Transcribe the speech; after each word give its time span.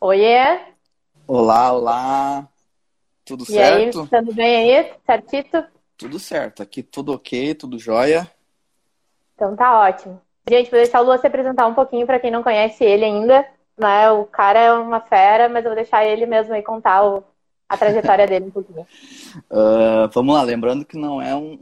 Oiê! 0.00 0.60
Olá, 1.26 1.72
olá! 1.72 2.48
Tudo 3.24 3.44
e 3.44 3.46
certo? 3.46 4.00
aí, 4.00 4.08
tudo 4.08 4.34
bem 4.34 4.76
aí? 4.76 4.92
Certito? 5.06 5.64
Tudo 5.96 6.18
certo, 6.18 6.62
aqui 6.62 6.82
tudo 6.82 7.12
ok, 7.12 7.54
tudo 7.54 7.78
jóia. 7.78 8.30
Então 9.34 9.56
tá 9.56 9.80
ótimo. 9.80 10.20
Gente, 10.48 10.70
vou 10.70 10.78
deixar 10.78 11.00
o 11.00 11.04
Lua 11.04 11.18
se 11.18 11.26
apresentar 11.26 11.66
um 11.66 11.74
pouquinho 11.74 12.06
para 12.06 12.20
quem 12.20 12.30
não 12.30 12.42
conhece 12.42 12.84
ele 12.84 13.04
ainda. 13.04 13.46
Né? 13.78 14.10
O 14.10 14.24
cara 14.24 14.60
é 14.60 14.72
uma 14.72 15.00
fera, 15.00 15.48
mas 15.48 15.64
eu 15.64 15.70
vou 15.70 15.76
deixar 15.76 16.04
ele 16.04 16.26
mesmo 16.26 16.52
aí 16.54 16.62
contar 16.62 17.04
o, 17.04 17.24
a 17.68 17.76
trajetória 17.76 18.26
dele 18.26 18.46
um 18.46 18.50
pouquinho. 18.50 18.86
Uh, 19.50 20.06
vamos 20.12 20.34
lá, 20.34 20.42
lembrando 20.42 20.84
que 20.84 20.98
não 20.98 21.20
é 21.20 21.34
um, 21.34 21.54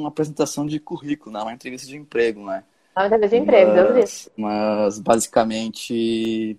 uma 0.00 0.08
apresentação 0.08 0.66
de 0.66 0.78
currículo, 0.78 1.32
não 1.32 1.40
é 1.40 1.44
uma 1.44 1.52
entrevista 1.52 1.86
de 1.86 1.96
emprego, 1.96 2.46
né? 2.46 2.62
Não 2.98 3.04
é 3.04 3.06
uma 3.06 3.16
entrevista 3.16 3.36
de 3.36 3.42
emprego, 3.42 3.70
mas, 3.70 3.94
Deus. 3.94 4.28
Mas 4.36 4.98
basicamente 4.98 6.58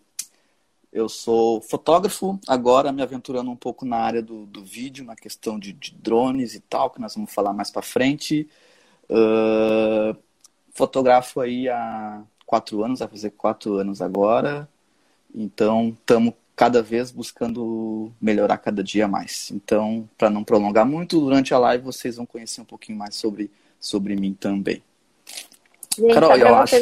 eu 0.91 1.09
sou 1.09 1.61
fotógrafo, 1.61 2.39
agora 2.47 2.93
me 2.93 3.01
aventurando 3.01 3.51
um 3.51 3.55
pouco 3.57 3.85
na 3.85 3.97
área 3.97 4.21
do, 4.21 4.45
do 4.45 4.63
vídeo, 4.63 5.03
na 5.03 5.17
questão 5.17 5.59
de, 5.59 5.73
de 5.73 5.93
drones 5.93 6.55
e 6.55 6.61
tal, 6.61 6.89
que 6.89 7.01
nós 7.01 7.13
vamos 7.13 7.33
falar 7.33 7.51
mais 7.51 7.69
para 7.69 7.81
frente. 7.81 8.47
Uh, 9.09 10.15
fotografo 10.71 11.41
aí 11.41 11.67
há 11.67 12.23
quatro 12.45 12.85
anos, 12.85 12.99
vai 12.99 13.07
fazer 13.09 13.31
quatro 13.31 13.75
anos 13.75 14.01
agora. 14.01 14.67
Então, 15.35 15.89
estamos 15.89 16.33
cada 16.55 16.81
vez 16.81 17.11
buscando 17.11 18.13
melhorar 18.19 18.57
cada 18.57 18.81
dia 18.81 19.09
mais. 19.09 19.51
Então, 19.51 20.09
para 20.17 20.29
não 20.29 20.43
prolongar 20.43 20.85
muito, 20.85 21.19
durante 21.19 21.53
a 21.53 21.59
live 21.59 21.83
vocês 21.83 22.15
vão 22.15 22.25
conhecer 22.25 22.61
um 22.61 22.65
pouquinho 22.65 22.97
mais 22.97 23.15
sobre, 23.15 23.51
sobre 23.79 24.15
mim 24.15 24.33
também. 24.33 24.81
Gente, 25.97 26.13
Carol, 26.13 26.37
eu 26.37 26.55
acho. 26.55 26.75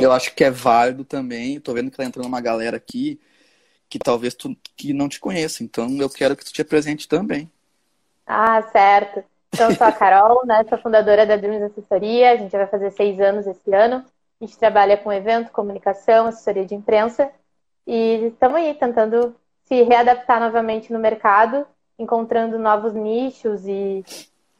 Eu 0.00 0.12
acho 0.12 0.34
que 0.34 0.44
é 0.44 0.50
válido 0.50 1.04
também. 1.04 1.58
Tô 1.60 1.72
vendo 1.74 1.90
que 1.90 1.96
tá 1.96 2.04
entrando 2.04 2.26
uma 2.26 2.40
galera 2.40 2.76
aqui 2.76 3.20
que 3.88 3.98
talvez 3.98 4.34
tu 4.34 4.56
que 4.76 4.92
não 4.92 5.08
te 5.08 5.20
conheça. 5.20 5.62
Então 5.62 5.88
eu 5.98 6.08
quero 6.08 6.34
que 6.36 6.44
tu 6.44 6.52
te 6.52 6.62
apresente 6.62 7.06
também. 7.06 7.50
Ah, 8.26 8.62
certo. 8.72 9.22
Então 9.52 9.70
eu 9.70 9.76
sou 9.76 9.86
a 9.86 9.92
Carol, 9.92 10.46
né? 10.46 10.64
Sou 10.68 10.78
fundadora 10.78 11.26
da 11.26 11.36
Dreams 11.36 11.64
Assessoria. 11.64 12.32
A 12.32 12.36
gente 12.36 12.52
vai 12.52 12.66
fazer 12.66 12.90
seis 12.92 13.20
anos 13.20 13.46
esse 13.46 13.74
ano. 13.74 14.04
A 14.40 14.44
gente 14.44 14.56
trabalha 14.56 14.96
com 14.96 15.12
evento, 15.12 15.52
comunicação, 15.52 16.26
assessoria 16.26 16.64
de 16.64 16.74
imprensa. 16.74 17.30
E 17.86 18.28
estamos 18.32 18.56
aí 18.56 18.74
tentando 18.74 19.36
se 19.64 19.82
readaptar 19.82 20.40
novamente 20.40 20.92
no 20.92 20.98
mercado, 20.98 21.66
encontrando 21.98 22.58
novos 22.58 22.94
nichos 22.94 23.66
e, 23.66 24.04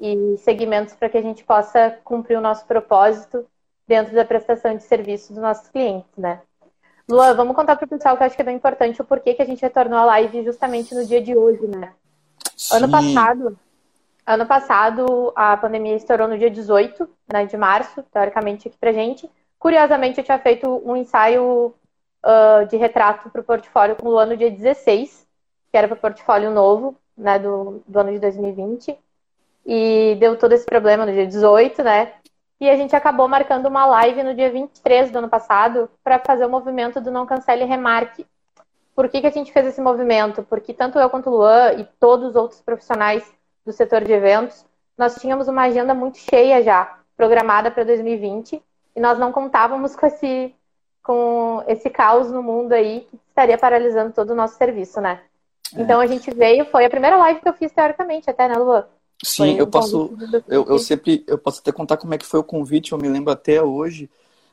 e 0.02 0.36
segmentos 0.38 0.94
para 0.96 1.08
que 1.08 1.16
a 1.16 1.22
gente 1.22 1.44
possa 1.44 1.96
cumprir 2.02 2.36
o 2.36 2.40
nosso 2.40 2.66
propósito 2.66 3.46
dentro 3.86 4.12
da 4.12 4.24
prestação 4.24 4.76
de 4.76 4.82
serviço 4.82 5.32
dos 5.32 5.40
nossos 5.40 5.68
clientes, 5.68 6.10
né? 6.18 6.40
Luan, 7.08 7.34
vamos 7.34 7.54
contar 7.54 7.76
para 7.76 7.86
o 7.86 7.88
pessoal 7.88 8.16
que 8.16 8.22
eu 8.22 8.26
acho 8.26 8.34
que 8.34 8.42
é 8.42 8.44
bem 8.44 8.56
importante 8.56 9.00
o 9.00 9.04
porquê 9.04 9.32
que 9.32 9.42
a 9.42 9.44
gente 9.44 9.62
retornou 9.62 10.00
à 10.00 10.04
live 10.06 10.44
justamente 10.44 10.92
no 10.92 11.06
dia 11.06 11.22
de 11.22 11.36
hoje, 11.36 11.68
né? 11.68 11.92
Sim. 12.56 12.76
Ano 12.76 12.90
passado, 12.90 13.58
ano 14.26 14.46
passado 14.46 15.32
a 15.36 15.56
pandemia 15.56 15.94
estourou 15.94 16.26
no 16.26 16.36
dia 16.36 16.50
18 16.50 17.08
né, 17.32 17.46
de 17.46 17.56
março, 17.56 18.02
teoricamente 18.02 18.66
aqui 18.66 18.76
pra 18.76 18.92
gente. 18.92 19.30
Curiosamente, 19.56 20.18
eu 20.18 20.24
tinha 20.24 20.38
feito 20.38 20.82
um 20.84 20.96
ensaio 20.96 21.72
uh, 22.24 22.66
de 22.68 22.76
retrato 22.76 23.30
para 23.30 23.40
o 23.40 23.44
portfólio 23.44 23.94
com 23.94 24.08
o 24.08 24.18
ano 24.18 24.36
dia 24.36 24.50
16, 24.50 25.24
que 25.70 25.76
era 25.76 25.86
para 25.86 25.96
o 25.96 26.00
portfólio 26.00 26.50
novo, 26.50 26.96
né, 27.16 27.38
do, 27.38 27.82
do 27.86 28.00
ano 28.00 28.12
de 28.12 28.18
2020. 28.18 28.98
E 29.64 30.16
deu 30.18 30.36
todo 30.36 30.52
esse 30.52 30.66
problema 30.66 31.06
no 31.06 31.12
dia 31.12 31.26
18, 31.26 31.82
né? 31.82 32.12
E 32.60 32.70
a 32.70 32.76
gente 32.76 32.94
acabou 32.94 33.26
marcando 33.26 33.66
uma 33.66 33.86
live 33.86 34.22
no 34.22 34.34
dia 34.34 34.50
23 34.50 35.10
do 35.10 35.18
ano 35.18 35.28
passado 35.28 35.90
para 36.02 36.18
fazer 36.18 36.46
o 36.46 36.48
movimento 36.48 37.00
do 37.00 37.10
Não 37.10 37.26
Cancele 37.26 37.64
Remarque. 37.64 38.26
Por 38.94 39.08
que, 39.08 39.20
que 39.20 39.26
a 39.26 39.30
gente 39.30 39.52
fez 39.52 39.66
esse 39.66 39.80
movimento? 39.80 40.42
Porque 40.44 40.72
tanto 40.72 40.98
eu 40.98 41.10
quanto 41.10 41.28
o 41.28 41.32
Luan 41.32 41.72
e 41.72 41.84
todos 41.98 42.30
os 42.30 42.36
outros 42.36 42.60
profissionais 42.60 43.28
do 43.64 43.72
setor 43.72 44.04
de 44.04 44.12
eventos, 44.12 44.64
nós 44.96 45.16
tínhamos 45.16 45.48
uma 45.48 45.62
agenda 45.62 45.94
muito 45.94 46.18
cheia 46.18 46.62
já, 46.62 46.98
programada 47.16 47.70
para 47.70 47.84
2020, 47.84 48.62
e 48.94 49.00
nós 49.00 49.18
não 49.18 49.32
contávamos 49.32 49.96
com 49.96 50.06
esse, 50.06 50.54
com 51.02 51.64
esse 51.66 51.88
caos 51.90 52.30
no 52.30 52.42
mundo 52.42 52.72
aí 52.72 53.06
que 53.10 53.16
estaria 53.28 53.58
paralisando 53.58 54.12
todo 54.12 54.30
o 54.30 54.36
nosso 54.36 54.56
serviço, 54.56 55.00
né? 55.00 55.20
É. 55.74 55.80
Então 55.80 56.00
a 56.00 56.06
gente 56.06 56.30
veio, 56.32 56.66
foi 56.66 56.84
a 56.84 56.90
primeira 56.90 57.16
live 57.16 57.40
que 57.40 57.48
eu 57.48 57.54
fiz 57.54 57.72
teoricamente, 57.72 58.30
até, 58.30 58.46
né, 58.46 58.54
Luan? 58.54 58.86
Sim, 59.24 59.56
eu 59.56 59.66
posso. 59.66 60.16
Eu, 60.48 60.66
eu 60.66 60.78
sempre. 60.78 61.24
Eu 61.26 61.38
posso 61.38 61.60
até 61.60 61.70
contar 61.70 61.96
como 61.96 62.12
é 62.14 62.18
que 62.18 62.26
foi 62.26 62.40
o 62.40 62.44
convite, 62.44 62.92
eu 62.92 62.98
me 62.98 63.08
lembro 63.08 63.32
até 63.32 63.62
hoje. 63.62 64.10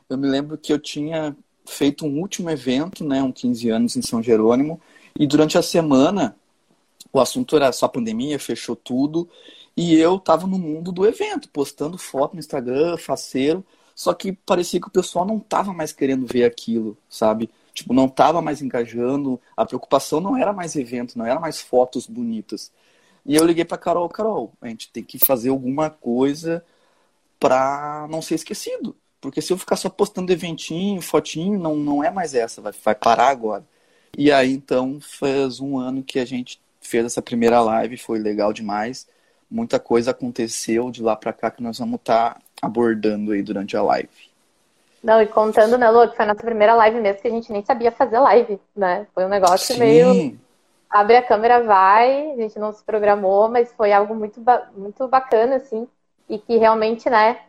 Eu 0.09 0.18
me 0.18 0.28
lembro 0.28 0.57
que 0.57 0.72
eu 0.72 0.80
tinha 0.80 1.35
feito 1.66 2.06
um 2.06 2.19
último 2.19 2.50
evento, 2.50 3.03
né, 3.03 3.22
um 3.22 3.31
15 3.31 3.69
anos 3.69 3.96
em 3.96 4.02
São 4.02 4.22
Jerônimo, 4.22 4.81
e 5.18 5.28
durante 5.28 5.58
a 5.58 5.62
semana 5.62 6.35
o 7.13 7.19
assunto 7.19 7.56
era 7.56 7.72
só 7.72 7.88
pandemia, 7.88 8.40
fechou 8.40 8.75
tudo, 8.75 9.29
e 9.78 9.96
eu 9.96 10.16
estava 10.16 10.46
no 10.47 10.58
mundo 10.58 10.91
do 10.91 11.06
evento, 11.06 11.50
postando 11.50 11.97
foto 11.97 12.34
no 12.34 12.40
Instagram, 12.40 12.97
faceiro, 12.97 13.63
só 13.96 14.13
que 14.13 14.34
parecia 14.34 14.79
que 14.79 14.88
o 14.88 14.91
pessoal 14.91 15.25
não 15.25 15.38
estava 15.38 15.74
mais 15.74 15.91
querendo 15.91 16.25
ver 16.25 16.44
aquilo, 16.44 16.97
sabe? 17.09 17.50
Tipo, 17.74 17.94
não 17.94 18.06
estava 18.06 18.41
mais 18.41 18.62
engajando, 18.62 19.40
a 19.56 19.66
preocupação 19.66 20.19
não 20.19 20.38
era 20.38 20.53
mais 20.53 20.75
evento, 20.75 21.18
não 21.18 21.25
era 21.25 21.40
mais 21.40 21.62
fotos 21.62 22.08
bonitas. 22.08 22.72
E 23.25 23.35
eu 23.35 23.46
liguei 23.46 23.66
para 23.66 23.78
Carol, 23.78 24.09
Carol, 24.09 24.53
a 24.62 24.68
gente 24.68 24.91
tem 24.91 25.03
que 25.03 25.19
fazer 25.19 25.50
alguma 25.50 25.90
coisa 25.90 26.63
para 27.40 28.07
não 28.09 28.22
ser 28.22 28.35
esquecido. 28.35 28.96
Porque 29.22 29.41
se 29.41 29.52
eu 29.52 29.57
ficar 29.57 29.75
só 29.75 29.90
postando 29.90 30.31
eventinho, 30.31 31.02
fotinho, 31.02 31.59
não, 31.59 31.75
não 31.75 32.03
é 32.03 32.09
mais 32.09 32.34
essa, 32.34 32.62
vai, 32.62 32.74
vai 32.84 32.96
parar 32.96 33.28
agora. 33.28 33.63
E 34.18 34.31
aí, 34.31 34.53
então, 34.53 35.00
faz 35.02 35.59
um 35.59 35.78
ano 35.78 36.03
que 36.03 36.19
a 36.19 36.25
gente 36.25 36.59
fez 36.81 37.06
essa 37.06 37.22
primeira 37.22 37.62
live, 37.62 37.97
foi 37.97 38.18
legal 38.18 38.53
demais. 38.53 39.08
Muita 39.50 39.79
coisa 39.79 40.12
aconteceu 40.12 40.90
de 40.90 41.03
lá 41.03 41.16
para 41.16 41.34
cá 41.34 41.52
que 41.52 41.62
nós 41.62 41.79
vamos 41.79 42.00
estar 42.00 42.35
tá 42.35 42.41
abordando 42.62 43.31
aí 43.31 43.41
durante 43.41 43.75
a 43.75 43.81
live. 43.81 44.09
Não, 45.03 45.22
e 45.22 45.28
contando, 45.28 45.78
né, 45.78 45.90
Lu, 45.90 46.09
que 46.09 46.16
foi 46.16 46.25
a 46.25 46.28
nossa 46.28 46.44
primeira 46.44 46.75
live 46.75 47.00
mesmo, 47.00 47.22
que 47.22 47.28
a 47.28 47.31
gente 47.31 47.52
nem 47.52 47.63
sabia 47.63 47.91
fazer 47.91 48.19
live, 48.19 48.59
né? 48.75 49.08
Foi 49.13 49.25
um 49.25 49.29
negócio 49.29 49.74
Sim. 49.74 49.79
meio 49.79 50.40
abre 50.90 51.18
a 51.18 51.22
câmera, 51.22 51.64
vai, 51.64 52.32
a 52.32 52.36
gente 52.36 52.58
não 52.58 52.74
se 52.74 52.84
programou, 52.84 53.48
mas 53.50 53.72
foi 53.74 53.94
algo 53.94 54.16
muito, 54.16 54.42
muito 54.76 55.08
bacana, 55.08 55.58
assim, 55.58 55.88
e 56.28 56.40
que 56.40 56.58
realmente, 56.58 57.10
né, 57.10 57.40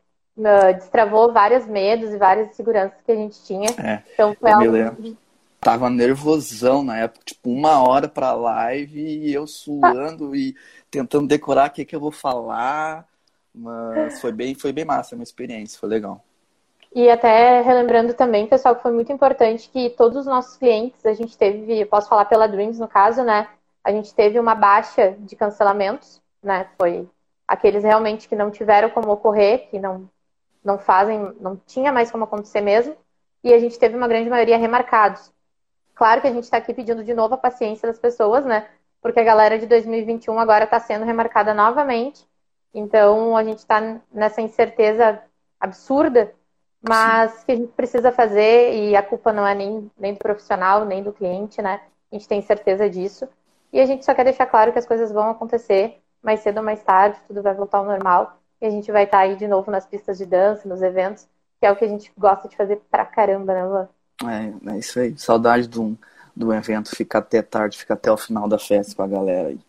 destravou 0.77 1.33
vários 1.33 1.67
medos 1.67 2.13
e 2.13 2.19
várias 2.19 2.51
inseguranças 2.51 2.99
que 3.05 3.13
a 3.13 3.17
gente 3.17 3.43
tinha. 3.45 3.71
É, 3.79 4.03
então 4.13 4.35
foi 4.39 4.51
algo. 4.51 4.71
Lembro. 4.71 5.17
Tava 5.61 5.91
nervosão 5.91 6.83
na 6.83 6.97
época, 6.97 7.23
tipo, 7.25 7.51
uma 7.51 7.87
hora 7.87 8.09
pra 8.09 8.33
live 8.33 8.99
e 8.99 9.33
eu 9.33 9.47
suando 9.47 10.35
e 10.35 10.57
tentando 10.91 11.27
decorar 11.27 11.69
o 11.69 11.73
que, 11.73 11.85
que 11.85 11.95
eu 11.95 12.01
vou 12.01 12.11
falar. 12.11 13.07
Mas 13.55 14.21
foi 14.23 14.33
bem, 14.33 14.55
foi 14.55 14.73
bem 14.73 14.87
massa, 14.87 15.15
uma 15.15 15.25
experiência, 15.25 15.79
foi 15.79 15.89
legal. 15.89 16.25
E 16.93 17.09
até 17.09 17.61
relembrando 17.61 18.15
também, 18.15 18.49
pessoal, 18.49 18.75
que 18.75 18.83
foi 18.83 18.91
muito 18.91 19.13
importante 19.13 19.69
que 19.69 19.91
todos 19.91 20.19
os 20.19 20.27
nossos 20.27 20.57
clientes, 20.57 21.05
a 21.07 21.13
gente 21.13 21.39
teve, 21.39 21.85
posso 21.87 22.09
falar 22.09 22.25
pela 22.25 22.49
Dreams 22.49 22.81
no 22.81 22.89
caso, 22.89 23.23
né? 23.23 23.49
A 23.85 23.93
gente 23.93 24.13
teve 24.13 24.41
uma 24.41 24.55
baixa 24.55 25.17
de 25.21 25.37
cancelamentos, 25.37 26.21
né? 26.43 26.69
Foi 26.77 27.09
aqueles 27.47 27.85
realmente 27.85 28.29
que 28.29 28.35
não 28.35 28.51
tiveram 28.51 28.91
como 28.91 29.13
ocorrer, 29.13 29.69
que 29.71 29.79
não, 29.79 30.09
não 30.65 30.79
fazem, 30.79 31.33
não 31.41 31.57
tinha 31.57 31.93
mais 31.93 32.11
como 32.11 32.25
acontecer 32.25 32.61
mesmo. 32.61 32.97
E 33.43 33.55
a 33.55 33.59
gente 33.59 33.79
teve 33.79 33.97
uma 33.97 34.09
grande 34.09 34.29
maioria 34.29 34.59
remarcados. 34.59 35.33
Claro 35.95 36.21
que 36.21 36.27
a 36.27 36.33
gente 36.33 36.45
está 36.45 36.57
aqui 36.57 36.75
pedindo 36.75 37.05
de 37.05 37.15
novo 37.15 37.35
a 37.35 37.39
paciência 37.39 37.87
das 37.87 37.99
pessoas, 37.99 38.45
né? 38.45 38.69
Porque 39.01 39.21
a 39.21 39.25
galera 39.25 39.59
de 39.59 39.67
2021 39.67 40.39
agora 40.41 40.65
está 40.65 40.81
sendo 40.81 41.05
remarcada 41.05 41.55
novamente. 41.55 42.27
Então 42.75 43.37
a 43.37 43.45
gente 43.45 43.59
está 43.59 44.01
nessa 44.13 44.41
incerteza 44.41 45.23
absurda 45.59 46.35
mas 46.83 47.33
Sim. 47.33 47.45
que 47.47 47.53
a 47.53 47.57
gente 47.57 47.73
precisa 47.73 48.13
fazer, 48.13 48.75
e 48.75 48.97
a 48.97 49.03
culpa 49.03 49.33
não 49.33 49.47
é 49.47 49.55
nem, 49.55 49.91
nem 49.99 50.15
do 50.15 50.19
profissional, 50.19 50.85
nem 50.85 51.03
do 51.03 51.13
cliente, 51.13 51.61
né? 51.61 51.81
A 52.11 52.15
gente 52.15 52.29
tem 52.29 52.41
certeza 52.43 52.89
disso. 52.89 53.29
E 53.73 53.81
a 53.81 53.87
gente 53.87 54.05
só 54.05 54.15
quer 54.15 54.25
deixar 54.25 54.47
claro 54.47 54.73
que 54.73 54.79
as 54.79 54.87
coisas 54.87 55.13
vão 55.13 55.31
acontecer 55.31 56.01
mais 56.23 56.41
cedo 56.41 56.59
ou 56.59 56.65
mais 56.65 56.83
tarde, 56.83 57.19
tudo 57.27 57.43
vai 57.43 57.55
voltar 57.55 57.79
ao 57.79 57.85
normal. 57.85 58.39
E 58.61 58.67
a 58.67 58.71
gente 58.71 58.91
vai 58.91 59.05
estar 59.05 59.21
aí 59.21 59.37
de 59.37 59.47
novo 59.47 59.71
nas 59.71 59.87
pistas 59.87 60.19
de 60.19 60.27
dança, 60.27 60.69
nos 60.69 60.83
eventos, 60.83 61.27
que 61.59 61.67
é 61.67 61.71
o 61.73 61.77
que 61.77 61.85
a 61.85 61.89
gente 61.89 62.13
gosta 62.19 62.49
de 62.49 62.57
fazer 62.57 62.81
pra 62.91 63.07
caramba, 63.07 63.55
né, 63.55 63.65
Luan? 63.65 63.89
É, 64.25 64.75
é 64.75 64.79
isso 64.79 65.01
aí. 65.01 65.17
Saudade 65.17 65.67
de 65.67 65.79
de 66.41 66.45
um 66.45 66.53
evento, 66.53 66.95
ficar 66.97 67.19
até 67.19 67.43
tarde, 67.43 67.77
ficar 67.77 67.95
até 67.95 68.11
o 68.11 68.17
final 68.17 68.49
da 68.49 68.59
festa 68.59 68.95
com 68.95 69.03
a 69.03 69.07
galera 69.07 69.49
aí. 69.49 69.61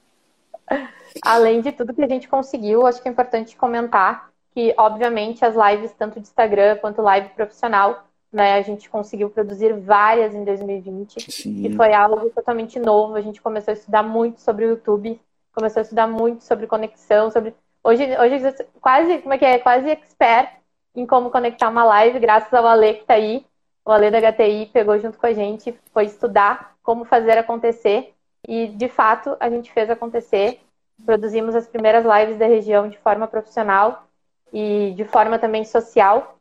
Além 1.21 1.61
de 1.61 1.71
tudo 1.71 1.93
que 1.93 2.03
a 2.03 2.07
gente 2.07 2.27
conseguiu, 2.27 2.87
acho 2.87 3.01
que 3.01 3.09
é 3.09 3.11
importante 3.11 3.57
comentar 3.57 4.30
que, 4.53 4.73
obviamente, 4.77 5.43
as 5.45 5.55
lives, 5.55 5.93
tanto 5.93 6.19
de 6.19 6.27
Instagram 6.27 6.77
quanto 6.77 7.01
live 7.01 7.29
profissional, 7.29 8.05
né, 8.31 8.53
a 8.53 8.61
gente 8.61 8.89
conseguiu 8.89 9.29
produzir 9.29 9.73
várias 9.73 10.33
em 10.33 10.43
2020, 10.43 11.31
Sim. 11.31 11.65
e 11.65 11.75
foi 11.75 11.93
algo 11.93 12.29
totalmente 12.29 12.79
novo. 12.79 13.15
A 13.15 13.21
gente 13.21 13.41
começou 13.41 13.71
a 13.71 13.75
estudar 13.75 14.03
muito 14.03 14.39
sobre 14.39 14.65
o 14.65 14.69
YouTube, 14.69 15.19
começou 15.53 15.81
a 15.81 15.83
estudar 15.83 16.07
muito 16.07 16.43
sobre 16.43 16.67
conexão, 16.67 17.29
sobre. 17.29 17.53
Hoje, 17.83 18.05
hoje 18.17 18.65
quase, 18.79 19.19
como 19.19 19.33
é 19.33 19.37
que 19.37 19.45
é? 19.45 19.59
Quase 19.59 19.89
expert 19.89 20.49
em 20.95 21.05
como 21.05 21.29
conectar 21.29 21.69
uma 21.69 21.83
live, 21.83 22.19
graças 22.19 22.53
ao 22.53 22.67
Ale 22.67 22.95
que 22.95 23.01
está 23.01 23.15
aí. 23.15 23.45
O 23.83 23.91
Ale 23.91 24.11
da 24.11 24.19
HTI 24.19 24.67
pegou 24.71 24.97
junto 24.99 25.17
com 25.17 25.25
a 25.25 25.33
gente, 25.33 25.77
foi 25.91 26.05
estudar 26.05 26.75
como 26.83 27.03
fazer 27.03 27.37
acontecer 27.37 28.13
e, 28.47 28.67
de 28.67 28.87
fato, 28.87 29.35
a 29.39 29.49
gente 29.49 29.71
fez 29.71 29.89
acontecer. 29.89 30.61
Produzimos 31.05 31.55
as 31.55 31.67
primeiras 31.67 32.05
lives 32.05 32.37
da 32.37 32.45
região 32.45 32.87
de 32.87 32.97
forma 32.99 33.27
profissional 33.27 34.07
e 34.51 34.93
de 34.95 35.05
forma 35.05 35.39
também 35.39 35.63
social. 35.63 36.37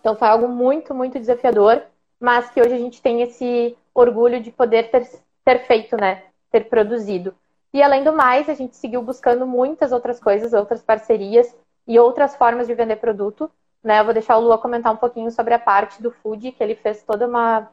Então, 0.00 0.16
foi 0.16 0.28
algo 0.28 0.48
muito, 0.48 0.94
muito 0.94 1.18
desafiador, 1.18 1.82
mas 2.20 2.50
que 2.50 2.60
hoje 2.60 2.74
a 2.74 2.78
gente 2.78 3.02
tem 3.02 3.22
esse 3.22 3.76
orgulho 3.94 4.40
de 4.40 4.50
poder 4.50 4.90
ter, 4.90 5.08
ter 5.44 5.66
feito, 5.66 5.96
né? 5.96 6.24
Ter 6.50 6.68
produzido. 6.68 7.34
E, 7.72 7.82
além 7.82 8.04
do 8.04 8.12
mais, 8.12 8.48
a 8.48 8.54
gente 8.54 8.76
seguiu 8.76 9.02
buscando 9.02 9.46
muitas 9.46 9.92
outras 9.92 10.20
coisas, 10.20 10.52
outras 10.52 10.82
parcerias 10.82 11.54
e 11.86 11.98
outras 11.98 12.34
formas 12.36 12.66
de 12.66 12.74
vender 12.74 12.96
produto. 12.96 13.50
Né? 13.82 14.00
Eu 14.00 14.04
vou 14.04 14.14
deixar 14.14 14.36
o 14.36 14.40
Lua 14.40 14.58
comentar 14.58 14.92
um 14.92 14.96
pouquinho 14.96 15.30
sobre 15.30 15.54
a 15.54 15.58
parte 15.58 16.02
do 16.02 16.10
food, 16.10 16.52
que 16.52 16.62
ele 16.62 16.74
fez 16.74 17.02
toda 17.02 17.26
uma. 17.26 17.70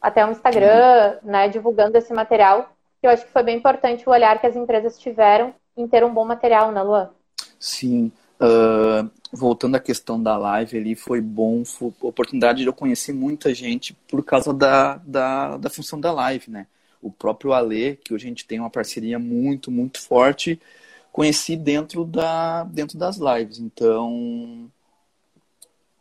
até 0.00 0.24
um 0.24 0.30
Instagram, 0.30 1.18
né, 1.22 1.48
divulgando 1.48 1.98
esse 1.98 2.12
material. 2.12 2.70
Eu 3.02 3.10
acho 3.10 3.26
que 3.26 3.32
foi 3.32 3.42
bem 3.42 3.58
importante 3.58 4.08
o 4.08 4.12
olhar 4.12 4.40
que 4.40 4.46
as 4.46 4.56
empresas 4.56 4.98
tiveram 4.98 5.54
em 5.76 5.86
ter 5.86 6.02
um 6.04 6.12
bom 6.12 6.24
material, 6.24 6.72
né, 6.72 6.82
Lua? 6.82 7.14
Sim. 7.58 8.10
Uh, 8.44 9.10
voltando 9.32 9.76
à 9.76 9.80
questão 9.80 10.22
da 10.22 10.36
live, 10.36 10.76
ali 10.76 10.94
foi 10.94 11.18
bom, 11.18 11.64
foi 11.64 11.90
oportunidade 12.02 12.60
de 12.60 12.66
eu 12.66 12.74
conhecer 12.74 13.14
muita 13.14 13.54
gente 13.54 13.94
por 14.06 14.22
causa 14.22 14.52
da, 14.52 14.96
da, 14.98 15.56
da 15.56 15.70
função 15.70 15.98
da 15.98 16.12
live, 16.12 16.50
né? 16.50 16.66
O 17.00 17.10
próprio 17.10 17.54
Ale, 17.54 17.96
que 18.04 18.12
hoje 18.12 18.26
a 18.26 18.28
gente 18.28 18.46
tem 18.46 18.60
uma 18.60 18.68
parceria 18.68 19.18
muito, 19.18 19.70
muito 19.70 20.00
forte, 20.00 20.60
conheci 21.10 21.56
dentro, 21.56 22.04
da, 22.04 22.64
dentro 22.64 22.98
das 22.98 23.16
lives. 23.16 23.58
Então, 23.58 24.70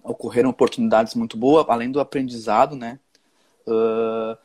ocorreram 0.03 0.49
oportunidades 0.49 1.15
muito 1.15 1.37
boas, 1.37 1.65
além 1.69 1.91
do 1.91 1.99
aprendizado, 2.01 2.75
né? 2.75 2.99
Uh, 3.65 4.37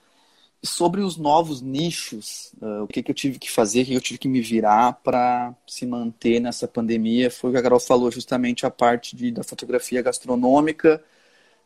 sobre 0.63 1.01
os 1.01 1.17
novos 1.17 1.61
nichos, 1.63 2.53
uh, 2.61 2.83
o 2.83 2.89
que, 2.89 3.03
que 3.03 3.11
eu 3.11 3.15
tive 3.15 3.39
que 3.39 3.51
fazer, 3.51 3.83
o 3.83 3.87
que 3.87 3.95
eu 3.95 4.01
tive 4.01 4.19
que 4.19 4.29
me 4.29 4.41
virar 4.41 4.95
para 5.05 5.55
se 5.67 5.87
manter 5.87 6.41
nessa 6.41 6.67
pandemia, 6.67 7.31
foi 7.31 7.51
o 7.51 7.53
que 7.53 7.59
a 7.59 7.63
Carol 7.63 7.81
falou, 7.81 8.11
justamente 8.11 8.67
a 8.67 8.71
parte 8.71 9.15
de, 9.15 9.31
da 9.31 9.45
fotografia 9.45 10.03
gastronômica 10.03 11.03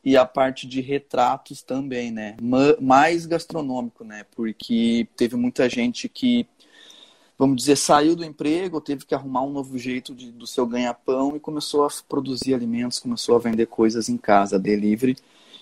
e 0.04 0.16
a 0.16 0.26
parte 0.26 0.66
de 0.66 0.80
retratos 0.80 1.62
também, 1.62 2.10
né? 2.10 2.36
mais 2.80 3.24
gastronômico, 3.24 4.04
né? 4.04 4.26
Porque 4.34 5.08
teve 5.16 5.36
muita 5.36 5.68
gente 5.68 6.08
que 6.08 6.46
vamos 7.38 7.56
dizer, 7.56 7.76
saiu 7.76 8.14
do 8.14 8.24
emprego, 8.24 8.80
teve 8.80 9.04
que 9.04 9.14
arrumar 9.14 9.42
um 9.42 9.50
novo 9.50 9.76
jeito 9.76 10.14
de, 10.14 10.30
do 10.30 10.46
seu 10.46 10.64
ganha-pão 10.64 11.34
e 11.34 11.40
começou 11.40 11.84
a 11.84 11.88
produzir 12.08 12.54
alimentos, 12.54 13.00
começou 13.00 13.34
a 13.34 13.38
vender 13.40 13.66
coisas 13.66 14.08
em 14.08 14.16
casa, 14.16 14.60
delivery. 14.60 15.16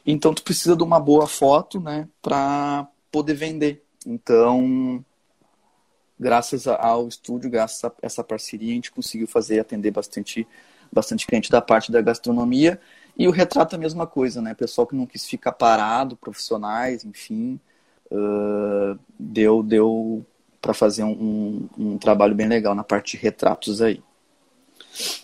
Então, 0.04 0.34
tu 0.34 0.42
precisa 0.42 0.76
de 0.76 0.82
uma 0.82 1.00
boa 1.00 1.26
foto, 1.26 1.80
né, 1.80 2.06
para 2.20 2.86
poder 3.10 3.34
vender. 3.34 3.84
Então, 4.06 5.04
graças 6.18 6.66
ao 6.66 7.08
estúdio, 7.08 7.50
graças 7.50 7.84
a 7.84 7.92
essa 8.02 8.24
parceria, 8.24 8.72
a 8.72 8.74
gente 8.74 8.92
conseguiu 8.92 9.26
fazer, 9.26 9.60
atender 9.60 9.90
bastante, 9.90 10.46
bastante 10.92 11.26
cliente 11.26 11.50
da 11.50 11.60
parte 11.60 11.90
da 11.90 12.00
gastronomia. 12.00 12.80
E 13.16 13.26
o 13.28 13.30
retrato 13.30 13.74
é 13.74 13.76
a 13.76 13.80
mesma 13.80 14.06
coisa, 14.06 14.40
né? 14.40 14.54
Pessoal 14.54 14.86
que 14.86 14.96
não 14.96 15.06
quis 15.06 15.26
ficar 15.26 15.52
parado, 15.52 16.16
profissionais, 16.16 17.04
enfim, 17.04 17.60
uh, 18.10 18.98
deu, 19.18 19.62
deu 19.62 20.24
para 20.60 20.74
fazer 20.74 21.04
um, 21.04 21.68
um, 21.78 21.92
um 21.92 21.98
trabalho 21.98 22.34
bem 22.34 22.48
legal 22.48 22.74
na 22.74 22.84
parte 22.84 23.16
de 23.16 23.22
retratos 23.22 23.80
aí. 23.80 24.02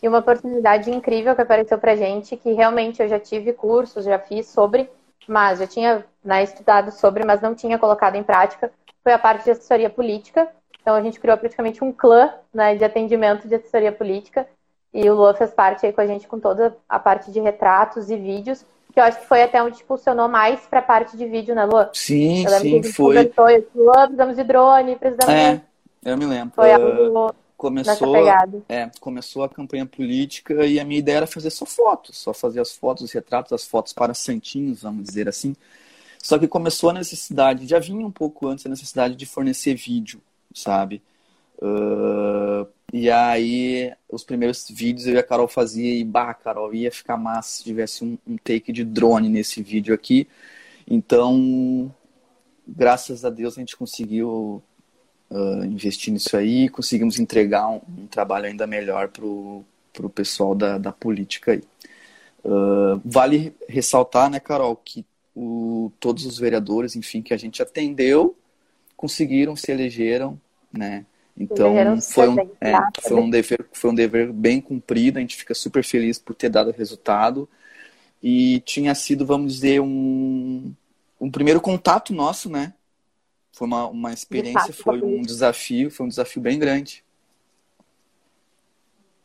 E 0.02 0.08
uma 0.08 0.18
oportunidade 0.18 0.90
incrível 0.90 1.34
que 1.34 1.42
apareceu 1.42 1.78
para 1.78 1.96
gente, 1.96 2.36
que 2.36 2.52
realmente 2.52 3.02
eu 3.02 3.08
já 3.08 3.18
tive 3.18 3.52
cursos, 3.52 4.04
já 4.04 4.18
fiz 4.18 4.46
sobre, 4.46 4.88
mas 5.28 5.58
já 5.58 5.66
tinha 5.66 6.04
né, 6.24 6.42
estudado 6.42 6.90
sobre, 6.90 7.24
mas 7.24 7.40
não 7.40 7.54
tinha 7.54 7.78
colocado 7.78 8.16
em 8.16 8.22
prática, 8.22 8.70
foi 9.02 9.12
a 9.12 9.18
parte 9.18 9.44
de 9.44 9.50
assessoria 9.50 9.90
política. 9.90 10.48
Então 10.80 10.94
a 10.94 11.02
gente 11.02 11.18
criou 11.18 11.36
praticamente 11.36 11.82
um 11.82 11.92
clã 11.92 12.32
né, 12.52 12.74
de 12.76 12.84
atendimento 12.84 13.48
de 13.48 13.54
assessoria 13.56 13.92
política 13.92 14.46
e 14.94 15.08
o 15.10 15.14
Lua 15.14 15.34
fez 15.34 15.50
parte 15.50 15.84
aí 15.84 15.92
com 15.92 16.00
a 16.00 16.06
gente 16.06 16.28
com 16.28 16.38
toda 16.38 16.76
a 16.88 16.98
parte 16.98 17.30
de 17.30 17.40
retratos 17.40 18.08
e 18.08 18.16
vídeos 18.16 18.64
que 18.96 19.00
eu 19.00 19.04
acho 19.04 19.20
que 19.20 19.26
foi 19.26 19.42
até 19.42 19.62
onde 19.62 19.82
impulsionou 19.82 20.26
mais 20.26 20.60
para 20.60 20.78
a 20.78 20.82
parte 20.82 21.18
de 21.18 21.26
vídeo, 21.26 21.54
né, 21.54 21.66
Lu? 21.66 21.86
Sim, 21.92 22.46
sim, 22.48 22.82
foi. 22.82 23.66
Lu, 23.74 23.92
precisamos 23.92 24.36
de 24.36 24.42
drone, 24.42 24.96
precisamos 24.96 25.34
É, 25.34 25.60
eu 26.02 26.16
me 26.16 26.24
lembro. 26.24 26.54
Foi 26.54 26.72
algo 26.72 27.34
começou, 27.56 28.16
é, 28.68 28.90
começou 29.00 29.42
a 29.42 29.48
campanha 29.48 29.86
política 29.86 30.66
e 30.66 30.78
a 30.78 30.84
minha 30.84 30.98
ideia 30.98 31.18
era 31.18 31.26
fazer 31.26 31.50
só 31.50 31.64
fotos, 31.64 32.18
só 32.18 32.34
fazer 32.34 32.60
as 32.60 32.72
fotos, 32.72 33.04
os 33.04 33.12
retratos, 33.12 33.52
as 33.52 33.64
fotos 33.66 33.92
para 33.92 34.14
santinhos, 34.14 34.82
vamos 34.82 35.04
dizer 35.04 35.28
assim. 35.28 35.56
Só 36.22 36.38
que 36.38 36.48
começou 36.48 36.90
a 36.90 36.94
necessidade, 36.94 37.66
já 37.66 37.78
vinha 37.78 38.06
um 38.06 38.10
pouco 38.10 38.48
antes 38.48 38.66
a 38.66 38.68
necessidade 38.68 39.14
de 39.14 39.26
fornecer 39.26 39.74
vídeo, 39.74 40.20
sabe? 40.54 41.02
Uh, 41.58 42.66
e 42.92 43.10
aí, 43.10 43.92
os 44.10 44.24
primeiros 44.24 44.66
vídeos 44.70 45.06
eu 45.06 45.14
e 45.14 45.18
a 45.18 45.22
Carol 45.22 45.48
fazia 45.48 45.94
e, 45.94 46.04
bah, 46.04 46.34
Carol, 46.34 46.74
ia 46.74 46.90
ficar 46.90 47.16
massa 47.16 47.58
se 47.58 47.64
tivesse 47.64 48.04
um, 48.04 48.18
um 48.26 48.36
take 48.36 48.72
de 48.72 48.84
drone 48.84 49.28
nesse 49.28 49.62
vídeo 49.62 49.94
aqui. 49.94 50.28
Então, 50.86 51.92
graças 52.66 53.24
a 53.24 53.30
Deus 53.30 53.56
a 53.56 53.60
gente 53.60 53.76
conseguiu 53.76 54.62
uh, 55.30 55.64
investir 55.64 56.12
nisso 56.12 56.36
aí, 56.36 56.68
conseguimos 56.68 57.18
entregar 57.18 57.68
um, 57.68 57.80
um 57.88 58.06
trabalho 58.06 58.46
ainda 58.46 58.66
melhor 58.66 59.08
pro, 59.08 59.64
pro 59.92 60.08
pessoal 60.08 60.54
da, 60.54 60.78
da 60.78 60.92
política 60.92 61.52
aí. 61.52 61.62
Uh, 62.44 63.00
vale 63.04 63.54
ressaltar, 63.68 64.30
né, 64.30 64.38
Carol, 64.38 64.76
que 64.76 65.04
o, 65.34 65.90
todos 65.98 66.24
os 66.24 66.38
vereadores, 66.38 66.96
enfim, 66.96 67.22
que 67.22 67.34
a 67.34 67.36
gente 67.36 67.62
atendeu, 67.62 68.36
conseguiram, 68.96 69.56
se 69.56 69.72
elegeram, 69.72 70.40
né, 70.72 71.04
então 71.38 72.00
foi 72.00 72.28
um, 72.28 72.38
é, 72.60 72.72
foi, 73.00 73.20
um 73.20 73.28
dever, 73.28 73.66
foi 73.70 73.90
um 73.90 73.94
dever 73.94 74.32
bem 74.32 74.60
cumprido, 74.60 75.18
a 75.18 75.20
gente 75.20 75.36
fica 75.36 75.54
super 75.54 75.84
feliz 75.84 76.18
por 76.18 76.34
ter 76.34 76.48
dado 76.48 76.70
resultado. 76.70 77.48
E 78.22 78.60
tinha 78.60 78.94
sido, 78.94 79.26
vamos 79.26 79.54
dizer, 79.54 79.80
um, 79.80 80.72
um 81.20 81.30
primeiro 81.30 81.60
contato 81.60 82.14
nosso, 82.14 82.48
né? 82.48 82.72
Foi 83.56 83.66
uma, 83.66 83.86
uma 83.86 84.12
experiência, 84.12 84.70
de 84.70 84.82
foi 84.82 85.02
um 85.02 85.22
desafio, 85.22 85.90
foi 85.90 86.04
um 86.04 86.08
desafio 86.10 86.42
bem 86.42 86.58
grande. 86.58 87.02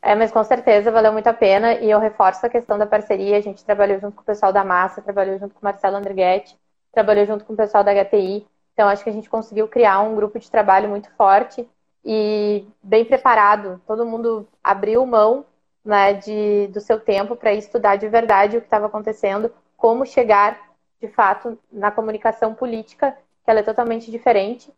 É, 0.00 0.14
mas 0.14 0.32
com 0.32 0.42
certeza 0.42 0.90
valeu 0.90 1.12
muito 1.12 1.26
a 1.26 1.34
pena 1.34 1.74
e 1.74 1.90
eu 1.90 1.98
reforço 1.98 2.46
a 2.46 2.48
questão 2.48 2.78
da 2.78 2.86
parceria. 2.86 3.36
A 3.36 3.42
gente 3.42 3.62
trabalhou 3.62 4.00
junto 4.00 4.16
com 4.16 4.22
o 4.22 4.24
pessoal 4.24 4.50
da 4.50 4.64
Massa, 4.64 5.02
trabalhou 5.02 5.38
junto 5.38 5.52
com 5.52 5.60
o 5.60 5.64
Marcelo 5.64 5.98
Andrighetti, 5.98 6.56
trabalhou 6.90 7.26
junto 7.26 7.44
com 7.44 7.52
o 7.52 7.56
pessoal 7.56 7.84
da 7.84 7.92
HTI. 7.92 8.46
Então 8.72 8.88
acho 8.88 9.04
que 9.04 9.10
a 9.10 9.12
gente 9.12 9.28
conseguiu 9.28 9.68
criar 9.68 10.00
um 10.00 10.16
grupo 10.16 10.38
de 10.38 10.50
trabalho 10.50 10.88
muito 10.88 11.10
forte 11.10 11.68
e 12.02 12.66
bem 12.82 13.04
preparado. 13.04 13.82
Todo 13.86 14.06
mundo 14.06 14.48
abriu 14.64 15.04
mão 15.04 15.44
né, 15.84 16.14
de, 16.14 16.68
do 16.68 16.80
seu 16.80 16.98
tempo 16.98 17.36
para 17.36 17.52
estudar 17.52 17.96
de 17.96 18.08
verdade 18.08 18.56
o 18.56 18.60
que 18.62 18.66
estava 18.66 18.86
acontecendo, 18.86 19.52
como 19.76 20.06
chegar 20.06 20.58
de 21.02 21.08
fato 21.08 21.58
na 21.70 21.90
comunicação 21.90 22.54
política, 22.54 23.14
que 23.44 23.50
ela 23.50 23.60
é 23.60 23.62
totalmente 23.62 24.10
diferente. 24.10 24.70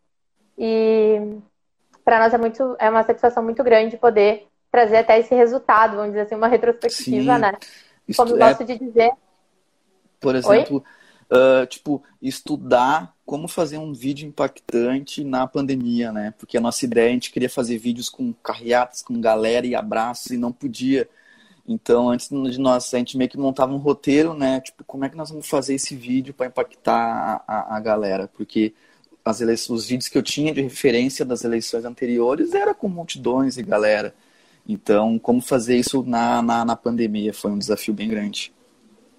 E 0.56 1.38
para 2.04 2.18
nós 2.18 2.34
é 2.34 2.38
muito 2.38 2.76
é 2.78 2.88
uma 2.88 3.02
satisfação 3.02 3.42
muito 3.42 3.62
grande 3.64 3.96
poder 3.96 4.46
trazer 4.70 4.96
até 4.96 5.18
esse 5.18 5.34
resultado, 5.34 5.96
vamos 5.96 6.10
dizer 6.10 6.22
assim, 6.22 6.34
uma 6.34 6.48
retrospectiva, 6.48 7.34
Sim. 7.34 7.40
né? 7.40 7.52
Como 8.16 8.32
eu 8.32 8.38
gosto 8.38 8.62
é... 8.62 8.66
de 8.66 8.78
dizer. 8.78 9.12
Por 10.20 10.34
exemplo, 10.34 10.84
uh, 11.30 11.66
tipo, 11.66 12.02
estudar 12.20 13.14
como 13.24 13.48
fazer 13.48 13.78
um 13.78 13.92
vídeo 13.92 14.26
impactante 14.26 15.24
na 15.24 15.46
pandemia, 15.46 16.12
né? 16.12 16.34
Porque 16.38 16.58
a 16.58 16.60
nossa 16.60 16.84
ideia, 16.84 17.08
a 17.08 17.12
gente 17.12 17.30
queria 17.30 17.48
fazer 17.48 17.78
vídeos 17.78 18.08
com 18.08 18.32
carreatas, 18.32 19.02
com 19.02 19.20
galera 19.20 19.66
e 19.66 19.74
abraços 19.74 20.30
e 20.30 20.36
não 20.36 20.52
podia. 20.52 21.08
Então, 21.66 22.10
antes 22.10 22.28
de 22.28 22.58
nós, 22.60 22.92
a 22.92 22.98
gente 22.98 23.16
meio 23.16 23.30
que 23.30 23.38
montava 23.38 23.72
um 23.72 23.78
roteiro, 23.78 24.34
né? 24.34 24.60
Tipo, 24.60 24.84
como 24.84 25.04
é 25.04 25.08
que 25.08 25.16
nós 25.16 25.30
vamos 25.30 25.48
fazer 25.48 25.74
esse 25.74 25.96
vídeo 25.96 26.34
para 26.34 26.46
impactar 26.46 27.42
a, 27.46 27.76
a, 27.76 27.80
galera? 27.80 28.28
Porque 28.28 28.74
as 29.24 29.40
eleições, 29.40 29.80
os 29.80 29.86
vídeos 29.86 30.08
que 30.08 30.18
eu 30.18 30.22
tinha 30.22 30.52
de 30.52 30.60
referência 30.60 31.24
das 31.24 31.42
eleições 31.42 31.84
anteriores 31.84 32.52
era 32.52 32.74
com 32.74 32.88
multidões 32.88 33.56
e 33.56 33.62
galera. 33.62 34.14
Então, 34.68 35.18
como 35.18 35.40
fazer 35.40 35.76
isso 35.76 36.02
na, 36.02 36.42
na, 36.42 36.64
na 36.64 36.76
pandemia 36.76 37.32
foi 37.32 37.50
um 37.50 37.58
desafio 37.58 37.94
bem 37.94 38.08
grande. 38.08 38.52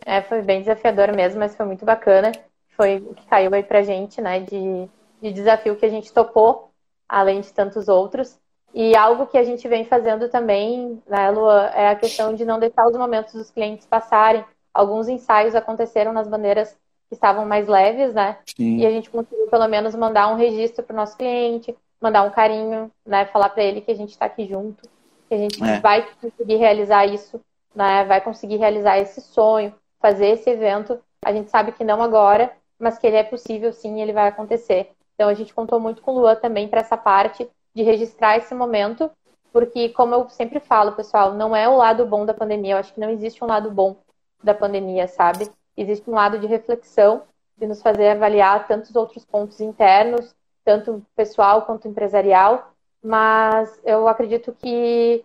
É, 0.06 0.22
foi 0.22 0.44
bem 0.44 0.60
desafiador 0.60 1.12
mesmo, 1.16 1.40
mas 1.40 1.56
foi 1.56 1.66
muito 1.66 1.84
bacana 1.84 2.32
foi 2.75 2.98
o 2.98 3.14
que 3.14 3.25
caiu 3.25 3.54
aí 3.54 3.64
pra 3.64 3.82
gente, 3.82 4.22
né, 4.22 4.40
de, 4.42 4.90
de 5.22 5.34
desafio 5.34 5.75
que 5.75 5.86
a 5.86 5.90
gente 5.90 6.14
topou, 6.14 6.72
além 7.08 7.42
de 7.42 7.52
tantos 7.52 7.88
outros. 7.88 8.38
E 8.75 8.96
algo 8.96 9.25
que 9.25 9.38
a 9.38 9.44
gente 9.44 9.67
vem 9.67 9.86
fazendo 9.86 10.29
também, 10.29 11.01
né, 11.08 11.32
Lua, 11.32 11.72
é 11.74 11.88
a 11.88 11.96
questão 11.96 12.36
de 12.36 12.44
não 12.44 12.60
deixar 12.60 12.86
os 12.86 12.98
momentos 12.98 13.34
dos 13.34 13.50
clientes 13.50 13.88
passarem. 13.88 14.44
Alguns 14.74 15.08
ensaios 15.08 15.55
aconteceram 15.55 16.12
nas 16.12 16.27
bandeiras 16.27 16.77
que 17.08 17.15
estavam 17.15 17.46
mais 17.46 17.67
leves, 17.67 18.13
né? 18.13 18.38
Sim. 18.46 18.79
E 18.79 18.86
a 18.86 18.91
gente 18.91 19.10
conseguiu 19.10 19.48
pelo 19.48 19.67
menos 19.70 19.96
mandar 19.96 20.27
um 20.27 20.36
registro 20.36 20.84
para 20.84 20.94
o 20.94 20.98
nosso 20.98 21.15
cliente, 21.15 21.74
mandar 22.01 22.24
um 22.24 22.32
carinho, 22.32 22.91
né? 23.05 23.25
Falar 23.27 23.50
para 23.50 23.63
ele 23.63 23.79
que 23.79 23.91
a 23.91 23.96
gente 23.96 24.10
está 24.10 24.25
aqui 24.25 24.46
junto, 24.46 24.89
que 25.29 25.34
a 25.34 25.38
gente 25.38 25.63
é. 25.63 25.79
vai 25.79 26.05
conseguir 26.22 26.58
realizar 26.58 27.05
isso 27.05 27.39
né, 27.75 28.05
vai 28.05 28.22
conseguir 28.22 28.55
realizar 28.55 28.98
esse 28.98 29.22
sonho, 29.22 29.74
fazer 30.00 30.27
esse 30.27 30.50
evento. 30.50 30.98
A 31.24 31.34
gente 31.34 31.51
sabe 31.51 31.74
que 31.74 31.84
não 31.84 32.01
agora, 32.01 32.51
mas 32.79 32.98
que 32.98 33.05
ele 33.05 33.17
é 33.17 33.24
possível 33.24 33.74
sim, 33.74 34.01
ele 34.01 34.13
vai 34.13 34.29
acontecer. 34.29 34.91
Então 35.13 35.29
a 35.29 35.34
gente 35.34 35.53
contou 35.53 35.79
muito 35.79 36.01
com 36.01 36.12
o 36.12 36.20
Luan 36.20 36.36
também 36.36 36.67
para 36.67 36.79
essa 36.79 36.96
parte 36.96 37.48
de 37.75 37.84
registrar 37.84 38.38
esse 38.38 38.55
momento, 38.55 39.12
porque 39.51 39.89
como 39.89 40.15
eu 40.15 40.29
sempre 40.29 40.60
falo, 40.60 40.94
pessoal, 40.94 41.34
não 41.34 41.55
é 41.55 41.67
o 41.67 41.75
lado 41.75 42.05
bom 42.05 42.25
da 42.25 42.34
pandemia. 42.34 42.74
Eu 42.74 42.77
acho 42.77 42.94
que 42.94 43.00
não 43.00 43.10
existe 43.10 43.44
um 43.44 43.48
lado 43.48 43.70
bom 43.70 43.98
da 44.44 44.53
pandemia, 44.53 45.08
sabe? 45.08 45.50
Existe 45.75 46.10
um 46.10 46.13
lado 46.13 46.39
de 46.39 46.48
reflexão, 46.48 47.24
de 47.58 47.67
nos 47.67 47.82
fazer 47.82 48.10
avaliar 48.10 48.67
tantos 48.67 48.96
outros 48.96 49.25
pontos 49.25 49.60
internos, 49.60 50.34
tanto 50.63 51.05
pessoal 51.15 51.63
quanto 51.63 51.88
empresarial, 51.88 52.72
mas 53.03 53.79
eu 53.84 54.08
acredito 54.08 54.55
que 54.58 55.24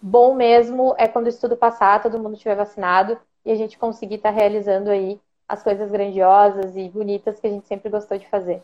bom 0.00 0.34
mesmo 0.34 0.94
é 0.98 1.08
quando 1.08 1.26
o 1.26 1.30
estudo 1.30 1.56
passar, 1.56 2.02
todo 2.02 2.18
mundo 2.18 2.34
estiver 2.34 2.56
vacinado 2.56 3.18
e 3.44 3.50
a 3.50 3.54
gente 3.54 3.78
conseguir 3.78 4.16
estar 4.16 4.32
tá 4.32 4.38
realizando 4.38 4.90
aí 4.90 5.18
as 5.48 5.62
coisas 5.62 5.90
grandiosas 5.90 6.76
e 6.76 6.88
bonitas 6.88 7.38
que 7.38 7.46
a 7.46 7.50
gente 7.50 7.66
sempre 7.66 7.90
gostou 7.90 8.18
de 8.18 8.28
fazer. 8.28 8.62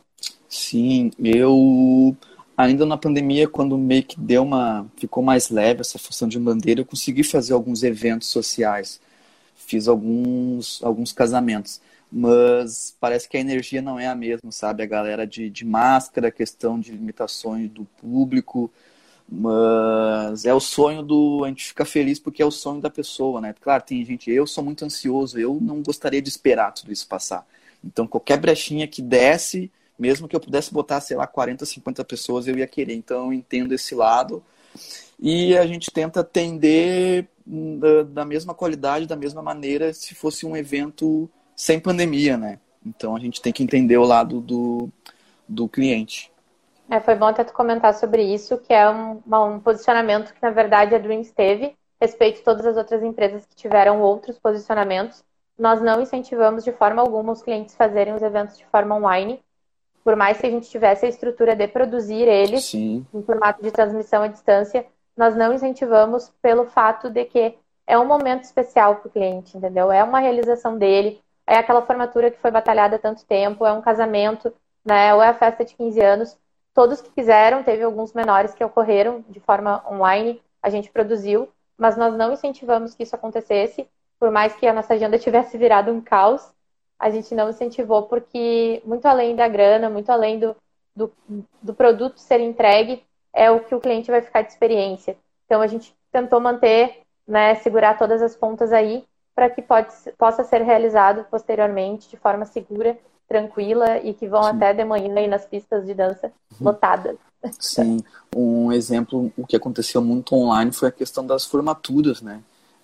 Sim, 0.48 1.10
eu 1.18 2.14
ainda 2.62 2.86
na 2.86 2.96
pandemia, 2.96 3.48
quando 3.48 3.76
meio 3.78 4.02
que 4.02 4.18
deu 4.18 4.42
uma. 4.42 4.86
ficou 4.96 5.22
mais 5.22 5.50
leve 5.50 5.80
essa 5.80 5.98
função 5.98 6.28
de 6.28 6.38
bandeira, 6.38 6.80
eu 6.80 6.84
consegui 6.86 7.22
fazer 7.24 7.52
alguns 7.52 7.82
eventos 7.82 8.28
sociais. 8.28 9.00
Fiz 9.56 9.88
alguns, 9.88 10.82
alguns 10.82 11.12
casamentos. 11.12 11.80
Mas 12.12 12.96
parece 13.00 13.28
que 13.28 13.36
a 13.36 13.40
energia 13.40 13.80
não 13.80 13.98
é 13.98 14.06
a 14.08 14.14
mesma, 14.14 14.50
sabe? 14.50 14.82
A 14.82 14.86
galera 14.86 15.26
de, 15.26 15.48
de 15.48 15.64
máscara, 15.64 16.30
questão 16.30 16.78
de 16.80 16.92
limitações 16.92 17.70
do 17.70 17.84
público. 17.84 18.70
Mas 19.28 20.44
é 20.44 20.52
o 20.52 20.60
sonho 20.60 21.02
do. 21.02 21.44
A 21.44 21.48
gente 21.48 21.66
fica 21.66 21.84
feliz 21.84 22.18
porque 22.18 22.42
é 22.42 22.46
o 22.46 22.50
sonho 22.50 22.80
da 22.80 22.90
pessoa, 22.90 23.40
né? 23.40 23.54
Claro, 23.60 23.82
tem 23.84 24.04
gente. 24.04 24.30
Eu 24.30 24.46
sou 24.46 24.64
muito 24.64 24.84
ansioso, 24.84 25.38
eu 25.38 25.58
não 25.60 25.82
gostaria 25.82 26.20
de 26.20 26.28
esperar 26.28 26.72
tudo 26.72 26.92
isso 26.92 27.06
passar. 27.06 27.46
Então, 27.84 28.06
qualquer 28.06 28.38
brechinha 28.38 28.88
que 28.88 29.00
desce, 29.00 29.70
mesmo 30.00 30.26
que 30.26 30.34
eu 30.34 30.40
pudesse 30.40 30.72
botar, 30.72 31.00
sei 31.00 31.16
lá, 31.16 31.26
40, 31.26 31.66
50 31.66 32.02
pessoas, 32.04 32.48
eu 32.48 32.56
ia 32.56 32.66
querer. 32.66 32.94
Então, 32.94 33.26
eu 33.26 33.32
entendo 33.34 33.72
esse 33.72 33.94
lado. 33.94 34.42
E 35.18 35.56
a 35.58 35.66
gente 35.66 35.90
tenta 35.90 36.20
atender 36.20 37.28
hum, 37.46 37.78
da, 37.78 38.02
da 38.02 38.24
mesma 38.24 38.54
qualidade, 38.54 39.06
da 39.06 39.14
mesma 39.14 39.42
maneira, 39.42 39.92
se 39.92 40.14
fosse 40.14 40.46
um 40.46 40.56
evento 40.56 41.28
sem 41.54 41.78
pandemia, 41.78 42.38
né? 42.38 42.58
Então, 42.84 43.14
a 43.14 43.20
gente 43.20 43.42
tem 43.42 43.52
que 43.52 43.62
entender 43.62 43.98
o 43.98 44.04
lado 44.04 44.40
do, 44.40 44.88
do 45.46 45.68
cliente. 45.68 46.32
É, 46.88 46.98
foi 46.98 47.14
bom 47.14 47.26
até 47.26 47.44
tu 47.44 47.52
comentar 47.52 47.92
sobre 47.94 48.22
isso, 48.22 48.56
que 48.56 48.72
é 48.72 48.88
um, 48.90 49.20
um 49.26 49.60
posicionamento 49.60 50.32
que, 50.32 50.42
na 50.42 50.50
verdade, 50.50 50.94
a 50.94 50.98
Dreams 50.98 51.30
teve, 51.30 51.76
respeito 52.00 52.40
a 52.40 52.44
todas 52.44 52.64
as 52.64 52.76
outras 52.78 53.02
empresas 53.02 53.44
que 53.44 53.54
tiveram 53.54 54.00
outros 54.00 54.38
posicionamentos. 54.38 55.22
Nós 55.58 55.82
não 55.82 56.00
incentivamos 56.00 56.64
de 56.64 56.72
forma 56.72 57.02
alguma 57.02 57.32
os 57.32 57.42
clientes 57.42 57.74
fazerem 57.74 58.14
os 58.14 58.22
eventos 58.22 58.56
de 58.56 58.64
forma 58.64 58.96
online, 58.96 59.38
por 60.04 60.16
mais 60.16 60.38
que 60.38 60.46
a 60.46 60.50
gente 60.50 60.68
tivesse 60.68 61.06
a 61.06 61.08
estrutura 61.08 61.54
de 61.54 61.66
produzir 61.68 62.26
eles 62.26 62.64
Sim. 62.64 63.06
em 63.12 63.22
formato 63.22 63.62
de 63.62 63.70
transmissão 63.70 64.22
à 64.22 64.28
distância, 64.28 64.86
nós 65.16 65.36
não 65.36 65.52
incentivamos 65.52 66.32
pelo 66.40 66.64
fato 66.66 67.10
de 67.10 67.24
que 67.24 67.54
é 67.86 67.98
um 67.98 68.06
momento 68.06 68.44
especial 68.44 68.96
para 68.96 69.08
o 69.08 69.10
cliente, 69.10 69.56
entendeu? 69.56 69.90
É 69.90 70.02
uma 70.02 70.20
realização 70.20 70.78
dele, 70.78 71.20
é 71.46 71.56
aquela 71.56 71.82
formatura 71.82 72.30
que 72.30 72.38
foi 72.38 72.50
batalhada 72.50 72.96
há 72.96 72.98
tanto 72.98 73.24
tempo, 73.24 73.66
é 73.66 73.72
um 73.72 73.82
casamento, 73.82 74.52
né? 74.84 75.14
Ou 75.14 75.22
é 75.22 75.28
a 75.28 75.34
festa 75.34 75.64
de 75.64 75.74
15 75.74 76.00
anos 76.00 76.38
todos 76.74 77.00
que 77.00 77.10
fizeram, 77.10 77.62
teve 77.62 77.82
alguns 77.82 78.12
menores 78.12 78.54
que 78.54 78.64
ocorreram 78.64 79.24
de 79.28 79.40
forma 79.40 79.84
online, 79.90 80.40
a 80.62 80.70
gente 80.70 80.90
produziu, 80.90 81.48
mas 81.76 81.96
nós 81.96 82.14
não 82.14 82.32
incentivamos 82.32 82.94
que 82.94 83.02
isso 83.02 83.14
acontecesse, 83.14 83.88
por 84.18 84.30
mais 84.30 84.54
que 84.54 84.66
a 84.66 84.72
nossa 84.72 84.94
agenda 84.94 85.18
tivesse 85.20 85.56
virado 85.58 85.92
um 85.92 86.00
caos, 86.00 86.52
a 87.00 87.08
gente 87.08 87.34
não 87.34 87.48
incentivou 87.48 88.02
porque, 88.02 88.82
muito 88.84 89.06
além 89.06 89.34
da 89.34 89.48
grana, 89.48 89.88
muito 89.88 90.10
além 90.10 90.38
do, 90.38 90.54
do, 90.94 91.10
do 91.62 91.72
produto 91.72 92.20
ser 92.20 92.40
entregue, 92.40 93.02
é 93.32 93.50
o 93.50 93.60
que 93.60 93.74
o 93.74 93.80
cliente 93.80 94.10
vai 94.10 94.20
ficar 94.20 94.42
de 94.42 94.52
experiência. 94.52 95.16
Então, 95.46 95.62
a 95.62 95.66
gente 95.66 95.94
tentou 96.12 96.38
manter, 96.38 97.00
né, 97.26 97.54
segurar 97.56 97.96
todas 97.96 98.20
as 98.20 98.36
pontas 98.36 98.70
aí, 98.70 99.02
para 99.34 99.48
que 99.48 99.62
pode, 99.62 99.88
possa 100.18 100.44
ser 100.44 100.60
realizado 100.60 101.24
posteriormente 101.30 102.10
de 102.10 102.18
forma 102.18 102.44
segura 102.44 102.98
tranquila 103.26 103.98
e 103.98 104.12
que 104.12 104.28
vão 104.28 104.42
Sim. 104.42 104.50
até 104.50 104.74
de 104.74 104.84
manhã 104.84 105.14
aí 105.16 105.26
nas 105.26 105.46
pistas 105.46 105.86
de 105.86 105.94
dança 105.94 106.26
uhum. 106.26 106.66
lotadas. 106.66 107.16
Sim, 107.58 108.04
um 108.36 108.70
exemplo, 108.70 109.32
o 109.38 109.46
que 109.46 109.56
aconteceu 109.56 110.02
muito 110.02 110.34
online 110.34 110.72
foi 110.72 110.88
a 110.88 110.92
questão 110.92 111.24
das 111.24 111.46
formaturas, 111.46 112.20
né? 112.20 112.42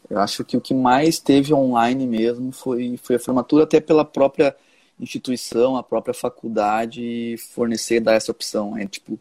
Eu 0.08 0.20
acho 0.20 0.44
que 0.44 0.56
o 0.56 0.60
que 0.60 0.74
mais 0.74 1.18
teve 1.18 1.52
online 1.52 2.06
mesmo 2.06 2.52
foi, 2.52 2.96
foi 3.02 3.16
a 3.16 3.20
formatura, 3.20 3.64
até 3.64 3.80
pela 3.80 4.04
própria 4.04 4.54
instituição, 5.00 5.76
a 5.76 5.82
própria 5.82 6.14
faculdade 6.14 7.36
fornecer, 7.52 8.00
dar 8.00 8.14
essa 8.14 8.30
opção. 8.30 8.76
É, 8.76 8.86
tipo, 8.86 9.18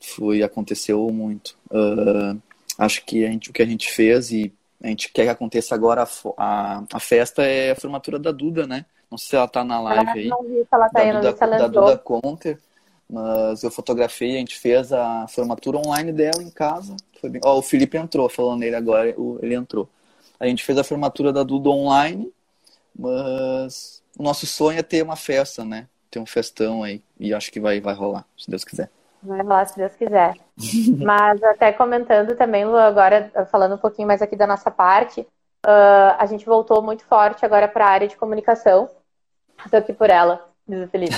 foi, 0.00 0.42
aconteceu 0.42 1.10
muito. 1.10 1.56
Uh, 1.70 2.40
acho 2.78 3.04
que 3.04 3.24
a 3.24 3.30
gente, 3.30 3.50
o 3.50 3.52
que 3.52 3.62
a 3.62 3.66
gente 3.66 3.90
fez 3.90 4.30
e 4.30 4.52
a 4.82 4.88
gente 4.88 5.10
quer 5.12 5.24
que 5.24 5.30
aconteça 5.30 5.74
agora 5.74 6.02
a, 6.02 6.08
a, 6.36 6.84
a 6.92 7.00
festa 7.00 7.42
é 7.42 7.72
a 7.72 7.76
formatura 7.76 8.18
da 8.18 8.30
Duda, 8.30 8.66
né? 8.66 8.84
Não 9.10 9.18
sei 9.18 9.30
se 9.30 9.36
ela 9.36 9.48
tá 9.48 9.64
na 9.64 9.80
live 9.80 10.10
aí. 10.10 10.28
Não 10.28 10.42
vi 10.42 10.60
se 10.62 10.68
ela 10.70 10.88
tá 10.88 11.00
da, 11.00 11.00
aí, 11.00 11.12
Duda, 11.12 11.32
da 11.32 11.66
Duda 11.68 11.98
Conter. 11.98 12.58
Mas 13.08 13.62
eu 13.62 13.70
fotografei, 13.70 14.34
a 14.34 14.38
gente 14.38 14.58
fez 14.58 14.92
a 14.92 15.26
formatura 15.28 15.78
online 15.78 16.12
dela 16.12 16.42
em 16.42 16.50
casa. 16.50 16.96
Foi 17.20 17.30
bem... 17.30 17.40
Ó, 17.44 17.58
o 17.58 17.62
Felipe 17.62 17.96
entrou, 17.96 18.28
falando 18.28 18.60
nele 18.60 18.74
agora, 18.74 19.14
ele 19.40 19.54
entrou. 19.54 19.88
A 20.38 20.46
gente 20.46 20.64
fez 20.64 20.78
a 20.78 20.84
formatura 20.84 21.32
da 21.32 21.42
Duda 21.42 21.70
online, 21.70 22.32
mas 22.98 24.02
o 24.18 24.22
nosso 24.22 24.46
sonho 24.46 24.78
é 24.78 24.82
ter 24.82 25.02
uma 25.02 25.16
festa, 25.16 25.64
né? 25.64 25.86
Ter 26.10 26.18
um 26.18 26.26
festão 26.26 26.82
aí. 26.82 27.02
E 27.18 27.32
acho 27.34 27.50
que 27.50 27.60
vai, 27.60 27.80
vai 27.80 27.94
rolar, 27.94 28.24
se 28.36 28.50
Deus 28.50 28.64
quiser. 28.64 28.90
Vai 29.22 29.42
rolar, 29.42 29.66
se 29.66 29.76
Deus 29.76 29.94
quiser. 29.94 30.34
mas 31.02 31.42
até 31.42 31.72
comentando 31.72 32.36
também, 32.36 32.64
Lu, 32.64 32.76
agora 32.76 33.30
falando 33.50 33.74
um 33.74 33.78
pouquinho 33.78 34.08
mais 34.08 34.22
aqui 34.22 34.36
da 34.36 34.46
nossa 34.46 34.70
parte, 34.70 35.26
Uh, 35.66 36.14
a 36.16 36.26
gente 36.26 36.46
voltou 36.46 36.80
muito 36.80 37.04
forte 37.04 37.44
agora 37.44 37.66
para 37.66 37.84
a 37.84 37.90
área 37.90 38.06
de 38.06 38.16
comunicação. 38.16 38.88
Estou 39.64 39.80
aqui 39.80 39.92
por 39.92 40.08
ela, 40.08 40.48
diz 40.66 40.86
o 40.86 40.88
Felipe. 40.88 41.12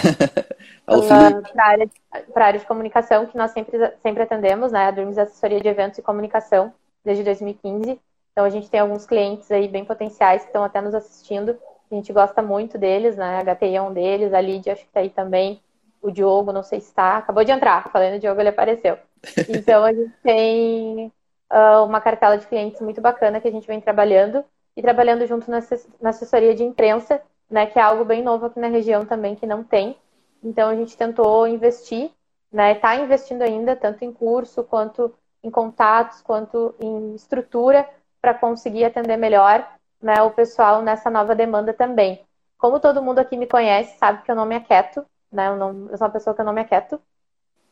uh, 0.89 1.53
para 1.53 1.65
a 1.65 1.69
área, 1.69 1.91
área, 2.35 2.59
de 2.59 2.65
comunicação, 2.65 3.27
que 3.27 3.37
nós 3.37 3.51
sempre, 3.51 3.79
sempre 4.03 4.23
atendemos, 4.23 4.73
né? 4.73 4.87
A 4.87 4.91
Dreams 4.91 5.19
Assessoria 5.19 5.61
de 5.61 5.69
Eventos 5.69 5.99
e 5.99 6.03
Comunicação, 6.03 6.73
desde 7.05 7.23
2015. 7.25 8.01
Então, 8.39 8.47
a 8.47 8.51
gente 8.51 8.71
tem 8.71 8.79
alguns 8.79 9.05
clientes 9.05 9.51
aí 9.51 9.67
bem 9.67 9.85
potenciais 9.85 10.43
que 10.43 10.51
estão 10.51 10.63
até 10.63 10.81
nos 10.81 10.95
assistindo. 10.95 11.59
A 11.91 11.95
gente 11.97 12.13
gosta 12.13 12.41
muito 12.41 12.79
deles, 12.79 13.17
né? 13.17 13.41
A 13.41 13.43
HTI 13.43 13.75
é 13.75 13.83
um 13.83 13.93
deles, 13.93 14.33
a 14.33 14.41
Lídia 14.41 14.75
acho 14.75 14.83
que 14.83 14.89
está 14.89 15.01
aí 15.01 15.11
também. 15.11 15.61
O 16.01 16.09
Diogo, 16.09 16.53
não 16.53 16.63
sei 16.63 16.79
se 16.79 16.87
está. 16.87 17.17
Acabou 17.17 17.43
de 17.43 17.51
entrar. 17.51 17.91
Falando 17.91 18.13
do 18.13 18.21
Diogo, 18.21 18.41
ele 18.41 18.51
apareceu. 18.51 18.97
Então, 19.49 19.85
a 19.85 19.93
gente 19.93 20.15
tem 20.23 21.13
uh, 21.53 21.85
uma 21.85 22.01
cartela 22.01 22.39
de 22.39 22.47
clientes 22.47 22.81
muito 22.81 23.01
bacana 23.01 23.41
que 23.41 23.49
a 23.49 23.51
gente 23.51 23.67
vem 23.67 23.81
trabalhando 23.81 24.45
e 24.77 24.83
trabalhando 24.83 25.27
junto 25.27 25.51
na, 25.51 25.59
na 26.01 26.11
assessoria 26.11 26.55
de 26.55 26.63
imprensa, 26.63 27.21
né, 27.51 27.67
que 27.67 27.77
é 27.77 27.83
algo 27.83 28.05
bem 28.05 28.23
novo 28.23 28.47
aqui 28.47 28.61
na 28.61 28.69
região 28.69 29.05
também 29.05 29.35
que 29.35 29.49
não 29.49 29.65
tem. 29.65 29.97
Então 30.45 30.71
a 30.71 30.77
gente 30.77 30.97
tentou 30.97 31.49
investir, 31.49 32.13
né, 32.53 32.75
está 32.75 32.95
investindo 32.95 33.43
ainda 33.43 33.75
tanto 33.75 34.05
em 34.05 34.13
curso 34.13 34.63
quanto 34.63 35.13
em 35.43 35.51
contatos, 35.51 36.23
quanto 36.23 36.73
em 36.79 37.17
estrutura 37.17 37.89
para 38.21 38.35
conseguir 38.35 38.85
atender 38.85 39.17
melhor 39.17 39.67
né, 40.01 40.23
o 40.23 40.31
pessoal 40.31 40.83
nessa 40.83 41.11
nova 41.11 41.35
demanda 41.35 41.73
também. 41.73 42.25
Como 42.57 42.81
todo 42.81 43.03
mundo 43.03 43.19
aqui 43.19 43.37
me 43.37 43.47
conhece, 43.47 43.97
sabe 43.99 44.23
que 44.23 44.31
eu 44.31 44.35
não 44.35 44.47
me 44.47 44.57
aquieto, 44.57 45.05
né? 45.31 45.49
Eu, 45.49 45.57
não, 45.57 45.89
eu 45.91 45.97
sou 45.97 46.07
uma 46.07 46.13
pessoa 46.13 46.35
que 46.35 46.41
eu 46.41 46.45
não 46.45 46.53
me 46.53 46.61
aquieto. 46.61 47.01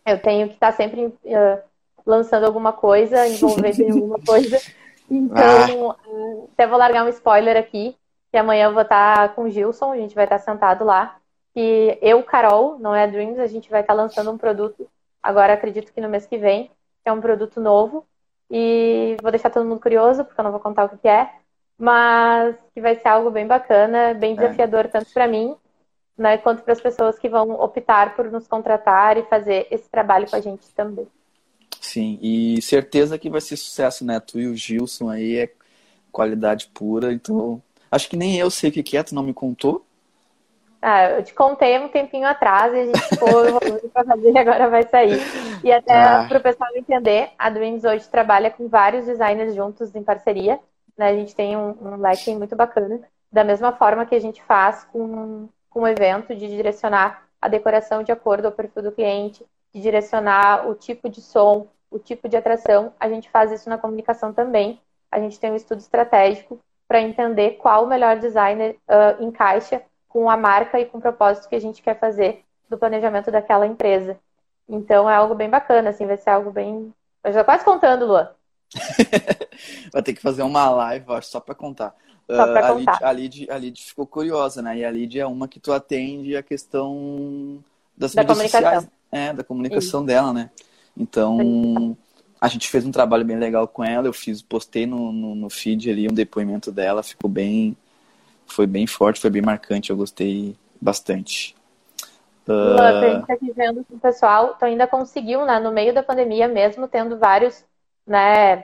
Eu 0.04 0.20
tenho 0.20 0.48
que 0.48 0.54
estar 0.54 0.72
sempre 0.72 1.06
uh, 1.06 1.62
lançando 2.04 2.46
alguma 2.46 2.72
coisa, 2.72 3.26
envolvendo 3.26 3.80
em 3.80 3.90
alguma 3.90 4.20
coisa. 4.24 4.60
Então, 5.10 5.90
ah. 5.90 6.48
até 6.52 6.66
vou 6.66 6.78
largar 6.78 7.04
um 7.04 7.08
spoiler 7.08 7.56
aqui, 7.56 7.96
que 8.30 8.38
amanhã 8.38 8.66
eu 8.66 8.72
vou 8.72 8.82
estar 8.82 9.34
com 9.34 9.42
o 9.42 9.50
Gilson, 9.50 9.92
a 9.92 9.96
gente 9.96 10.14
vai 10.14 10.24
estar 10.24 10.38
sentado 10.38 10.84
lá. 10.84 11.16
E 11.54 11.98
eu, 12.02 12.22
Carol, 12.22 12.78
não 12.78 12.94
é 12.94 13.04
a 13.04 13.06
Dreams, 13.06 13.40
a 13.40 13.46
gente 13.46 13.70
vai 13.70 13.80
estar 13.80 13.94
lançando 13.94 14.30
um 14.30 14.38
produto, 14.38 14.88
agora 15.22 15.54
acredito 15.54 15.92
que 15.92 16.00
no 16.00 16.08
mês 16.08 16.26
que 16.26 16.36
vem, 16.36 16.70
que 17.02 17.08
é 17.08 17.12
um 17.12 17.20
produto 17.20 17.60
novo. 17.60 18.06
E 18.50 19.16
vou 19.20 19.30
deixar 19.30 19.50
todo 19.50 19.66
mundo 19.66 19.80
curioso, 19.80 20.24
porque 20.24 20.40
eu 20.40 20.44
não 20.44 20.52
vou 20.52 20.60
contar 20.60 20.84
o 20.84 20.98
que 20.98 21.08
é, 21.08 21.30
mas 21.78 22.56
que 22.72 22.80
vai 22.80 22.96
ser 22.96 23.08
algo 23.08 23.30
bem 23.30 23.46
bacana, 23.46 24.14
bem 24.14 24.32
é. 24.32 24.36
desafiador, 24.36 24.86
é. 24.86 24.88
tanto 24.88 25.12
para 25.12 25.26
mim, 25.26 25.54
né, 26.16 26.38
quanto 26.38 26.62
para 26.62 26.72
as 26.72 26.80
pessoas 26.80 27.18
que 27.18 27.28
vão 27.28 27.50
optar 27.60 28.14
por 28.14 28.30
nos 28.30 28.46
contratar 28.46 29.16
e 29.16 29.24
fazer 29.24 29.66
esse 29.70 29.88
trabalho 29.90 30.28
com 30.28 30.36
a 30.36 30.40
gente 30.40 30.66
também. 30.74 31.06
Sim, 31.80 32.18
e 32.20 32.60
certeza 32.62 33.18
que 33.18 33.30
vai 33.30 33.40
ser 33.40 33.56
sucesso, 33.56 34.04
né? 34.04 34.18
Tu 34.18 34.40
e 34.40 34.46
o 34.48 34.56
Gilson 34.56 35.08
aí 35.08 35.36
é 35.36 35.52
qualidade 36.10 36.68
pura, 36.74 37.12
então. 37.12 37.62
Acho 37.90 38.08
que 38.08 38.16
nem 38.16 38.36
eu 38.36 38.50
sei 38.50 38.70
o 38.70 38.72
que 38.72 38.96
é, 38.96 39.02
tu 39.02 39.14
não 39.14 39.22
me 39.22 39.32
contou. 39.32 39.85
Ah, 40.88 41.10
eu 41.10 41.24
te 41.24 41.34
contei 41.34 41.76
um 41.80 41.88
tempinho 41.88 42.28
atrás 42.28 42.72
e 42.72 42.78
a 42.78 42.86
gente 42.86 43.16
foi 43.18 43.90
para 43.90 44.04
fazer 44.04 44.30
e 44.30 44.38
agora 44.38 44.70
vai 44.70 44.84
sair. 44.84 45.18
E 45.64 45.72
até 45.72 45.92
ah. 45.92 46.26
para 46.28 46.38
o 46.38 46.40
pessoal 46.40 46.70
entender, 46.76 47.30
a 47.36 47.50
Dreams 47.50 47.84
hoje 47.84 48.08
trabalha 48.08 48.52
com 48.52 48.68
vários 48.68 49.04
designers 49.04 49.52
juntos 49.52 49.92
em 49.96 50.04
parceria. 50.04 50.60
né? 50.96 51.08
A 51.08 51.12
gente 51.12 51.34
tem 51.34 51.56
um, 51.56 51.76
um 51.82 51.96
leque 51.96 52.32
muito 52.36 52.54
bacana. 52.54 53.00
Da 53.32 53.42
mesma 53.42 53.72
forma 53.72 54.06
que 54.06 54.14
a 54.14 54.20
gente 54.20 54.40
faz 54.44 54.84
com, 54.92 55.48
com 55.68 55.80
um 55.80 55.88
evento 55.88 56.36
de 56.36 56.46
direcionar 56.46 57.26
a 57.42 57.48
decoração 57.48 58.04
de 58.04 58.12
acordo 58.12 58.46
ao 58.46 58.52
perfil 58.52 58.84
do 58.84 58.92
cliente, 58.92 59.44
de 59.74 59.80
direcionar 59.80 60.68
o 60.68 60.74
tipo 60.76 61.08
de 61.08 61.20
som, 61.20 61.66
o 61.90 61.98
tipo 61.98 62.28
de 62.28 62.36
atração, 62.36 62.92
a 63.00 63.08
gente 63.08 63.28
faz 63.28 63.50
isso 63.50 63.68
na 63.68 63.76
comunicação 63.76 64.32
também. 64.32 64.80
A 65.10 65.18
gente 65.18 65.40
tem 65.40 65.50
um 65.50 65.56
estudo 65.56 65.80
estratégico 65.80 66.60
para 66.86 67.00
entender 67.00 67.56
qual 67.56 67.82
o 67.82 67.88
melhor 67.88 68.20
designer 68.20 68.76
uh, 68.88 69.20
encaixa 69.20 69.82
com 70.16 70.30
a 70.30 70.36
marca 70.38 70.80
e 70.80 70.86
com 70.86 70.96
o 70.96 71.00
propósito 71.00 71.46
que 71.46 71.54
a 71.54 71.60
gente 71.60 71.82
quer 71.82 72.00
fazer 72.00 72.42
do 72.70 72.78
planejamento 72.78 73.30
daquela 73.30 73.66
empresa. 73.66 74.18
Então 74.66 75.10
é 75.10 75.14
algo 75.14 75.34
bem 75.34 75.50
bacana, 75.50 75.90
assim, 75.90 76.06
vai 76.06 76.16
ser 76.16 76.30
algo 76.30 76.50
bem. 76.50 76.90
Eu 77.22 77.34
já 77.34 77.44
quase 77.44 77.62
contando, 77.62 78.06
Luan. 78.06 78.30
vai 79.92 80.02
ter 80.02 80.14
que 80.14 80.22
fazer 80.22 80.40
uma 80.40 80.70
live, 80.70 81.04
acho, 81.12 81.28
só 81.28 81.38
para 81.38 81.54
contar. 81.54 81.94
Só 82.30 82.46
pra 82.46 82.72
uh, 82.72 82.78
contar. 82.78 82.98
A, 83.02 83.12
Lid, 83.12 83.46
a, 83.50 83.58
Lid, 83.58 83.82
ficou 83.82 84.06
curiosa, 84.06 84.62
né? 84.62 84.78
E 84.78 84.86
a 84.86 84.90
Lid 84.90 85.20
é 85.20 85.26
uma 85.26 85.46
que 85.46 85.60
tu 85.60 85.70
atende 85.70 86.34
a 86.34 86.42
questão 86.42 87.62
das 87.94 88.14
da 88.14 88.22
mídias 88.22 88.50
sociais. 88.50 88.88
É, 89.12 89.34
da 89.34 89.44
comunicação 89.44 90.00
Isso. 90.00 90.06
dela, 90.06 90.32
né? 90.32 90.50
Então, 90.96 91.94
a 92.40 92.48
gente 92.48 92.70
fez 92.70 92.86
um 92.86 92.90
trabalho 92.90 93.22
bem 93.22 93.36
legal 93.36 93.68
com 93.68 93.84
ela. 93.84 94.06
Eu 94.06 94.14
fiz, 94.14 94.40
postei 94.40 94.86
no, 94.86 95.12
no, 95.12 95.34
no 95.34 95.50
feed 95.50 95.90
ali 95.90 96.08
um 96.08 96.14
depoimento 96.14 96.72
dela, 96.72 97.02
ficou 97.02 97.28
bem. 97.28 97.76
Foi 98.46 98.66
bem 98.66 98.86
forte, 98.86 99.20
foi 99.20 99.30
bem 99.30 99.42
marcante, 99.42 99.90
eu 99.90 99.96
gostei 99.96 100.56
bastante. 100.80 101.54
Uh... 102.48 102.80
a 102.80 103.08
gente 103.08 103.26
tá 103.26 103.34
aqui 103.34 103.52
vendo 103.52 103.84
o 103.90 103.98
pessoal, 103.98 104.54
tu 104.54 104.64
ainda 104.64 104.86
conseguiu, 104.86 105.44
né, 105.44 105.58
no 105.58 105.72
meio 105.72 105.92
da 105.92 106.02
pandemia, 106.02 106.46
mesmo 106.46 106.86
tendo 106.86 107.18
vários, 107.18 107.64
né, 108.06 108.58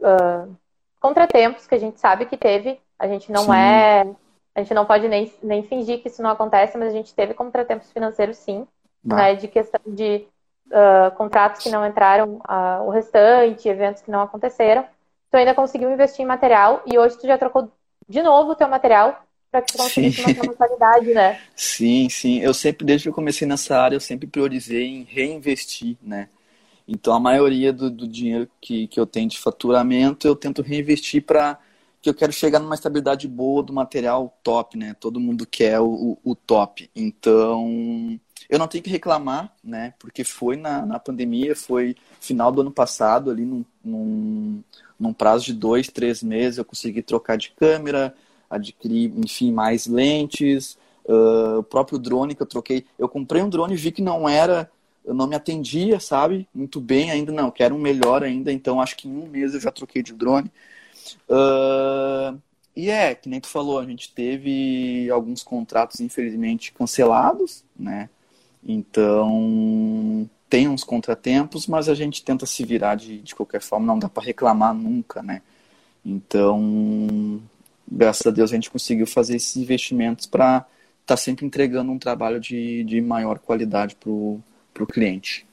uh, 0.00 0.54
contratempos 1.00 1.66
que 1.66 1.74
a 1.74 1.78
gente 1.78 1.98
sabe 1.98 2.26
que 2.26 2.36
teve, 2.36 2.80
a 2.98 3.08
gente 3.08 3.32
não 3.32 3.44
sim. 3.44 3.56
é, 3.56 4.06
a 4.54 4.60
gente 4.60 4.74
não 4.74 4.86
pode 4.86 5.08
nem, 5.08 5.32
nem 5.42 5.62
fingir 5.62 6.00
que 6.00 6.08
isso 6.08 6.22
não 6.22 6.30
acontece, 6.30 6.78
mas 6.78 6.88
a 6.88 6.96
gente 6.96 7.14
teve 7.14 7.34
contratempos 7.34 7.90
financeiros 7.90 8.36
sim, 8.36 8.66
né, 9.04 9.34
de 9.34 9.48
questão 9.48 9.80
de 9.86 10.26
uh, 10.68 11.14
contratos 11.16 11.62
que 11.62 11.70
não 11.70 11.86
entraram, 11.86 12.40
uh, 12.48 12.82
o 12.84 12.90
restante, 12.90 13.68
eventos 13.68 14.02
que 14.02 14.10
não 14.10 14.22
aconteceram. 14.22 14.84
Tu 15.30 15.36
ainda 15.36 15.54
conseguiu 15.54 15.90
investir 15.90 16.24
em 16.24 16.28
material 16.28 16.82
e 16.86 16.98
hoje 16.98 17.18
tu 17.18 17.26
já 17.26 17.36
trocou 17.36 17.70
de 18.08 18.22
novo 18.22 18.52
o 18.52 18.56
teu 18.56 18.68
material 18.68 19.22
para 19.50 19.62
que 19.62 19.72
tu 19.72 19.78
manter 19.78 20.42
uma 20.42 20.54
qualidade, 20.54 21.06
né? 21.14 21.40
Sim, 21.56 22.08
sim. 22.08 22.38
Eu 22.40 22.54
sempre, 22.54 22.86
desde 22.86 23.04
que 23.04 23.08
eu 23.08 23.14
comecei 23.14 23.46
nessa 23.46 23.76
área, 23.78 23.96
eu 23.96 24.00
sempre 24.00 24.26
priorizei 24.26 24.86
em 24.86 25.02
reinvestir, 25.04 25.96
né? 26.02 26.28
Então, 26.86 27.14
a 27.14 27.20
maioria 27.20 27.72
do, 27.72 27.90
do 27.90 28.08
dinheiro 28.08 28.48
que, 28.60 28.86
que 28.88 28.98
eu 28.98 29.06
tenho 29.06 29.28
de 29.28 29.38
faturamento, 29.38 30.26
eu 30.26 30.36
tento 30.36 30.62
reinvestir 30.62 31.22
para 31.22 31.58
que 32.00 32.08
eu 32.08 32.14
quero 32.14 32.32
chegar 32.32 32.60
numa 32.60 32.74
estabilidade 32.74 33.28
boa 33.28 33.62
do 33.62 33.72
material 33.72 34.38
top, 34.42 34.78
né? 34.78 34.94
Todo 34.98 35.20
mundo 35.20 35.46
quer 35.46 35.80
o, 35.80 36.18
o 36.24 36.34
top. 36.34 36.90
Então, 36.94 38.18
eu 38.48 38.58
não 38.58 38.66
tenho 38.66 38.82
que 38.82 38.90
reclamar, 38.90 39.52
né? 39.62 39.92
Porque 39.98 40.24
foi 40.24 40.56
na, 40.56 40.84
na 40.84 40.98
pandemia, 40.98 41.54
foi 41.54 41.94
final 42.20 42.50
do 42.50 42.62
ano 42.62 42.70
passado, 42.70 43.30
ali 43.30 43.44
num, 43.44 43.64
num, 43.84 44.62
num 44.98 45.12
prazo 45.12 45.44
de 45.44 45.52
dois, 45.52 45.88
três 45.88 46.22
meses, 46.22 46.58
eu 46.58 46.64
consegui 46.64 47.02
trocar 47.02 47.36
de 47.36 47.50
câmera, 47.50 48.14
adquirir, 48.48 49.12
enfim, 49.16 49.52
mais 49.52 49.86
lentes. 49.86 50.78
Uh, 51.04 51.60
o 51.60 51.62
próprio 51.62 51.98
drone 51.98 52.34
que 52.34 52.42
eu 52.42 52.46
troquei. 52.46 52.84
Eu 52.98 53.08
comprei 53.08 53.42
um 53.42 53.48
drone 53.48 53.74
e 53.74 53.76
vi 53.76 53.90
que 53.92 54.02
não 54.02 54.28
era, 54.28 54.70
eu 55.04 55.14
não 55.14 55.26
me 55.26 55.34
atendia, 55.34 55.98
sabe? 56.00 56.46
Muito 56.54 56.80
bem 56.80 57.10
ainda, 57.10 57.32
não. 57.32 57.50
Quero 57.50 57.74
um 57.74 57.78
melhor 57.78 58.22
ainda, 58.22 58.52
então 58.52 58.80
acho 58.80 58.96
que 58.96 59.08
em 59.08 59.16
um 59.16 59.26
mês 59.26 59.54
eu 59.54 59.60
já 59.60 59.70
troquei 59.70 60.02
de 60.02 60.12
drone. 60.12 60.50
Uh, 61.28 62.38
e 62.76 62.90
é, 62.90 63.14
que 63.14 63.28
nem 63.28 63.40
tu 63.40 63.48
falou, 63.48 63.78
a 63.78 63.84
gente 63.84 64.12
teve 64.12 65.10
alguns 65.10 65.42
contratos, 65.42 66.00
infelizmente, 66.00 66.72
cancelados, 66.72 67.64
né? 67.78 68.08
Então, 68.62 70.28
tem 70.48 70.68
uns 70.68 70.84
contratempos, 70.84 71.66
mas 71.66 71.88
a 71.88 71.94
gente 71.94 72.24
tenta 72.24 72.46
se 72.46 72.64
virar 72.64 72.94
de, 72.94 73.18
de 73.18 73.34
qualquer 73.34 73.60
forma, 73.60 73.86
não 73.86 73.98
dá 73.98 74.08
para 74.08 74.24
reclamar 74.24 74.74
nunca, 74.74 75.22
né? 75.22 75.42
Então, 76.04 77.40
graças 77.90 78.26
a 78.26 78.30
Deus 78.30 78.50
a 78.50 78.54
gente 78.54 78.70
conseguiu 78.70 79.06
fazer 79.06 79.36
esses 79.36 79.56
investimentos 79.56 80.26
para 80.26 80.58
estar 80.58 80.66
tá 81.06 81.16
sempre 81.16 81.44
entregando 81.44 81.92
um 81.92 81.98
trabalho 81.98 82.40
de, 82.40 82.84
de 82.84 83.00
maior 83.00 83.38
qualidade 83.38 83.94
para 83.96 84.10
o 84.10 84.86
cliente. 84.86 85.46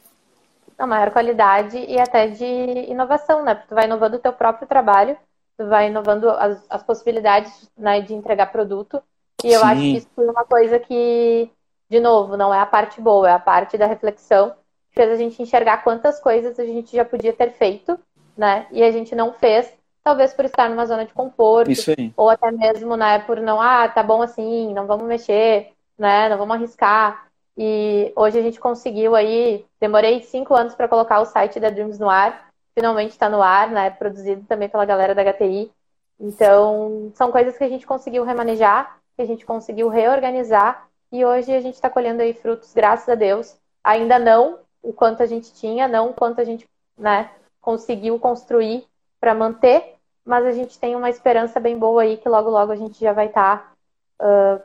Não, 0.77 0.87
maior 0.87 1.11
qualidade 1.11 1.77
e 1.77 1.99
até 1.99 2.27
de 2.27 2.45
inovação, 2.45 3.43
né? 3.43 3.55
Porque 3.55 3.69
tu 3.69 3.75
vai 3.75 3.85
inovando 3.85 4.17
o 4.17 4.19
teu 4.19 4.33
próprio 4.33 4.67
trabalho, 4.67 5.17
tu 5.57 5.67
vai 5.67 5.87
inovando 5.87 6.29
as, 6.29 6.61
as 6.69 6.83
possibilidades 6.83 7.69
né, 7.77 8.01
de 8.01 8.13
entregar 8.13 8.47
produto. 8.47 9.01
E 9.43 9.51
eu 9.51 9.59
Sim. 9.59 9.65
acho 9.65 9.81
que 9.81 9.97
isso 9.97 10.09
foi 10.13 10.27
uma 10.27 10.43
coisa 10.43 10.79
que 10.79 11.49
de 11.95 11.99
novo, 12.01 12.35
não 12.35 12.53
é 12.53 12.59
a 12.59 12.65
parte 12.65 12.99
boa, 12.99 13.29
é 13.29 13.31
a 13.31 13.39
parte 13.39 13.77
da 13.77 13.85
reflexão 13.85 14.53
que 14.89 14.95
fez 14.95 15.09
a 15.09 15.15
gente 15.15 15.41
enxergar 15.41 15.81
quantas 15.81 16.19
coisas 16.19 16.59
a 16.59 16.65
gente 16.65 16.93
já 16.93 17.05
podia 17.05 17.31
ter 17.31 17.51
feito, 17.51 17.97
né? 18.37 18.67
E 18.69 18.83
a 18.83 18.91
gente 18.91 19.15
não 19.15 19.31
fez, 19.31 19.73
talvez 20.03 20.33
por 20.33 20.43
estar 20.43 20.69
numa 20.69 20.85
zona 20.85 21.05
de 21.05 21.13
conforto, 21.13 21.71
ou 22.17 22.29
até 22.29 22.51
mesmo, 22.51 22.97
né, 22.97 23.19
por 23.19 23.39
não, 23.39 23.61
ah, 23.61 23.87
tá 23.87 24.03
bom 24.03 24.21
assim, 24.21 24.73
não 24.73 24.85
vamos 24.85 25.07
mexer, 25.07 25.71
né? 25.97 26.27
Não 26.27 26.37
vamos 26.37 26.57
arriscar. 26.57 27.27
E 27.57 28.11
hoje 28.13 28.39
a 28.39 28.41
gente 28.41 28.59
conseguiu 28.59 29.15
aí, 29.15 29.65
demorei 29.79 30.21
cinco 30.21 30.53
anos 30.53 30.75
para 30.75 30.89
colocar 30.89 31.21
o 31.21 31.25
site 31.25 31.61
da 31.61 31.69
Dreams 31.69 31.97
no 31.97 32.09
ar, 32.09 32.49
finalmente 32.77 33.11
está 33.11 33.29
no 33.29 33.41
ar, 33.41 33.69
né? 33.69 33.89
Produzido 33.89 34.45
também 34.45 34.67
pela 34.67 34.83
galera 34.83 35.15
da 35.15 35.23
HTI. 35.23 35.71
Então, 36.19 37.11
são 37.13 37.31
coisas 37.31 37.57
que 37.57 37.63
a 37.63 37.69
gente 37.69 37.87
conseguiu 37.87 38.25
remanejar, 38.25 38.97
que 39.15 39.21
a 39.21 39.25
gente 39.25 39.45
conseguiu 39.45 39.87
reorganizar 39.87 40.85
e 41.11 41.23
hoje 41.23 41.53
a 41.53 41.61
gente 41.61 41.75
está 41.75 41.89
colhendo 41.89 42.21
aí 42.21 42.33
frutos, 42.33 42.73
graças 42.73 43.07
a 43.09 43.15
Deus. 43.15 43.55
Ainda 43.83 44.19
não 44.19 44.59
o 44.81 44.93
quanto 44.93 45.23
a 45.23 45.25
gente 45.25 45.53
tinha, 45.53 45.87
não 45.87 46.09
o 46.09 46.13
quanto 46.13 46.41
a 46.41 46.43
gente 46.43 46.67
né, 46.97 47.29
conseguiu 47.61 48.19
construir 48.19 48.85
para 49.19 49.33
manter, 49.33 49.95
mas 50.25 50.45
a 50.45 50.51
gente 50.51 50.77
tem 50.77 50.95
uma 50.95 51.09
esperança 51.09 51.59
bem 51.59 51.77
boa 51.77 52.03
aí 52.03 52.17
que 52.17 52.29
logo, 52.29 52.49
logo 52.49 52.71
a 52.71 52.75
gente 52.75 52.99
já 52.99 53.13
vai 53.13 53.27
estar 53.27 53.75
tá, 54.19 54.25
uh, 54.25 54.61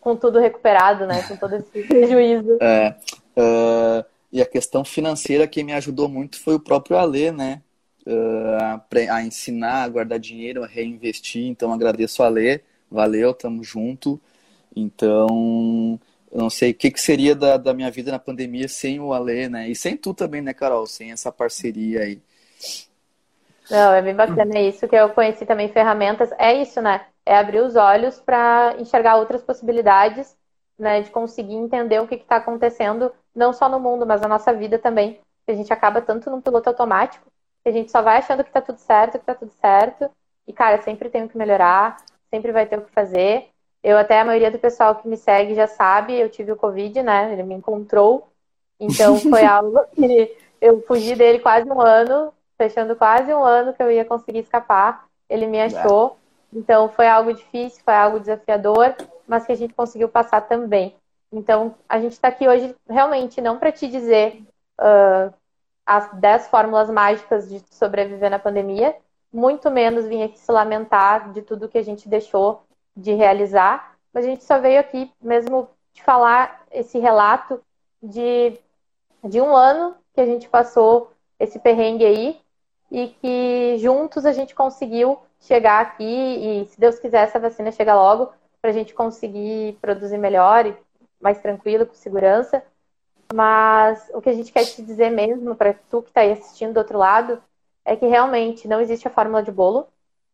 com 0.00 0.14
tudo 0.14 0.38
recuperado, 0.38 1.06
né? 1.06 1.22
Com 1.22 1.36
todo 1.36 1.54
esse 1.56 1.82
prejuízo. 1.88 2.58
É, 2.60 2.94
uh, 3.36 4.04
e 4.30 4.42
a 4.42 4.46
questão 4.46 4.84
financeira 4.84 5.46
que 5.46 5.62
me 5.64 5.72
ajudou 5.72 6.08
muito 6.08 6.38
foi 6.38 6.54
o 6.54 6.60
próprio 6.60 6.98
Alê, 6.98 7.32
né? 7.32 7.62
Uh, 8.06 8.58
a, 8.60 9.14
a, 9.16 9.22
ensinar 9.22 9.82
a 9.82 9.88
guardar 9.88 10.18
dinheiro, 10.18 10.62
a 10.62 10.66
reinvestir. 10.66 11.46
Então 11.46 11.72
agradeço 11.72 12.22
a 12.22 12.26
Alê. 12.26 12.60
Valeu, 12.90 13.32
tamo 13.32 13.64
junto. 13.64 14.20
Então, 14.76 15.98
eu 16.30 16.40
não 16.40 16.50
sei 16.50 16.72
o 16.72 16.74
que, 16.74 16.90
que 16.90 17.00
seria 17.00 17.34
da, 17.34 17.56
da 17.56 17.72
minha 17.72 17.90
vida 17.90 18.10
na 18.10 18.18
pandemia 18.18 18.66
sem 18.66 18.98
o 18.98 19.12
Alê, 19.12 19.48
né? 19.48 19.68
E 19.68 19.76
sem 19.76 19.96
tu 19.96 20.12
também, 20.12 20.42
né, 20.42 20.52
Carol? 20.52 20.86
Sem 20.86 21.12
essa 21.12 21.30
parceria 21.30 22.00
aí. 22.00 22.20
Não, 23.70 23.94
é 23.94 24.02
bem 24.02 24.14
bacana 24.14 24.58
isso, 24.58 24.86
que 24.88 24.96
eu 24.96 25.08
conheci 25.10 25.46
também 25.46 25.68
ferramentas. 25.68 26.30
É 26.38 26.52
isso, 26.52 26.82
né? 26.82 27.06
É 27.24 27.36
abrir 27.36 27.60
os 27.60 27.76
olhos 27.76 28.20
para 28.20 28.74
enxergar 28.78 29.16
outras 29.16 29.42
possibilidades, 29.42 30.36
né? 30.78 31.00
De 31.02 31.10
conseguir 31.10 31.54
entender 31.54 32.00
o 32.00 32.08
que 32.08 32.16
está 32.16 32.36
acontecendo, 32.36 33.12
não 33.34 33.52
só 33.52 33.68
no 33.68 33.80
mundo, 33.80 34.04
mas 34.04 34.20
na 34.20 34.28
nossa 34.28 34.52
vida 34.52 34.78
também. 34.78 35.20
A 35.46 35.52
gente 35.52 35.72
acaba 35.72 36.02
tanto 36.02 36.30
num 36.30 36.40
piloto 36.40 36.68
automático, 36.68 37.26
que 37.62 37.68
a 37.68 37.72
gente 37.72 37.92
só 37.92 38.02
vai 38.02 38.18
achando 38.18 38.42
que 38.42 38.50
está 38.50 38.60
tudo 38.60 38.78
certo, 38.78 39.12
que 39.12 39.18
está 39.18 39.34
tudo 39.34 39.52
certo. 39.52 40.10
E, 40.46 40.52
cara, 40.52 40.82
sempre 40.82 41.08
tem 41.08 41.22
o 41.22 41.28
que 41.28 41.38
melhorar, 41.38 41.96
sempre 42.28 42.52
vai 42.52 42.66
ter 42.66 42.78
o 42.78 42.82
que 42.82 42.90
fazer. 42.90 43.48
Eu 43.84 43.98
até 43.98 44.18
a 44.18 44.24
maioria 44.24 44.50
do 44.50 44.58
pessoal 44.58 44.94
que 44.94 45.06
me 45.06 45.14
segue 45.14 45.54
já 45.54 45.66
sabe, 45.66 46.18
eu 46.18 46.30
tive 46.30 46.50
o 46.50 46.56
Covid, 46.56 47.02
né? 47.02 47.30
Ele 47.30 47.42
me 47.42 47.54
encontrou. 47.54 48.26
Então 48.80 49.18
foi 49.20 49.44
algo 49.44 49.78
que 49.94 50.34
eu 50.58 50.80
fugi 50.86 51.14
dele 51.14 51.38
quase 51.38 51.70
um 51.70 51.82
ano, 51.82 52.32
fechando 52.56 52.96
quase 52.96 53.32
um 53.34 53.44
ano 53.44 53.74
que 53.74 53.82
eu 53.82 53.90
ia 53.90 54.02
conseguir 54.06 54.38
escapar. 54.38 55.04
Ele 55.28 55.46
me 55.46 55.60
achou. 55.60 56.16
Então 56.50 56.88
foi 56.88 57.06
algo 57.06 57.34
difícil, 57.34 57.82
foi 57.84 57.92
algo 57.92 58.18
desafiador, 58.18 58.94
mas 59.28 59.44
que 59.44 59.52
a 59.52 59.56
gente 59.56 59.74
conseguiu 59.74 60.08
passar 60.08 60.40
também. 60.40 60.96
Então 61.30 61.74
a 61.86 62.00
gente 62.00 62.12
está 62.12 62.28
aqui 62.28 62.48
hoje 62.48 62.74
realmente 62.88 63.42
não 63.42 63.58
para 63.58 63.70
te 63.70 63.86
dizer 63.86 64.42
uh, 64.80 65.30
as 65.84 66.10
10 66.14 66.48
fórmulas 66.48 66.88
mágicas 66.88 67.50
de 67.50 67.62
sobreviver 67.70 68.30
na 68.30 68.38
pandemia, 68.38 68.96
muito 69.30 69.70
menos 69.70 70.06
vir 70.06 70.22
aqui 70.22 70.38
se 70.38 70.50
lamentar 70.50 71.32
de 71.32 71.42
tudo 71.42 71.68
que 71.68 71.76
a 71.76 71.82
gente 71.82 72.08
deixou 72.08 72.62
de 72.96 73.12
realizar, 73.12 73.96
mas 74.12 74.24
a 74.24 74.28
gente 74.28 74.44
só 74.44 74.58
veio 74.60 74.80
aqui 74.80 75.10
mesmo 75.20 75.68
de 75.92 76.02
falar 76.02 76.64
esse 76.70 76.98
relato 76.98 77.60
de, 78.02 78.58
de 79.22 79.40
um 79.40 79.54
ano 79.54 79.96
que 80.12 80.20
a 80.20 80.26
gente 80.26 80.48
passou 80.48 81.12
esse 81.38 81.58
perrengue 81.58 82.04
aí 82.04 82.40
e 82.90 83.08
que 83.08 83.76
juntos 83.78 84.24
a 84.24 84.32
gente 84.32 84.54
conseguiu 84.54 85.18
chegar 85.40 85.80
aqui 85.80 86.04
e, 86.04 86.66
se 86.66 86.78
Deus 86.78 86.98
quiser, 86.98 87.24
essa 87.24 87.38
vacina 87.38 87.72
chega 87.72 87.94
logo 87.94 88.32
para 88.60 88.70
a 88.70 88.72
gente 88.72 88.94
conseguir 88.94 89.76
produzir 89.80 90.16
melhor 90.16 90.66
e 90.66 90.76
mais 91.20 91.38
tranquilo, 91.38 91.86
com 91.86 91.94
segurança. 91.94 92.62
Mas 93.32 94.10
o 94.14 94.20
que 94.20 94.28
a 94.28 94.32
gente 94.32 94.52
quer 94.52 94.64
te 94.64 94.82
dizer 94.82 95.10
mesmo, 95.10 95.54
para 95.54 95.74
tu 95.90 96.02
que 96.02 96.10
está 96.10 96.20
aí 96.20 96.32
assistindo 96.32 96.74
do 96.74 96.78
outro 96.78 96.98
lado, 96.98 97.42
é 97.84 97.96
que 97.96 98.06
realmente 98.06 98.68
não 98.68 98.80
existe 98.80 99.06
a 99.06 99.10
fórmula 99.10 99.42
de 99.42 99.50
bolo, 99.50 99.88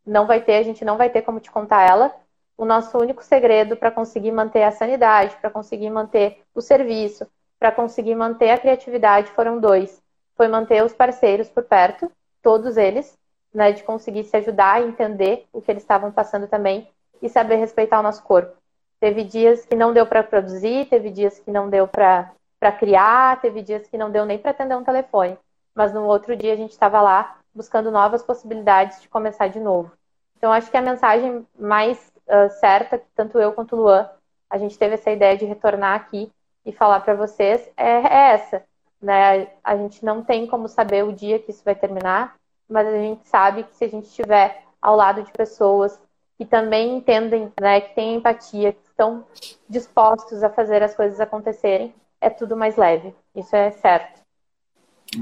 não 0.06 0.26
vai 0.26 0.40
ter, 0.40 0.56
a 0.56 0.62
gente 0.62 0.84
não 0.84 0.96
vai 0.96 1.10
ter 1.10 1.22
como 1.22 1.40
te 1.40 1.50
contar 1.50 1.88
ela. 1.88 2.14
O 2.60 2.66
nosso 2.66 2.98
único 2.98 3.24
segredo 3.24 3.74
para 3.74 3.90
conseguir 3.90 4.32
manter 4.32 4.64
a 4.64 4.70
sanidade, 4.70 5.34
para 5.40 5.48
conseguir 5.48 5.88
manter 5.88 6.42
o 6.54 6.60
serviço, 6.60 7.26
para 7.58 7.72
conseguir 7.72 8.14
manter 8.14 8.50
a 8.50 8.58
criatividade 8.58 9.30
foram 9.30 9.58
dois. 9.58 10.02
Foi 10.36 10.46
manter 10.46 10.84
os 10.84 10.92
parceiros 10.92 11.48
por 11.48 11.62
perto, 11.62 12.12
todos 12.42 12.76
eles, 12.76 13.16
né, 13.54 13.72
de 13.72 13.82
conseguir 13.82 14.24
se 14.24 14.36
ajudar 14.36 14.82
entender 14.82 15.46
o 15.54 15.62
que 15.62 15.70
eles 15.70 15.82
estavam 15.82 16.12
passando 16.12 16.48
também 16.48 16.86
e 17.22 17.30
saber 17.30 17.56
respeitar 17.56 17.98
o 17.98 18.02
nosso 18.02 18.22
corpo. 18.24 18.54
Teve 19.00 19.24
dias 19.24 19.64
que 19.64 19.74
não 19.74 19.94
deu 19.94 20.04
para 20.04 20.22
produzir, 20.22 20.84
teve 20.90 21.08
dias 21.08 21.38
que 21.38 21.50
não 21.50 21.70
deu 21.70 21.88
para 21.88 22.30
criar, 22.78 23.40
teve 23.40 23.62
dias 23.62 23.88
que 23.88 23.96
não 23.96 24.10
deu 24.10 24.26
nem 24.26 24.36
para 24.36 24.50
atender 24.50 24.76
um 24.76 24.84
telefone. 24.84 25.38
Mas 25.74 25.94
no 25.94 26.04
outro 26.04 26.36
dia 26.36 26.52
a 26.52 26.56
gente 26.56 26.72
estava 26.72 27.00
lá 27.00 27.38
buscando 27.54 27.90
novas 27.90 28.22
possibilidades 28.22 29.00
de 29.00 29.08
começar 29.08 29.48
de 29.48 29.58
novo. 29.58 29.90
Então 30.36 30.52
acho 30.52 30.70
que 30.70 30.76
a 30.76 30.82
mensagem 30.82 31.46
mais 31.58 32.09
uh, 32.30 32.50
certa, 32.60 33.02
tanto 33.14 33.38
eu 33.38 33.52
quanto 33.52 33.76
o 33.76 33.80
Luan, 33.80 34.08
a 34.48 34.58
gente 34.58 34.78
teve 34.78 34.94
essa 34.94 35.10
ideia 35.10 35.36
de 35.36 35.44
retornar 35.44 35.94
aqui 35.94 36.30
e 36.64 36.72
falar 36.72 37.00
para 37.00 37.14
vocês 37.14 37.68
é, 37.76 37.90
é 37.90 38.32
essa. 38.34 38.62
Né? 39.00 39.48
A 39.62 39.76
gente 39.76 40.04
não 40.04 40.22
tem 40.22 40.46
como 40.46 40.68
saber 40.68 41.04
o 41.04 41.12
dia 41.12 41.38
que 41.38 41.50
isso 41.50 41.62
vai 41.64 41.74
terminar, 41.74 42.36
mas 42.68 42.86
a 42.86 42.98
gente 42.98 43.28
sabe 43.28 43.64
que 43.64 43.74
se 43.74 43.84
a 43.84 43.88
gente 43.88 44.06
estiver 44.06 44.62
ao 44.80 44.96
lado 44.96 45.22
de 45.22 45.32
pessoas 45.32 45.98
que 46.38 46.44
também 46.44 46.96
entendem, 46.96 47.52
né, 47.60 47.82
que 47.82 47.94
têm 47.94 48.14
empatia, 48.14 48.72
que 48.72 48.88
estão 48.88 49.26
dispostos 49.68 50.42
a 50.42 50.48
fazer 50.48 50.82
as 50.82 50.94
coisas 50.94 51.20
acontecerem, 51.20 51.94
é 52.20 52.30
tudo 52.30 52.56
mais 52.56 52.76
leve. 52.76 53.14
Isso 53.34 53.54
é 53.54 53.70
certo. 53.72 54.20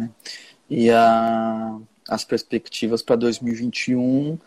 É. 0.01 0.09
E 0.71 0.91
a, 0.91 1.79
as 2.09 2.25
perspectivas 2.25 3.03
para 3.03 3.17
2021 3.17 4.39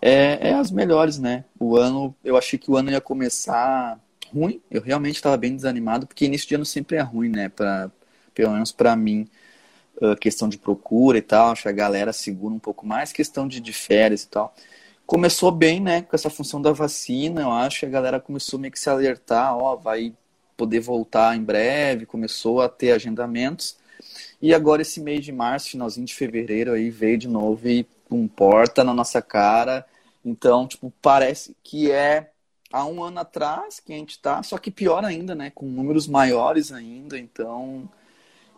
é, 0.00 0.50
é, 0.50 0.54
as 0.54 0.70
melhores, 0.70 1.18
né? 1.18 1.44
O 1.58 1.76
ano, 1.76 2.14
eu 2.24 2.36
achei 2.36 2.58
que 2.58 2.70
o 2.70 2.76
ano 2.76 2.90
ia 2.90 3.00
começar 3.00 3.98
ruim. 4.32 4.60
Eu 4.70 4.82
realmente 4.82 5.16
estava 5.16 5.36
bem 5.36 5.54
desanimado, 5.54 6.06
porque 6.06 6.24
início 6.24 6.48
de 6.48 6.54
ano 6.54 6.66
sempre 6.66 6.96
é 6.96 7.00
ruim, 7.00 7.28
né? 7.28 7.48
Pra, 7.48 7.90
pelo 8.34 8.52
menos 8.52 8.72
para 8.72 8.96
mim, 8.96 9.28
questão 10.20 10.48
de 10.48 10.58
procura 10.58 11.18
e 11.18 11.22
tal. 11.22 11.50
Acho 11.50 11.62
que 11.64 11.68
a 11.68 11.72
galera 11.72 12.12
segura 12.12 12.54
um 12.54 12.58
pouco 12.58 12.86
mais, 12.86 13.12
questão 13.12 13.46
de, 13.48 13.60
de 13.60 13.72
férias 13.72 14.22
e 14.22 14.28
tal 14.28 14.54
começou 15.10 15.50
bem, 15.50 15.80
né, 15.80 16.02
com 16.02 16.14
essa 16.14 16.30
função 16.30 16.62
da 16.62 16.70
vacina, 16.70 17.40
eu 17.40 17.50
acho 17.50 17.80
que 17.80 17.86
a 17.86 17.88
galera 17.88 18.20
começou 18.20 18.60
meio 18.60 18.70
que 18.70 18.78
se 18.78 18.88
alertar, 18.88 19.56
ó, 19.56 19.74
vai 19.74 20.14
poder 20.56 20.78
voltar 20.78 21.36
em 21.36 21.42
breve, 21.42 22.06
começou 22.06 22.60
a 22.60 22.68
ter 22.68 22.92
agendamentos. 22.92 23.76
E 24.40 24.54
agora 24.54 24.82
esse 24.82 25.00
mês 25.00 25.24
de 25.24 25.32
março, 25.32 25.70
finalzinho 25.70 26.06
de 26.06 26.14
fevereiro 26.14 26.72
aí 26.72 26.90
veio 26.90 27.18
de 27.18 27.26
novo 27.26 27.68
e 27.68 27.84
um 28.10 28.28
porta 28.28 28.84
na 28.84 28.94
nossa 28.94 29.22
cara. 29.22 29.86
Então, 30.24 30.66
tipo, 30.66 30.92
parece 31.02 31.56
que 31.62 31.90
é 31.90 32.30
há 32.72 32.84
um 32.84 33.02
ano 33.02 33.20
atrás 33.20 33.80
que 33.80 33.92
a 33.92 33.96
gente 33.96 34.18
tá, 34.20 34.42
só 34.42 34.58
que 34.58 34.70
pior 34.70 35.04
ainda, 35.04 35.34
né, 35.34 35.50
com 35.50 35.66
números 35.66 36.06
maiores 36.06 36.72
ainda. 36.72 37.18
Então, 37.18 37.88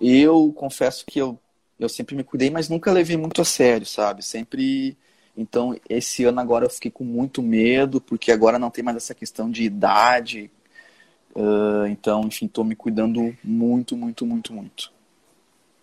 eu 0.01 0.53
confesso 0.57 1.05
que 1.07 1.19
eu 1.21 1.39
eu 1.81 1.89
sempre 1.89 2.15
me 2.15 2.23
cuidei, 2.23 2.49
mas 2.49 2.69
nunca 2.69 2.93
levei 2.93 3.17
muito 3.17 3.41
a 3.43 3.45
sério, 3.45 3.85
sabe? 3.85 4.23
Sempre 4.23 4.97
então, 5.37 5.75
esse 5.89 6.25
ano 6.25 6.41
agora 6.41 6.67
eu 6.67 6.71
fiquei 6.71 6.91
com 6.91 7.05
muito 7.05 7.43
medo, 7.43 8.01
porque 8.01 8.31
agora 8.31 8.59
não 8.59 8.71
tem 8.71 8.85
mais 8.85 8.97
essa 8.99 9.15
questão 9.15 9.51
de 9.51 9.65
idade. 9.65 10.51
Uh, 11.35 11.87
então, 11.87 12.23
enfim, 12.25 12.47
estou 12.47 12.65
me 12.65 12.77
cuidando 12.77 13.35
muito, 13.43 13.97
muito, 13.97 14.27
muito, 14.27 14.53
muito. 14.53 14.93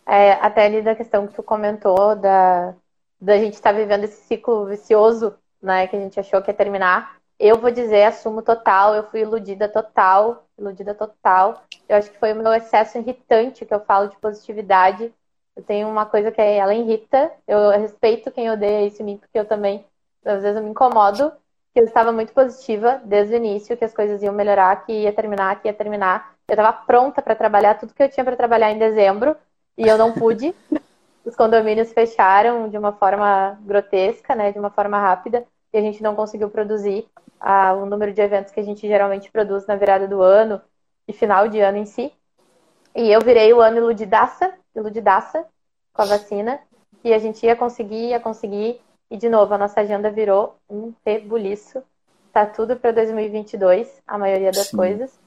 É, 0.05 0.33
até 0.33 0.65
ali 0.65 0.81
da 0.81 0.95
questão 0.95 1.27
que 1.27 1.33
tu 1.33 1.41
comentou, 1.41 2.15
da, 2.15 2.75
da 3.19 3.37
gente 3.37 3.53
estar 3.53 3.71
tá 3.71 3.77
vivendo 3.77 4.03
esse 4.03 4.21
ciclo 4.23 4.65
vicioso, 4.65 5.35
né, 5.61 5.87
que 5.87 5.95
a 5.95 5.99
gente 5.99 6.19
achou 6.19 6.41
que 6.41 6.49
ia 6.49 6.53
terminar. 6.53 7.17
Eu 7.39 7.57
vou 7.57 7.71
dizer, 7.71 8.03
assumo 8.03 8.41
total, 8.41 8.95
eu 8.95 9.03
fui 9.03 9.21
iludida 9.21 9.67
total, 9.69 10.45
iludida 10.57 10.93
total. 10.93 11.63
Eu 11.87 11.97
acho 11.97 12.11
que 12.11 12.19
foi 12.19 12.33
o 12.33 12.35
meu 12.35 12.53
excesso 12.53 12.97
irritante 12.97 13.65
que 13.65 13.73
eu 13.73 13.79
falo 13.79 14.07
de 14.07 14.17
positividade 14.17 15.13
eu 15.59 15.63
tenho 15.63 15.89
uma 15.89 16.05
coisa 16.05 16.31
que 16.31 16.39
é 16.39 16.55
ela 16.55 16.73
irrita. 16.73 17.31
Eu 17.45 17.69
respeito 17.71 18.31
quem 18.31 18.49
odeia 18.49 18.87
isso 18.87 19.01
em 19.01 19.05
mim, 19.05 19.17
porque 19.17 19.37
eu 19.37 19.43
também, 19.43 19.85
às 20.23 20.41
vezes, 20.41 20.55
eu 20.55 20.63
me 20.63 20.69
incomodo. 20.69 21.33
Que 21.73 21.81
eu 21.81 21.83
estava 21.83 22.13
muito 22.13 22.31
positiva 22.31 23.01
desde 23.03 23.33
o 23.33 23.37
início, 23.37 23.75
que 23.75 23.83
as 23.83 23.93
coisas 23.93 24.23
iam 24.23 24.33
melhorar, 24.33 24.85
que 24.85 24.93
ia 24.93 25.11
terminar, 25.11 25.61
que 25.61 25.67
ia 25.67 25.73
terminar. 25.73 26.33
Eu 26.47 26.53
estava 26.53 26.71
pronta 26.71 27.21
para 27.21 27.35
trabalhar 27.35 27.75
tudo 27.75 27.93
que 27.93 28.01
eu 28.01 28.09
tinha 28.09 28.23
para 28.23 28.37
trabalhar 28.37 28.71
em 28.71 28.79
dezembro 28.79 29.35
e 29.77 29.85
eu 29.85 29.97
não 29.97 30.13
pude. 30.13 30.55
Os 31.25 31.35
condomínios 31.35 31.91
fecharam 31.91 32.69
de 32.69 32.77
uma 32.77 32.93
forma 32.93 33.59
grotesca, 33.61 34.35
né, 34.35 34.51
de 34.51 34.59
uma 34.59 34.69
forma 34.69 34.99
rápida, 34.99 35.45
e 35.73 35.77
a 35.77 35.81
gente 35.81 36.01
não 36.01 36.15
conseguiu 36.15 36.49
produzir 36.49 37.07
ah, 37.39 37.73
o 37.73 37.85
número 37.85 38.13
de 38.13 38.21
eventos 38.21 38.51
que 38.51 38.59
a 38.59 38.63
gente 38.63 38.87
geralmente 38.87 39.31
produz 39.31 39.67
na 39.67 39.75
virada 39.75 40.07
do 40.07 40.21
ano 40.21 40.61
e 41.07 41.13
final 41.13 41.47
de 41.47 41.59
ano 41.59 41.77
em 41.77 41.85
si. 41.85 42.11
E 42.95 43.11
eu 43.11 43.21
virei 43.21 43.53
o 43.53 43.61
ano 43.61 43.77
iludidaça, 43.77 44.53
iludidaça 44.75 45.45
com 45.93 46.01
a 46.01 46.05
vacina, 46.05 46.59
e 47.03 47.13
a 47.13 47.19
gente 47.19 47.45
ia 47.45 47.55
conseguir, 47.55 48.09
ia 48.09 48.19
conseguir, 48.19 48.81
e 49.09 49.17
de 49.17 49.29
novo, 49.29 49.53
a 49.53 49.57
nossa 49.57 49.81
agenda 49.81 50.09
virou 50.11 50.55
um 50.69 50.93
rebuliço. 51.05 51.83
Tá 52.31 52.45
tudo 52.45 52.75
para 52.75 52.91
2022, 52.91 54.01
a 54.05 54.17
maioria 54.17 54.51
das 54.51 54.67
Sim. 54.67 54.77
coisas. 54.77 55.19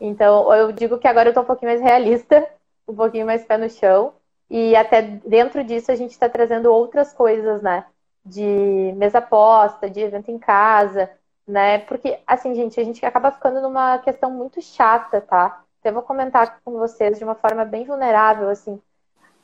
Então, 0.00 0.52
eu 0.54 0.72
digo 0.72 0.98
que 0.98 1.08
agora 1.08 1.30
eu 1.30 1.34
tô 1.34 1.40
um 1.40 1.44
pouquinho 1.44 1.70
mais 1.70 1.80
realista, 1.80 2.48
um 2.86 2.94
pouquinho 2.94 3.26
mais 3.26 3.44
pé 3.44 3.58
no 3.58 3.68
chão, 3.68 4.14
e 4.50 4.74
até 4.76 5.02
dentro 5.02 5.62
disso 5.62 5.90
a 5.92 5.94
gente 5.94 6.12
está 6.12 6.28
trazendo 6.28 6.72
outras 6.72 7.12
coisas, 7.12 7.62
né? 7.62 7.86
De 8.24 8.92
mesa 8.96 9.20
posta, 9.20 9.90
de 9.90 10.00
evento 10.00 10.30
em 10.30 10.38
casa, 10.38 11.10
né? 11.46 11.78
Porque, 11.80 12.18
assim, 12.26 12.54
gente, 12.54 12.80
a 12.80 12.84
gente 12.84 13.04
acaba 13.04 13.32
ficando 13.32 13.60
numa 13.60 13.98
questão 13.98 14.30
muito 14.30 14.60
chata, 14.62 15.20
tá? 15.20 15.62
Então, 15.80 15.90
eu 15.90 15.94
vou 15.94 16.02
comentar 16.02 16.60
com 16.64 16.72
vocês 16.78 17.18
de 17.18 17.24
uma 17.24 17.34
forma 17.34 17.64
bem 17.64 17.84
vulnerável, 17.84 18.48
assim. 18.48 18.80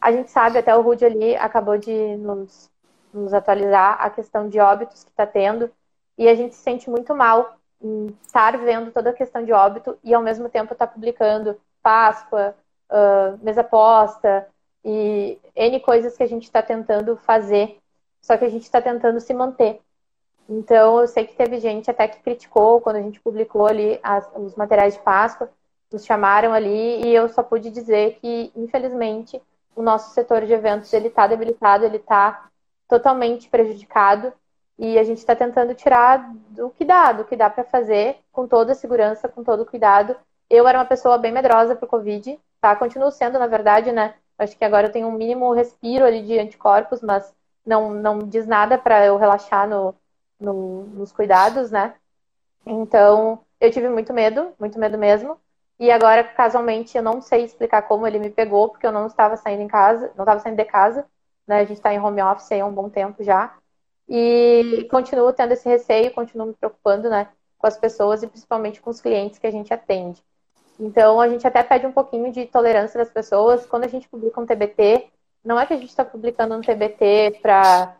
A 0.00 0.12
gente 0.12 0.30
sabe, 0.30 0.58
até 0.58 0.74
o 0.76 0.82
Rude 0.82 1.04
ali 1.04 1.36
acabou 1.36 1.78
de 1.78 2.16
nos, 2.16 2.70
nos 3.12 3.32
atualizar 3.34 3.96
a 4.00 4.10
questão 4.10 4.48
de 4.48 4.60
óbitos 4.60 5.04
que 5.04 5.10
está 5.10 5.26
tendo, 5.26 5.70
e 6.18 6.28
a 6.28 6.34
gente 6.34 6.54
se 6.54 6.62
sente 6.62 6.90
muito 6.90 7.14
mal 7.14 7.56
em 7.80 8.16
estar 8.22 8.56
vendo 8.58 8.90
toda 8.92 9.10
a 9.10 9.14
questão 9.14 9.44
de 9.44 9.52
óbito 9.52 9.98
e 10.02 10.14
ao 10.14 10.22
mesmo 10.22 10.48
tempo 10.48 10.72
estar 10.72 10.86
tá 10.86 10.92
publicando 10.92 11.60
Páscoa, 11.82 12.54
uh, 12.90 13.38
mesa 13.44 13.62
posta 13.62 14.46
e 14.84 15.38
N 15.56 15.80
coisas 15.80 16.16
que 16.16 16.22
a 16.22 16.28
gente 16.28 16.44
está 16.44 16.62
tentando 16.62 17.16
fazer, 17.16 17.78
só 18.20 18.36
que 18.36 18.44
a 18.44 18.48
gente 18.48 18.62
está 18.64 18.80
tentando 18.80 19.20
se 19.20 19.32
manter. 19.32 19.80
Então, 20.48 21.00
eu 21.00 21.08
sei 21.08 21.26
que 21.26 21.34
teve 21.34 21.58
gente 21.58 21.90
até 21.90 22.06
que 22.06 22.22
criticou 22.22 22.80
quando 22.80 22.96
a 22.96 23.02
gente 23.02 23.20
publicou 23.20 23.66
ali 23.66 23.98
as, 24.02 24.28
os 24.36 24.54
materiais 24.54 24.94
de 24.94 25.00
Páscoa, 25.00 25.50
nos 25.90 26.04
chamaram 26.04 26.52
ali 26.52 27.02
e 27.04 27.14
eu 27.14 27.28
só 27.28 27.42
pude 27.42 27.70
dizer 27.70 28.18
que, 28.20 28.52
infelizmente, 28.54 29.40
o 29.74 29.82
nosso 29.82 30.12
setor 30.12 30.44
de 30.44 30.52
eventos 30.52 30.92
ele 30.92 31.08
está 31.08 31.26
debilitado, 31.26 31.84
ele 31.84 31.96
está 31.96 32.48
totalmente 32.88 33.48
prejudicado 33.48 34.32
e 34.78 34.98
a 34.98 35.04
gente 35.04 35.18
está 35.18 35.34
tentando 35.34 35.74
tirar 35.74 36.32
do 36.50 36.70
que 36.70 36.84
dá, 36.84 37.12
do 37.12 37.24
que 37.24 37.36
dá 37.36 37.48
para 37.48 37.64
fazer 37.64 38.18
com 38.32 38.46
toda 38.46 38.72
a 38.72 38.74
segurança, 38.74 39.28
com 39.28 39.42
todo 39.42 39.62
o 39.62 39.66
cuidado. 39.66 40.16
Eu 40.50 40.66
era 40.66 40.78
uma 40.78 40.84
pessoa 40.84 41.16
bem 41.16 41.32
medrosa 41.32 41.74
para 41.74 41.86
o 41.86 41.88
Covid, 41.88 42.38
tá? 42.60 42.74
Continuo 42.76 43.10
sendo, 43.10 43.38
na 43.38 43.46
verdade, 43.46 43.92
né? 43.92 44.14
Acho 44.38 44.56
que 44.56 44.64
agora 44.64 44.88
eu 44.88 44.92
tenho 44.92 45.06
um 45.08 45.12
mínimo 45.12 45.52
respiro 45.52 46.04
ali 46.04 46.22
de 46.22 46.38
anticorpos, 46.38 47.00
mas 47.00 47.32
não, 47.64 47.90
não 47.94 48.18
diz 48.18 48.46
nada 48.46 48.76
para 48.78 49.04
eu 49.06 49.16
relaxar 49.16 49.68
no, 49.68 49.94
no, 50.40 50.84
nos 50.86 51.12
cuidados, 51.12 51.70
né? 51.70 51.94
Então, 52.66 53.40
eu 53.60 53.70
tive 53.70 53.88
muito 53.88 54.12
medo, 54.12 54.52
muito 54.58 54.78
medo 54.78 54.98
mesmo. 54.98 55.38
E 55.78 55.90
agora, 55.90 56.24
casualmente, 56.24 56.96
eu 56.96 57.02
não 57.02 57.20
sei 57.20 57.44
explicar 57.44 57.82
como 57.82 58.06
ele 58.06 58.18
me 58.18 58.30
pegou, 58.30 58.68
porque 58.68 58.86
eu 58.86 58.92
não 58.92 59.06
estava 59.06 59.36
saindo 59.36 59.62
em 59.62 59.68
casa, 59.68 60.12
não 60.16 60.24
estava 60.24 60.40
saindo 60.40 60.56
de 60.56 60.64
casa, 60.64 61.06
né? 61.46 61.56
A 61.60 61.64
gente 61.64 61.74
está 61.78 61.92
em 61.92 62.00
home 62.00 62.22
office 62.22 62.52
há 62.52 62.64
um 62.64 62.72
bom 62.72 62.88
tempo 62.88 63.22
já. 63.22 63.56
E 64.08 64.86
continuo 64.90 65.32
tendo 65.32 65.52
esse 65.52 65.68
receio, 65.68 66.12
continuo 66.12 66.48
me 66.48 66.54
preocupando, 66.54 67.08
né? 67.10 67.28
Com 67.58 67.66
as 67.66 67.76
pessoas 67.76 68.22
e 68.22 68.26
principalmente 68.26 68.80
com 68.80 68.90
os 68.90 69.00
clientes 69.00 69.38
que 69.38 69.46
a 69.46 69.50
gente 69.50 69.72
atende. 69.72 70.22
Então, 70.78 71.20
a 71.20 71.28
gente 71.28 71.46
até 71.46 71.62
pede 71.62 71.86
um 71.86 71.92
pouquinho 71.92 72.32
de 72.32 72.46
tolerância 72.46 72.98
das 72.98 73.10
pessoas. 73.10 73.66
Quando 73.66 73.84
a 73.84 73.88
gente 73.88 74.08
publica 74.08 74.40
um 74.40 74.46
TBT, 74.46 75.08
não 75.44 75.58
é 75.58 75.66
que 75.66 75.72
a 75.72 75.76
gente 75.76 75.90
está 75.90 76.04
publicando 76.04 76.54
um 76.54 76.60
TBT 76.60 77.38
para 77.40 77.96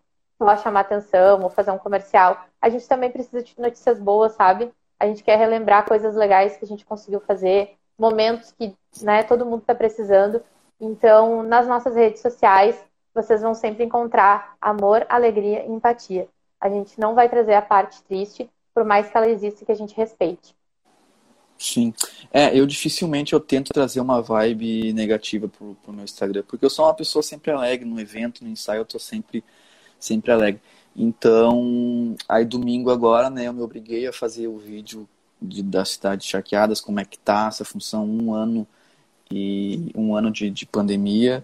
chamar 0.63 0.81
atenção 0.81 1.43
ou 1.43 1.51
fazer 1.51 1.71
um 1.71 1.79
comercial. 1.79 2.47
A 2.61 2.69
gente 2.69 2.89
também 2.89 3.11
precisa 3.11 3.43
de 3.43 3.55
notícias 3.59 4.01
boas, 4.01 4.33
sabe? 4.33 4.73
a 4.99 5.07
gente 5.07 5.23
quer 5.23 5.39
relembrar 5.39 5.87
coisas 5.87 6.15
legais 6.15 6.57
que 6.57 6.65
a 6.65 6.69
gente 6.69 6.85
conseguiu 6.85 7.21
fazer, 7.21 7.77
momentos 7.99 8.53
que 8.53 8.75
né, 9.03 9.23
todo 9.23 9.47
mundo 9.47 9.61
está 9.61 9.75
precisando. 9.75 10.43
Então, 10.81 11.43
nas 11.43 11.67
nossas 11.67 11.95
redes 11.95 12.21
sociais, 12.21 12.83
vocês 13.15 13.43
vão 13.43 13.55
sempre 13.55 13.85
encontrar 13.85 14.57
amor, 14.61 15.05
alegria 15.09 15.65
e 15.65 15.71
empatia. 15.71 16.29
A 16.61 16.69
gente 16.69 16.99
não 16.99 17.15
vai 17.15 17.29
trazer 17.29 17.55
a 17.55 17.63
parte 17.63 18.03
triste, 18.05 18.51
por 18.73 18.85
mais 18.85 19.09
que 19.09 19.17
ela 19.17 19.29
exista 19.29 19.65
que 19.65 19.73
a 19.73 19.77
gente 19.77 19.95
respeite. 19.95 20.57
Sim. 21.65 21.95
É, 22.31 22.57
eu 22.57 22.67
dificilmente 22.67 23.33
eu 23.33 23.41
tento 23.41 23.73
trazer 23.73 23.99
uma 23.99 24.21
vibe 24.21 24.93
negativa 24.93 25.49
pro, 25.49 25.75
pro 25.83 25.95
meu 25.95 26.05
Instagram, 26.05 26.45
porque 26.47 26.63
eu 26.63 26.69
sou 26.69 26.85
uma 26.85 26.93
pessoa 26.93 27.23
sempre 27.23 27.51
alegre 27.51 27.89
no 27.89 27.99
evento, 27.99 28.45
no 28.45 28.51
ensaio, 28.51 28.81
eu 28.81 28.85
tô 28.85 28.99
sempre, 28.99 29.43
sempre 29.99 30.31
alegre. 30.31 30.61
Então, 30.95 32.15
aí 32.29 32.45
domingo 32.45 32.91
agora, 32.91 33.31
né, 33.31 33.49
eu 33.49 33.53
me 33.55 33.63
obriguei 33.63 34.07
a 34.07 34.13
fazer 34.13 34.47
o 34.47 34.59
vídeo 34.59 35.09
de, 35.41 35.63
da 35.63 35.87
cidade 35.87 36.27
charqueadas, 36.27 36.83
como 36.83 37.01
é 37.01 37.05
que 37.05 37.19
tá 37.19 37.47
essa 37.49 37.65
função, 37.65 38.07
um 38.07 38.35
ano 38.35 38.67
e 39.31 39.91
um 39.95 40.15
ano 40.15 40.31
de, 40.31 40.51
de 40.51 40.67
pandemia. 40.67 41.43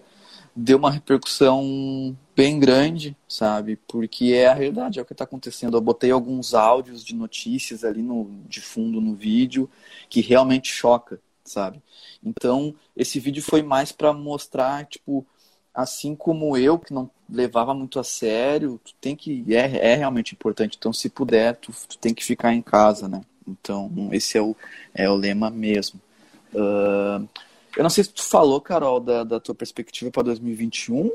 Deu 0.55 0.77
uma 0.77 0.91
repercussão 0.91 2.15
bem 2.35 2.59
grande, 2.59 3.15
sabe? 3.27 3.77
Porque 3.87 4.33
é 4.33 4.47
a 4.47 4.53
realidade, 4.53 4.99
é 4.99 5.01
o 5.01 5.05
que 5.05 5.13
está 5.13 5.23
acontecendo. 5.23 5.77
Eu 5.77 5.81
botei 5.81 6.11
alguns 6.11 6.53
áudios 6.53 7.03
de 7.03 7.15
notícias 7.15 7.83
ali 7.83 8.01
no, 8.01 8.29
de 8.47 8.61
fundo 8.61 8.99
no 8.99 9.15
vídeo 9.15 9.69
que 10.09 10.21
realmente 10.21 10.67
choca, 10.67 11.21
sabe? 11.43 11.81
Então, 12.23 12.75
esse 12.95 13.19
vídeo 13.19 13.41
foi 13.41 13.61
mais 13.61 13.91
para 13.91 14.11
mostrar, 14.13 14.85
tipo, 14.85 15.25
assim 15.73 16.15
como 16.15 16.57
eu, 16.57 16.77
que 16.77 16.93
não 16.93 17.09
levava 17.29 17.73
muito 17.73 17.99
a 17.99 18.03
sério, 18.03 18.79
tu 18.83 18.93
tem 18.99 19.15
que. 19.15 19.45
É, 19.49 19.93
é 19.93 19.95
realmente 19.95 20.33
importante. 20.33 20.75
Então, 20.77 20.91
se 20.91 21.09
puder, 21.09 21.55
tu, 21.55 21.71
tu 21.87 21.97
tem 21.97 22.13
que 22.13 22.23
ficar 22.23 22.53
em 22.53 22.61
casa, 22.61 23.07
né? 23.07 23.21
Então, 23.47 24.09
esse 24.11 24.37
é 24.37 24.41
o, 24.41 24.55
é 24.93 25.09
o 25.09 25.15
lema 25.15 25.49
mesmo. 25.49 25.99
Uh, 26.53 27.27
eu 27.75 27.83
não 27.83 27.89
sei 27.89 28.03
se 28.03 28.13
tu 28.13 28.23
falou, 28.23 28.59
Carol, 28.61 28.99
da, 28.99 29.23
da 29.23 29.39
tua 29.39 29.55
perspectiva 29.55 30.11
para 30.11 30.23
2021. 30.23 31.11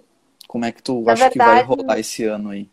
Como 0.47 0.65
é 0.65 0.73
que 0.73 0.83
tu 0.83 1.03
na 1.03 1.13
acha 1.13 1.29
verdade, 1.29 1.33
que 1.33 1.39
vai 1.39 1.63
rolar 1.63 1.99
esse 1.99 2.25
ano 2.25 2.51
aí? 2.51 2.69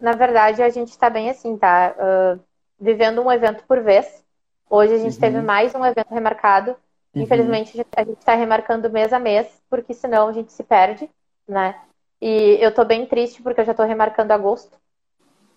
Na 0.00 0.12
verdade, 0.12 0.62
a 0.62 0.68
gente 0.68 0.88
está 0.88 1.10
bem 1.10 1.30
assim, 1.30 1.56
tá? 1.56 1.94
Uh, 1.98 2.40
vivendo 2.78 3.22
um 3.22 3.32
evento 3.32 3.64
por 3.66 3.80
vez. 3.82 4.24
Hoje 4.70 4.94
a 4.94 4.98
gente 4.98 5.14
uhum. 5.14 5.20
teve 5.20 5.40
mais 5.40 5.74
um 5.74 5.84
evento 5.84 6.12
remarcado. 6.12 6.76
Uhum. 7.14 7.22
Infelizmente, 7.22 7.84
a 7.96 8.04
gente 8.04 8.18
está 8.18 8.34
remarcando 8.34 8.90
mês 8.90 9.12
a 9.12 9.18
mês, 9.18 9.48
porque 9.68 9.94
senão 9.94 10.28
a 10.28 10.32
gente 10.32 10.52
se 10.52 10.62
perde, 10.62 11.08
né? 11.46 11.74
E 12.20 12.58
eu 12.60 12.72
tô 12.72 12.84
bem 12.84 13.06
triste 13.06 13.42
porque 13.42 13.60
eu 13.60 13.64
já 13.64 13.74
tô 13.74 13.84
remarcando 13.84 14.32
agosto. 14.32 14.76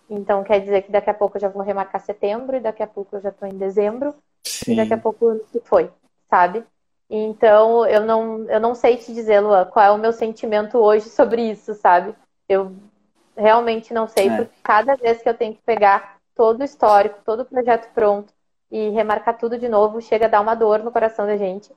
Então 0.09 0.43
quer 0.43 0.59
dizer 0.59 0.83
que 0.83 0.91
daqui 0.91 1.09
a 1.09 1.13
pouco 1.13 1.37
eu 1.37 1.41
já 1.41 1.49
vou 1.49 1.61
remarcar 1.61 2.01
setembro, 2.01 2.57
e 2.57 2.59
daqui 2.59 2.83
a 2.83 2.87
pouco 2.87 3.15
eu 3.15 3.21
já 3.21 3.31
tô 3.31 3.45
em 3.45 3.57
dezembro, 3.57 4.13
Sim. 4.43 4.73
e 4.73 4.75
daqui 4.75 4.93
a 4.93 4.97
pouco 4.97 5.39
se 5.51 5.59
foi, 5.61 5.89
sabe? 6.29 6.63
Então 7.13 7.85
eu 7.85 8.05
não, 8.05 8.49
eu 8.49 8.59
não 8.61 8.73
sei 8.73 8.95
te 8.95 9.13
dizer, 9.13 9.41
Luan, 9.41 9.65
qual 9.65 9.85
é 9.85 9.91
o 9.91 9.97
meu 9.97 10.13
sentimento 10.13 10.77
hoje 10.77 11.09
sobre 11.09 11.51
isso, 11.51 11.73
sabe? 11.73 12.15
Eu 12.47 12.73
realmente 13.35 13.93
não 13.93 14.07
sei, 14.07 14.29
é. 14.29 14.37
porque 14.37 14.53
cada 14.63 14.95
vez 14.95 15.21
que 15.21 15.27
eu 15.27 15.33
tenho 15.33 15.53
que 15.53 15.61
pegar 15.65 16.15
todo 16.33 16.61
o 16.61 16.63
histórico, 16.63 17.19
todo 17.25 17.41
o 17.41 17.45
projeto 17.45 17.91
pronto 17.93 18.33
e 18.71 18.89
remarcar 18.91 19.37
tudo 19.37 19.59
de 19.59 19.67
novo, 19.67 20.01
chega 20.01 20.25
a 20.27 20.29
dar 20.29 20.39
uma 20.39 20.55
dor 20.55 20.79
no 20.79 20.91
coração 20.91 21.25
da 21.25 21.35
gente 21.35 21.69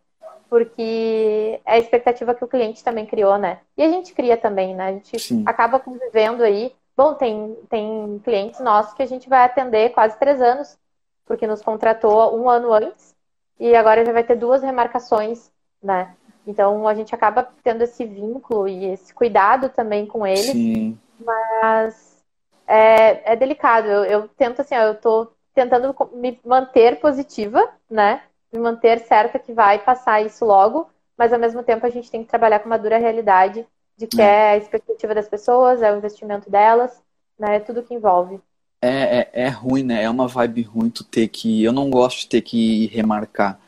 porque 0.48 1.60
é 1.64 1.72
a 1.72 1.78
expectativa 1.78 2.32
que 2.32 2.44
o 2.44 2.48
cliente 2.48 2.84
também 2.84 3.06
criou, 3.06 3.36
né? 3.36 3.58
E 3.76 3.82
a 3.82 3.88
gente 3.88 4.14
cria 4.14 4.36
também, 4.36 4.72
né? 4.72 4.88
A 4.88 4.92
gente 4.92 5.18
Sim. 5.18 5.42
acaba 5.44 5.80
convivendo 5.80 6.44
aí. 6.44 6.72
Bom, 6.96 7.14
tem, 7.14 7.56
tem 7.68 8.20
clientes 8.22 8.60
nossos 8.60 8.94
que 8.94 9.02
a 9.02 9.06
gente 9.06 9.28
vai 9.28 9.44
atender 9.44 9.90
quase 9.90 10.16
três 10.16 10.40
anos, 10.40 10.78
porque 11.26 11.44
nos 11.44 11.60
contratou 11.60 12.38
um 12.38 12.48
ano 12.48 12.72
antes 12.72 13.13
e 13.58 13.74
agora 13.74 14.04
já 14.04 14.12
vai 14.12 14.24
ter 14.24 14.36
duas 14.36 14.62
remarcações, 14.62 15.50
né? 15.82 16.14
Então 16.46 16.86
a 16.86 16.94
gente 16.94 17.14
acaba 17.14 17.48
tendo 17.62 17.82
esse 17.82 18.04
vínculo 18.04 18.68
e 18.68 18.86
esse 18.86 19.14
cuidado 19.14 19.68
também 19.68 20.06
com 20.06 20.26
eles, 20.26 20.52
Sim. 20.52 20.98
mas 21.18 22.22
é, 22.66 23.32
é 23.32 23.36
delicado. 23.36 23.88
Eu, 23.88 24.04
eu 24.04 24.28
tento 24.28 24.60
assim, 24.60 24.74
eu 24.74 24.94
tô 24.94 25.28
tentando 25.54 25.94
me 26.12 26.38
manter 26.44 27.00
positiva, 27.00 27.68
né? 27.88 28.22
me 28.54 28.60
manter 28.60 29.00
certa 29.00 29.38
que 29.38 29.52
vai 29.52 29.80
passar 29.80 30.22
isso 30.22 30.44
logo, 30.44 30.88
mas 31.18 31.32
ao 31.32 31.38
mesmo 31.38 31.62
tempo 31.62 31.84
a 31.84 31.90
gente 31.90 32.10
tem 32.10 32.22
que 32.22 32.30
trabalhar 32.30 32.60
com 32.60 32.66
uma 32.66 32.78
dura 32.78 32.98
realidade 32.98 33.66
de 33.96 34.06
que 34.06 34.22
é, 34.22 34.24
é 34.24 34.50
a 34.52 34.56
expectativa 34.56 35.14
das 35.14 35.28
pessoas, 35.28 35.82
é 35.82 35.92
o 35.92 35.96
investimento 35.96 36.48
delas, 36.48 37.02
né? 37.38 37.56
É 37.56 37.60
tudo 37.60 37.82
que 37.82 37.94
envolve. 37.94 38.40
É, 38.86 39.30
é, 39.32 39.44
é, 39.44 39.48
ruim, 39.48 39.82
né? 39.82 40.02
É 40.02 40.10
uma 40.10 40.28
vibe 40.28 40.60
ruim 40.62 40.90
tu 40.90 41.02
ter 41.04 41.28
que. 41.28 41.64
Eu 41.64 41.72
não 41.72 41.88
gosto 41.88 42.20
de 42.20 42.28
ter 42.28 42.42
que 42.42 42.86
remarcar. 42.88 43.58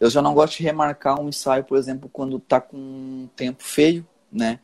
Eu 0.00 0.10
já 0.10 0.20
não 0.20 0.34
gosto 0.34 0.58
de 0.58 0.64
remarcar 0.64 1.20
um 1.20 1.28
ensaio, 1.28 1.62
por 1.62 1.78
exemplo, 1.78 2.10
quando 2.12 2.40
tá 2.40 2.60
com 2.60 2.76
um 2.76 3.28
tempo 3.36 3.62
feio, 3.62 4.04
né? 4.32 4.58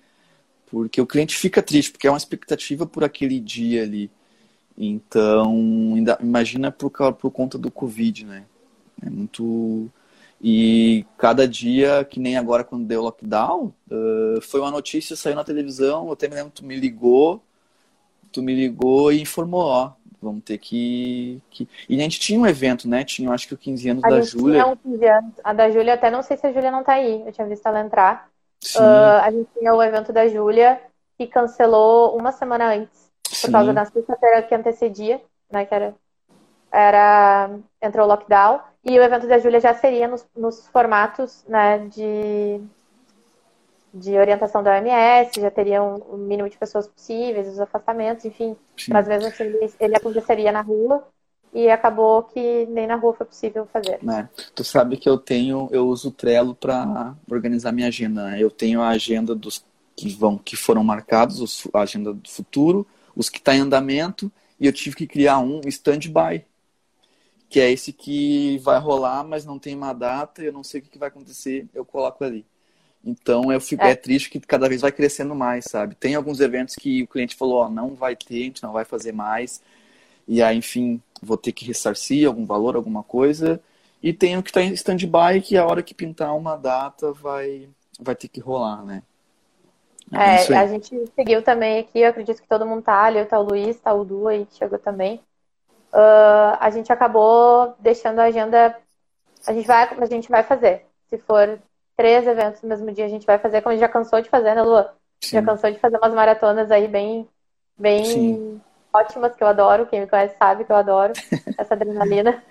Porque 0.66 1.00
o 1.00 1.06
cliente 1.06 1.36
fica 1.36 1.62
triste, 1.62 1.92
porque 1.92 2.08
é 2.08 2.10
uma 2.10 2.18
expectativa 2.18 2.86
por 2.86 3.04
aquele 3.04 3.38
dia 3.38 3.84
ali. 3.84 4.10
Então, 4.76 5.94
ainda, 5.94 6.18
imagina 6.20 6.72
por, 6.72 6.90
por 6.90 7.30
conta 7.30 7.56
do 7.58 7.70
Covid, 7.70 8.24
né? 8.26 8.44
É 9.02 9.10
muito. 9.10 9.90
E 10.42 11.06
cada 11.18 11.46
dia, 11.46 12.04
que 12.04 12.18
nem 12.18 12.36
agora 12.36 12.64
quando 12.64 12.86
deu 12.86 13.02
lockdown, 13.02 13.72
uh, 13.90 14.40
foi 14.42 14.60
uma 14.60 14.70
notícia, 14.72 15.14
saiu 15.14 15.36
na 15.36 15.44
televisão, 15.44 16.06
eu 16.06 16.12
até 16.12 16.28
me 16.28 16.34
lembro, 16.34 16.52
tu 16.52 16.64
me 16.64 16.76
ligou, 16.76 17.42
tu 18.32 18.42
me 18.42 18.54
ligou 18.54 19.12
e 19.12 19.20
informou, 19.20 19.62
ó, 19.62 19.92
vamos 20.20 20.44
ter 20.44 20.58
que, 20.58 21.42
que... 21.50 21.68
E 21.88 21.98
a 21.98 22.02
gente 22.02 22.20
tinha 22.20 22.38
um 22.38 22.46
evento, 22.46 22.88
né? 22.88 23.04
Tinha, 23.04 23.30
acho 23.30 23.48
que, 23.48 23.54
os 23.54 23.60
15 23.60 23.90
anos 23.90 24.04
a 24.04 24.08
da 24.08 24.20
Júlia. 24.20 24.66
Um 24.66 24.76
15 24.76 25.06
anos. 25.06 25.32
A 25.42 25.52
da 25.52 25.70
Júlia, 25.70 25.94
até 25.94 26.10
não 26.10 26.22
sei 26.22 26.36
se 26.36 26.46
a 26.46 26.52
Júlia 26.52 26.70
não 26.70 26.84
tá 26.84 26.94
aí, 26.94 27.22
eu 27.26 27.32
tinha 27.32 27.46
visto 27.46 27.66
ela 27.66 27.80
entrar. 27.80 28.28
Uh, 28.76 29.22
a 29.22 29.30
gente 29.30 29.48
tinha 29.58 29.74
o 29.74 29.82
evento 29.82 30.12
da 30.12 30.28
Júlia, 30.28 30.80
que 31.16 31.26
cancelou 31.26 32.16
uma 32.16 32.32
semana 32.32 32.74
antes, 32.74 33.10
por 33.22 33.34
Sim. 33.34 33.52
causa 33.52 33.72
da 33.72 33.84
sexta-feira 33.84 34.42
que 34.42 34.54
antecedia, 34.54 35.20
né? 35.50 35.64
Que 35.64 35.74
era, 35.74 35.94
era... 36.70 37.50
entrou 37.80 38.06
o 38.06 38.08
lockdown. 38.08 38.60
E 38.84 38.98
o 38.98 39.02
evento 39.02 39.26
da 39.26 39.38
Júlia 39.38 39.60
já 39.60 39.74
seria 39.74 40.08
nos, 40.08 40.26
nos 40.34 40.66
formatos 40.68 41.44
né, 41.46 41.86
de, 41.88 42.60
de 43.92 44.16
orientação 44.16 44.62
da 44.62 44.72
OMS, 44.72 45.40
já 45.40 45.50
teriam 45.50 45.96
o 46.08 46.16
mínimo 46.16 46.48
de 46.48 46.56
pessoas 46.56 46.86
possíveis, 46.86 47.48
os 47.48 47.60
afastamentos, 47.60 48.24
enfim. 48.24 48.56
Sim. 48.76 48.92
Mas 48.92 49.08
mesmo 49.08 49.28
assim, 49.28 49.44
ele, 49.44 49.72
ele 49.78 49.96
aconteceria 49.96 50.52
na 50.52 50.60
rua 50.60 51.06
e 51.52 51.68
acabou 51.68 52.22
que 52.22 52.66
nem 52.66 52.86
na 52.86 52.94
rua 52.94 53.14
foi 53.14 53.26
possível 53.26 53.66
fazer. 53.72 53.98
É. 54.08 54.28
Tu 54.54 54.62
sabe 54.62 54.96
que 54.96 55.08
eu 55.08 55.18
tenho, 55.18 55.68
eu 55.72 55.88
uso 55.88 56.08
o 56.08 56.12
Trello 56.12 56.54
para 56.54 57.14
organizar 57.30 57.72
minha 57.72 57.88
agenda. 57.88 58.24
Né? 58.24 58.40
Eu 58.40 58.50
tenho 58.50 58.80
a 58.80 58.88
agenda 58.88 59.34
dos 59.34 59.64
que 59.96 60.08
vão, 60.10 60.38
que 60.38 60.56
foram 60.56 60.84
marcados, 60.84 61.40
os, 61.40 61.68
a 61.74 61.80
agenda 61.80 62.12
do 62.12 62.28
futuro, 62.28 62.86
os 63.16 63.28
que 63.28 63.38
está 63.38 63.54
em 63.54 63.60
andamento, 63.60 64.30
e 64.58 64.66
eu 64.66 64.72
tive 64.72 64.94
que 64.94 65.06
criar 65.06 65.38
um 65.40 65.60
stand-by 65.66 66.44
que 67.50 67.58
é 67.58 67.70
esse 67.70 67.92
que 67.92 68.58
vai 68.58 68.78
rolar, 68.78 69.24
mas 69.24 69.44
não 69.44 69.58
tem 69.58 69.74
uma 69.74 69.92
data, 69.92 70.40
eu 70.40 70.52
não 70.52 70.62
sei 70.62 70.80
o 70.80 70.84
que 70.84 70.96
vai 70.96 71.08
acontecer, 71.08 71.68
eu 71.74 71.84
coloco 71.84 72.22
ali. 72.22 72.46
Então 73.04 73.52
eu 73.52 73.60
fico, 73.60 73.82
é. 73.84 73.92
é. 73.92 73.96
triste 73.96 74.30
que 74.30 74.40
cada 74.40 74.68
vez 74.68 74.82
vai 74.82 74.92
crescendo 74.92 75.34
mais, 75.34 75.64
sabe? 75.64 75.94
Tem 75.94 76.14
alguns 76.14 76.40
eventos 76.40 76.74
que 76.74 77.02
o 77.02 77.06
cliente 77.06 77.36
falou, 77.36 77.62
ó, 77.62 77.68
não 77.68 77.94
vai 77.94 78.14
ter, 78.14 78.42
a 78.42 78.44
gente 78.44 78.62
não 78.62 78.72
vai 78.72 78.84
fazer 78.84 79.12
mais. 79.12 79.62
E 80.28 80.42
aí, 80.42 80.56
enfim, 80.56 81.00
vou 81.22 81.36
ter 81.36 81.52
que 81.52 81.64
ressarcir 81.64 82.26
algum 82.26 82.44
valor, 82.44 82.76
alguma 82.76 83.02
coisa. 83.02 83.60
E 84.02 84.12
tem 84.12 84.36
o 84.36 84.42
que 84.42 84.50
está 84.50 84.62
em 84.62 84.72
stand-by, 84.72 85.40
que 85.42 85.56
a 85.56 85.66
hora 85.66 85.82
que 85.82 85.94
pintar 85.94 86.36
uma 86.36 86.56
data 86.56 87.12
vai, 87.12 87.68
vai 87.98 88.14
ter 88.14 88.28
que 88.28 88.40
rolar, 88.40 88.84
né? 88.84 89.02
É, 90.12 90.52
é 90.52 90.56
a 90.56 90.66
gente 90.66 90.94
seguiu 91.14 91.42
também 91.42 91.78
aqui, 91.78 92.00
eu 92.00 92.08
acredito 92.08 92.42
que 92.42 92.48
todo 92.48 92.66
mundo 92.66 92.82
tá 92.82 93.04
ali, 93.04 93.24
tá 93.24 93.38
o 93.38 93.44
Luiz, 93.44 93.78
tá 93.78 93.92
o 93.94 94.04
Du 94.04 94.26
aí, 94.26 94.44
que 94.44 94.56
chegou 94.56 94.78
também 94.78 95.20
uh, 95.92 96.56
a 96.58 96.70
gente 96.70 96.92
acabou 96.92 97.74
deixando 97.78 98.20
a 98.20 98.24
agenda. 98.24 98.76
A 99.46 99.52
gente 99.52 99.66
vai, 99.66 99.84
a 99.84 100.06
gente 100.06 100.28
vai 100.28 100.42
fazer. 100.42 100.86
Se 101.08 101.18
for 101.18 101.58
três 102.00 102.26
eventos 102.26 102.62
no 102.62 102.68
mesmo 102.70 102.90
dia, 102.92 103.04
a 103.04 103.08
gente 103.08 103.26
vai 103.26 103.38
fazer, 103.38 103.60
como 103.60 103.72
a 103.72 103.76
gente 103.76 103.82
já 103.82 103.88
cansou 103.88 104.22
de 104.22 104.30
fazer, 104.30 104.54
né, 104.54 104.62
Lu? 104.62 104.82
Sim. 105.20 105.36
Já 105.36 105.42
cansou 105.42 105.70
de 105.70 105.78
fazer 105.78 105.98
umas 105.98 106.14
maratonas 106.14 106.70
aí 106.70 106.88
bem, 106.88 107.28
bem 107.76 108.58
ótimas, 108.90 109.36
que 109.36 109.42
eu 109.44 109.46
adoro. 109.48 109.84
Quem 109.84 110.00
me 110.00 110.06
conhece 110.06 110.34
sabe 110.38 110.64
que 110.64 110.72
eu 110.72 110.76
adoro 110.76 111.12
essa 111.58 111.74
adrenalina. 111.74 112.42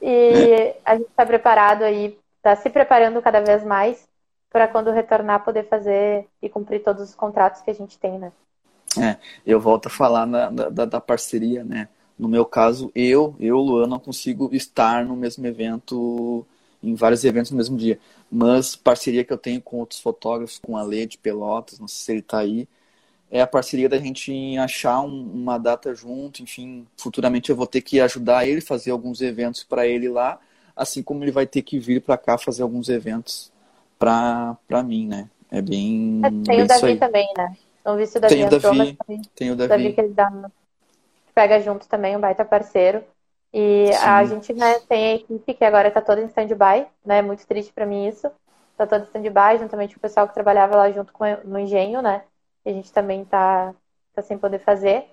E 0.00 0.72
a 0.84 0.94
gente 0.94 1.08
está 1.08 1.26
preparado 1.26 1.82
aí, 1.82 2.16
está 2.36 2.54
se 2.54 2.70
preparando 2.70 3.20
cada 3.20 3.40
vez 3.40 3.64
mais 3.64 4.06
para 4.48 4.68
quando 4.68 4.92
retornar 4.92 5.44
poder 5.44 5.64
fazer 5.64 6.28
e 6.40 6.48
cumprir 6.48 6.84
todos 6.84 7.02
os 7.02 7.14
contratos 7.16 7.60
que 7.60 7.72
a 7.72 7.74
gente 7.74 7.98
tem, 7.98 8.20
né? 8.20 8.30
É, 8.96 9.16
eu 9.44 9.58
volto 9.58 9.86
a 9.86 9.90
falar 9.90 10.26
na, 10.26 10.48
da, 10.48 10.84
da 10.84 11.00
parceria, 11.00 11.64
né? 11.64 11.88
No 12.16 12.28
meu 12.28 12.44
caso, 12.44 12.92
eu, 12.94 13.34
eu, 13.40 13.56
Luan, 13.56 13.88
não 13.88 13.98
consigo 13.98 14.48
estar 14.54 15.04
no 15.04 15.16
mesmo 15.16 15.44
evento, 15.44 16.46
em 16.82 16.94
vários 16.94 17.24
eventos 17.24 17.50
no 17.50 17.56
mesmo 17.56 17.76
dia. 17.76 17.98
Mas 18.30 18.74
parceria 18.74 19.24
que 19.24 19.32
eu 19.32 19.38
tenho 19.38 19.60
com 19.60 19.78
outros 19.78 20.00
fotógrafos, 20.00 20.58
com 20.58 20.76
a 20.76 20.82
Lê 20.82 21.06
de 21.06 21.18
Pelotas, 21.18 21.78
não 21.78 21.88
sei 21.88 22.04
se 22.04 22.12
ele 22.12 22.20
está 22.20 22.38
aí, 22.38 22.68
é 23.30 23.40
a 23.40 23.46
parceria 23.46 23.88
da 23.88 23.98
gente 23.98 24.58
achar 24.58 25.00
um, 25.00 25.22
uma 25.32 25.56
data 25.56 25.94
junto, 25.94 26.42
enfim, 26.42 26.86
futuramente 26.98 27.48
eu 27.48 27.56
vou 27.56 27.66
ter 27.66 27.80
que 27.80 28.00
ajudar 28.00 28.46
ele, 28.46 28.60
fazer 28.60 28.90
alguns 28.90 29.22
eventos 29.22 29.64
para 29.64 29.86
ele 29.86 30.08
lá, 30.08 30.38
assim 30.76 31.02
como 31.02 31.24
ele 31.24 31.30
vai 31.30 31.46
ter 31.46 31.62
que 31.62 31.78
vir 31.78 32.02
para 32.02 32.18
cá 32.18 32.36
fazer 32.36 32.62
alguns 32.62 32.88
eventos 32.88 33.50
para 33.98 34.82
mim, 34.84 35.06
né? 35.06 35.30
É 35.50 35.62
bem. 35.62 36.20
É, 36.24 36.30
tem 36.30 36.42
bem 36.42 36.62
o 36.62 36.66
Davi 36.66 36.96
também, 36.96 37.28
né? 37.36 37.56
Não 37.84 37.96
vi 37.96 38.06
se 38.06 38.18
o 38.18 38.20
Davi 38.20 38.34
tem 38.34 38.44
o 38.44 38.50
Davi, 38.50 38.98
tem 39.34 39.50
o 39.50 39.56
Davi. 39.56 39.68
Davi 39.68 39.92
que 39.94 40.00
ele 40.00 40.12
dá 40.12 40.50
pega 41.34 41.60
junto 41.60 41.88
também, 41.88 42.16
um 42.16 42.20
baita 42.20 42.44
parceiro. 42.44 43.02
E 43.52 43.92
Sim. 43.92 44.04
a 44.04 44.24
gente 44.24 44.52
né, 44.54 44.78
tem 44.80 45.12
a 45.12 45.14
equipe 45.16 45.54
que 45.54 45.64
agora 45.64 45.88
está 45.88 46.00
toda 46.00 46.22
em 46.22 46.26
stand-by, 46.26 46.86
né? 47.04 47.18
É 47.18 47.22
muito 47.22 47.46
triste 47.46 47.72
para 47.72 47.84
mim 47.84 48.08
isso. 48.08 48.30
Está 48.70 48.86
toda 48.86 49.04
em 49.04 49.06
stand-by, 49.06 49.58
juntamente 49.58 49.94
com 49.94 49.98
o 49.98 50.02
pessoal 50.02 50.26
que 50.26 50.34
trabalhava 50.34 50.76
lá 50.76 50.90
junto 50.90 51.12
com, 51.12 51.24
no 51.44 51.58
engenho, 51.58 52.00
né? 52.00 52.22
E 52.64 52.70
a 52.70 52.72
gente 52.72 52.90
também 52.92 53.22
está 53.22 53.74
tá 54.14 54.22
sem 54.22 54.38
poder 54.38 54.60
fazer. 54.60 55.06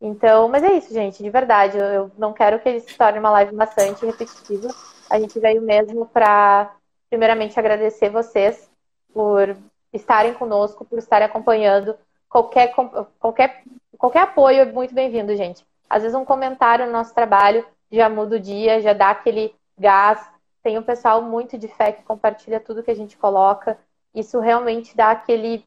Então, 0.00 0.48
mas 0.48 0.62
é 0.62 0.72
isso, 0.72 0.94
gente, 0.94 1.22
de 1.22 1.28
verdade. 1.28 1.76
Eu, 1.76 1.84
eu 1.84 2.10
não 2.16 2.32
quero 2.32 2.60
que 2.60 2.68
ele 2.68 2.80
se 2.80 2.96
torne 2.96 3.18
uma 3.18 3.30
live 3.30 3.54
bastante 3.54 4.06
repetitiva. 4.06 4.68
A 5.10 5.18
gente 5.18 5.38
veio 5.40 5.60
mesmo 5.60 6.06
para, 6.06 6.74
primeiramente, 7.08 7.58
agradecer 7.58 8.08
vocês 8.08 8.70
por 9.12 9.56
estarem 9.92 10.32
conosco, 10.34 10.84
por 10.84 10.98
estarem 10.98 11.26
acompanhando. 11.26 11.96
Qualquer, 12.28 12.72
qualquer, 13.18 13.64
qualquer 13.98 14.22
apoio 14.22 14.60
é 14.60 14.64
muito 14.64 14.94
bem-vindo, 14.94 15.34
gente. 15.34 15.66
Às 15.88 16.02
vezes 16.02 16.16
um 16.16 16.24
comentário 16.24 16.86
no 16.86 16.92
nosso 16.92 17.12
trabalho 17.12 17.66
já 17.90 18.08
muda 18.08 18.36
o 18.36 18.40
dia, 18.40 18.80
já 18.80 18.92
dá 18.92 19.10
aquele 19.10 19.54
gás. 19.78 20.20
Tem 20.62 20.78
um 20.78 20.82
pessoal 20.82 21.22
muito 21.22 21.56
de 21.56 21.68
fé 21.68 21.92
que 21.92 22.02
compartilha 22.02 22.60
tudo 22.60 22.82
que 22.82 22.90
a 22.90 22.96
gente 22.96 23.16
coloca. 23.16 23.78
Isso 24.14 24.38
realmente 24.40 24.96
dá 24.96 25.10
aquele, 25.10 25.64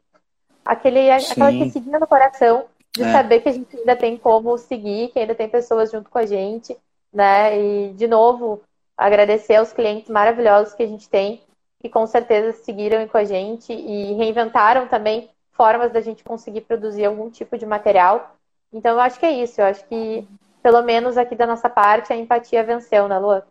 aquele 0.64 1.10
aquela 1.10 1.48
aquecidinha 1.48 1.98
no 1.98 2.06
coração 2.06 2.66
de 2.94 3.02
é. 3.02 3.12
saber 3.12 3.40
que 3.40 3.48
a 3.48 3.52
gente 3.52 3.76
ainda 3.76 3.96
tem 3.96 4.16
como 4.16 4.56
seguir, 4.56 5.08
que 5.08 5.18
ainda 5.18 5.34
tem 5.34 5.48
pessoas 5.48 5.90
junto 5.90 6.08
com 6.08 6.18
a 6.18 6.26
gente, 6.26 6.76
né? 7.12 7.58
E 7.58 7.92
de 7.92 8.06
novo 8.06 8.62
agradecer 8.96 9.56
aos 9.56 9.72
clientes 9.72 10.08
maravilhosos 10.08 10.74
que 10.74 10.82
a 10.82 10.86
gente 10.86 11.08
tem, 11.08 11.42
que 11.80 11.88
com 11.88 12.06
certeza 12.06 12.52
seguiram 12.52 13.06
com 13.08 13.18
a 13.18 13.24
gente 13.24 13.72
e 13.72 14.12
reinventaram 14.14 14.86
também 14.86 15.28
formas 15.52 15.92
da 15.92 16.00
gente 16.00 16.22
conseguir 16.22 16.62
produzir 16.62 17.04
algum 17.04 17.28
tipo 17.30 17.58
de 17.58 17.66
material. 17.66 18.36
Então 18.72 18.92
eu 18.92 19.00
acho 19.00 19.18
que 19.18 19.26
é 19.26 19.30
isso, 19.30 19.60
eu 19.60 19.66
acho 19.66 19.84
que 19.86 20.26
pelo 20.64 20.82
menos 20.82 21.18
aqui 21.18 21.36
da 21.36 21.46
nossa 21.46 21.68
parte 21.68 22.10
a 22.10 22.16
empatia 22.16 22.64
venceu, 22.64 23.06
né, 23.06 23.18
Lua? 23.18 23.46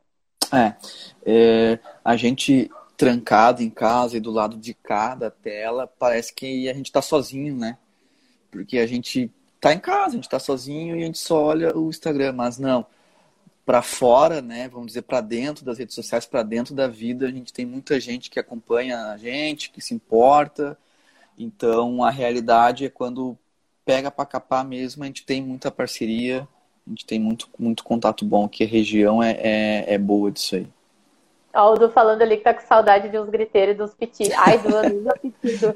É, 0.52 0.74
é, 1.24 1.80
a 2.04 2.18
gente 2.18 2.72
trancado 2.98 3.62
em 3.62 3.70
casa 3.70 4.18
e 4.18 4.20
do 4.20 4.32
lado 4.32 4.58
de 4.58 4.74
cada 4.74 5.30
tela, 5.30 5.86
parece 5.86 6.34
que 6.34 6.68
a 6.68 6.74
gente 6.74 6.88
está 6.88 7.04
sozinho, 7.04 7.56
né? 7.56 7.78
Porque 8.50 8.80
a 8.80 8.88
gente 8.88 9.32
tá 9.62 9.72
em 9.72 9.80
casa, 9.80 10.08
a 10.08 10.16
gente 10.16 10.24
está 10.24 10.40
sozinho 10.40 10.96
e 10.96 11.04
a 11.04 11.06
gente 11.06 11.20
só 11.20 11.44
olha 11.44 11.78
o 11.78 11.88
Instagram, 11.88 12.34
mas 12.34 12.58
não. 12.58 12.84
Para 13.64 13.84
fora, 13.84 14.42
né, 14.42 14.68
vamos 14.68 14.88
dizer, 14.88 15.04
para 15.04 15.22
dentro 15.22 15.64
das 15.64 15.78
redes 15.78 15.94
sociais, 15.94 16.26
para 16.26 16.42
dentro 16.42 16.74
da 16.74 16.88
vida, 16.88 17.28
a 17.28 17.32
gente 17.32 17.54
tem 17.54 17.64
muita 17.64 18.00
gente 18.00 18.32
que 18.32 18.40
acompanha 18.40 19.12
a 19.12 19.18
gente, 19.18 19.70
que 19.70 19.82
se 19.82 19.94
importa. 19.94 20.76
Então, 21.38 22.04
a 22.04 22.10
realidade 22.10 22.86
é 22.86 22.90
quando 22.90 23.38
pega 23.86 24.10
para 24.10 24.26
capar 24.26 24.66
mesmo, 24.66 25.04
a 25.04 25.06
gente 25.06 25.24
tem 25.24 25.44
muita 25.44 25.70
parceria, 25.70 26.48
a 26.86 26.90
gente 26.90 27.06
tem 27.06 27.20
muito, 27.20 27.48
muito 27.58 27.84
contato 27.84 28.26
bom, 28.26 28.48
que 28.48 28.64
a 28.64 28.68
região 28.68 29.24
é, 29.24 29.32
é, 29.32 29.94
é 29.94 29.98
boa 29.98 30.32
disso 30.32 30.56
aí. 30.56 30.68
Ó, 31.54 31.74
o 31.74 31.78
Du 31.78 31.90
falando 31.90 32.22
ali 32.22 32.38
que 32.38 32.44
tá 32.44 32.54
com 32.54 32.62
saudade 32.62 33.10
de 33.10 33.20
uns 33.20 33.30
griteiros 33.30 33.76
e 33.76 33.78
dos 33.78 33.94
piti. 33.94 34.34
Ai, 34.34 34.58
Du, 34.58 34.76
amigo 34.76 35.10
pitido. 35.22 35.76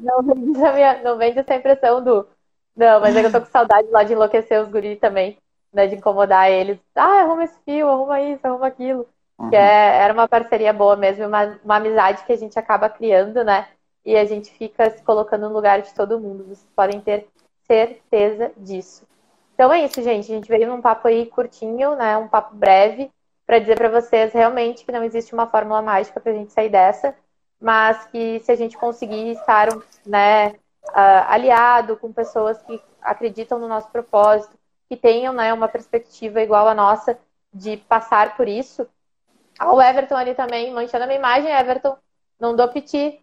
Não 0.00 0.22
vende, 0.22 0.58
minha, 0.74 1.02
não 1.02 1.18
vende 1.18 1.38
essa 1.38 1.54
impressão 1.54 2.02
do. 2.02 2.26
Não, 2.74 3.00
mas 3.00 3.16
é 3.16 3.20
que 3.20 3.26
eu 3.26 3.32
tô 3.32 3.40
com 3.40 3.46
saudade 3.46 3.88
lá 3.90 4.02
de 4.02 4.12
enlouquecer 4.12 4.60
os 4.62 4.68
guris 4.68 4.98
também, 4.98 5.38
né? 5.72 5.86
De 5.86 5.96
incomodar 5.96 6.50
eles. 6.50 6.78
Ah, 6.94 7.22
arruma 7.22 7.44
esse 7.44 7.58
fio, 7.64 7.88
arruma 7.88 8.20
isso, 8.20 8.46
arruma 8.46 8.66
aquilo. 8.66 9.06
Uhum. 9.38 9.50
Que 9.50 9.56
é, 9.56 10.02
era 10.02 10.12
uma 10.12 10.28
parceria 10.28 10.72
boa 10.72 10.96
mesmo, 10.96 11.26
uma, 11.26 11.58
uma 11.64 11.76
amizade 11.76 12.24
que 12.24 12.32
a 12.32 12.36
gente 12.36 12.58
acaba 12.58 12.88
criando, 12.88 13.44
né? 13.44 13.68
E 14.04 14.16
a 14.16 14.24
gente 14.24 14.50
fica 14.52 14.90
se 14.90 15.02
colocando 15.02 15.48
no 15.48 15.54
lugar 15.54 15.82
de 15.82 15.92
todo 15.94 16.20
mundo. 16.20 16.44
Vocês 16.44 16.68
podem 16.74 17.00
ter 17.00 17.26
certeza 17.66 18.52
disso. 18.56 19.04
Então 19.56 19.72
é 19.72 19.84
isso, 19.84 20.00
gente. 20.00 20.30
A 20.30 20.34
gente 20.36 20.48
veio 20.48 20.68
num 20.68 20.80
papo 20.80 21.08
aí 21.08 21.26
curtinho, 21.26 21.96
né? 21.96 22.16
Um 22.16 22.28
papo 22.28 22.54
breve, 22.54 23.10
para 23.44 23.58
dizer 23.58 23.76
para 23.76 23.88
vocês 23.88 24.32
realmente 24.32 24.84
que 24.84 24.92
não 24.92 25.02
existe 25.02 25.34
uma 25.34 25.48
fórmula 25.48 25.82
mágica 25.82 26.20
para 26.20 26.30
a 26.30 26.34
gente 26.34 26.52
sair 26.52 26.68
dessa 26.68 27.12
mas 27.60 28.06
que 28.06 28.40
se 28.40 28.52
a 28.52 28.56
gente 28.56 28.76
conseguir 28.76 29.30
estar 29.32 29.68
né, 30.04 30.50
uh, 30.50 31.24
aliado 31.28 31.96
com 31.96 32.12
pessoas 32.12 32.60
que 32.62 32.80
acreditam 33.00 33.58
no 33.58 33.68
nosso 33.68 33.90
propósito, 33.90 34.56
que 34.88 34.96
tenham 34.96 35.32
né, 35.32 35.52
uma 35.52 35.68
perspectiva 35.68 36.40
igual 36.40 36.68
à 36.68 36.74
nossa 36.74 37.18
de 37.52 37.76
passar 37.76 38.36
por 38.36 38.46
isso. 38.46 38.86
Ah, 39.58 39.72
o 39.72 39.80
Everton 39.80 40.16
ali 40.16 40.34
também, 40.34 40.72
manchando 40.72 41.04
a 41.04 41.06
minha 41.06 41.18
imagem, 41.18 41.50
Everton, 41.50 41.96
não 42.38 42.54
dou 42.54 42.68
piti. 42.68 43.20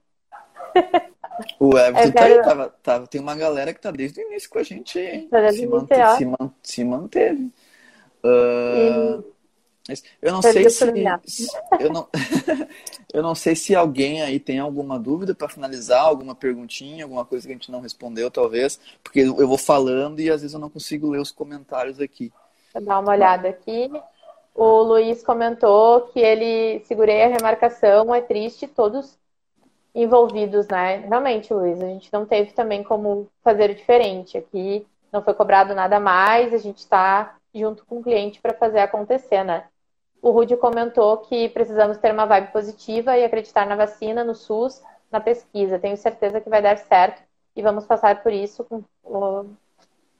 O 1.60 1.78
Everton 1.78 2.00
é, 2.00 2.12
tá 2.12 2.24
aí, 2.26 2.42
tava, 2.42 2.70
tava, 2.84 3.08
tem 3.08 3.20
uma 3.20 3.36
galera 3.36 3.74
que 3.74 3.82
tá 3.82 3.92
desde 3.92 4.22
o 4.22 4.28
início 4.28 4.50
com 4.50 4.60
a 4.60 4.64
gente. 4.64 5.28
Tá 5.30 5.52
se, 5.52 5.66
manteve, 5.66 6.18
se, 6.18 6.26
man, 6.26 6.54
se, 6.62 6.84
manteve. 6.84 7.52
Uh. 8.24 9.34
Eu 10.22 10.32
não 10.32 10.42
sei 10.42 10.70
se, 10.70 10.86
eu 11.78 11.92
não, 11.92 12.08
eu 13.14 13.22
não 13.22 13.36
sei 13.36 13.54
se 13.54 13.76
alguém 13.76 14.22
aí 14.22 14.40
tem 14.40 14.58
alguma 14.58 14.98
dúvida 14.98 15.36
para 15.36 15.50
finalizar, 15.50 16.06
alguma 16.06 16.34
perguntinha, 16.34 17.04
alguma 17.04 17.26
coisa 17.26 17.46
que 17.46 17.52
a 17.52 17.56
gente 17.56 17.70
não 17.70 17.82
respondeu, 17.82 18.32
talvez, 18.32 18.80
porque 19.04 19.20
eu 19.20 19.46
vou 19.46 19.58
falando 19.58 20.22
e 20.22 20.30
às 20.30 20.40
vezes 20.40 20.54
eu 20.54 20.60
não 20.60 20.70
consigo 20.70 21.10
ler 21.10 21.20
os 21.20 21.34
comentários 21.34 22.00
aqui. 22.00 22.32
Vou 22.74 22.82
dar 22.82 23.00
uma 23.00 23.12
olhada 23.12 23.50
aqui. 23.50 23.92
O 24.56 24.84
Luiz 24.84 25.22
comentou 25.22 26.02
que 26.14 26.20
ele 26.20 26.80
segurei 26.86 27.24
a 27.24 27.28
remarcação, 27.28 28.16
é 28.16 28.22
triste, 28.22 28.68
todos 28.68 29.18
envolvidos, 29.94 30.68
né? 30.68 30.98
Realmente, 31.08 31.54
Luiz, 31.54 31.82
a 31.82 31.86
gente 31.88 32.12
não 32.12 32.26
teve 32.26 32.52
também 32.52 32.84
como 32.84 33.28
fazer 33.44 33.74
diferente. 33.76 34.38
Aqui 34.38 34.86
não 35.12 35.22
foi 35.22 35.34
cobrado 35.34 35.76
nada 35.76 36.00
mais, 36.00 36.54
a 36.54 36.58
gente 36.58 36.80
está 36.80 37.36
junto 37.54 37.86
com 37.86 38.00
o 38.00 38.04
cliente 38.04 38.42
para 38.42 38.54
fazer 38.54 38.80
acontecer, 38.80 39.44
né? 39.44 39.68
O 40.22 40.32
Rudy 40.32 40.58
comentou 40.58 41.18
que 41.18 41.50
precisamos 41.50 41.98
ter 41.98 42.12
uma 42.12 42.26
vibe 42.26 42.52
positiva 42.52 43.18
e 43.18 43.24
acreditar 43.24 43.68
na 43.68 43.76
vacina, 43.76 44.24
no 44.24 44.34
SUS, 44.34 44.82
na 45.12 45.20
pesquisa. 45.20 45.78
Tenho 45.78 45.98
certeza 45.98 46.42
que 46.42 46.50
vai 46.50 46.62
dar 46.62 46.78
certo 46.78 47.22
e 47.56 47.62
vamos 47.62 47.86
passar 47.86 48.24
por 48.24 48.32
isso, 48.32 48.64
com, 48.64 48.84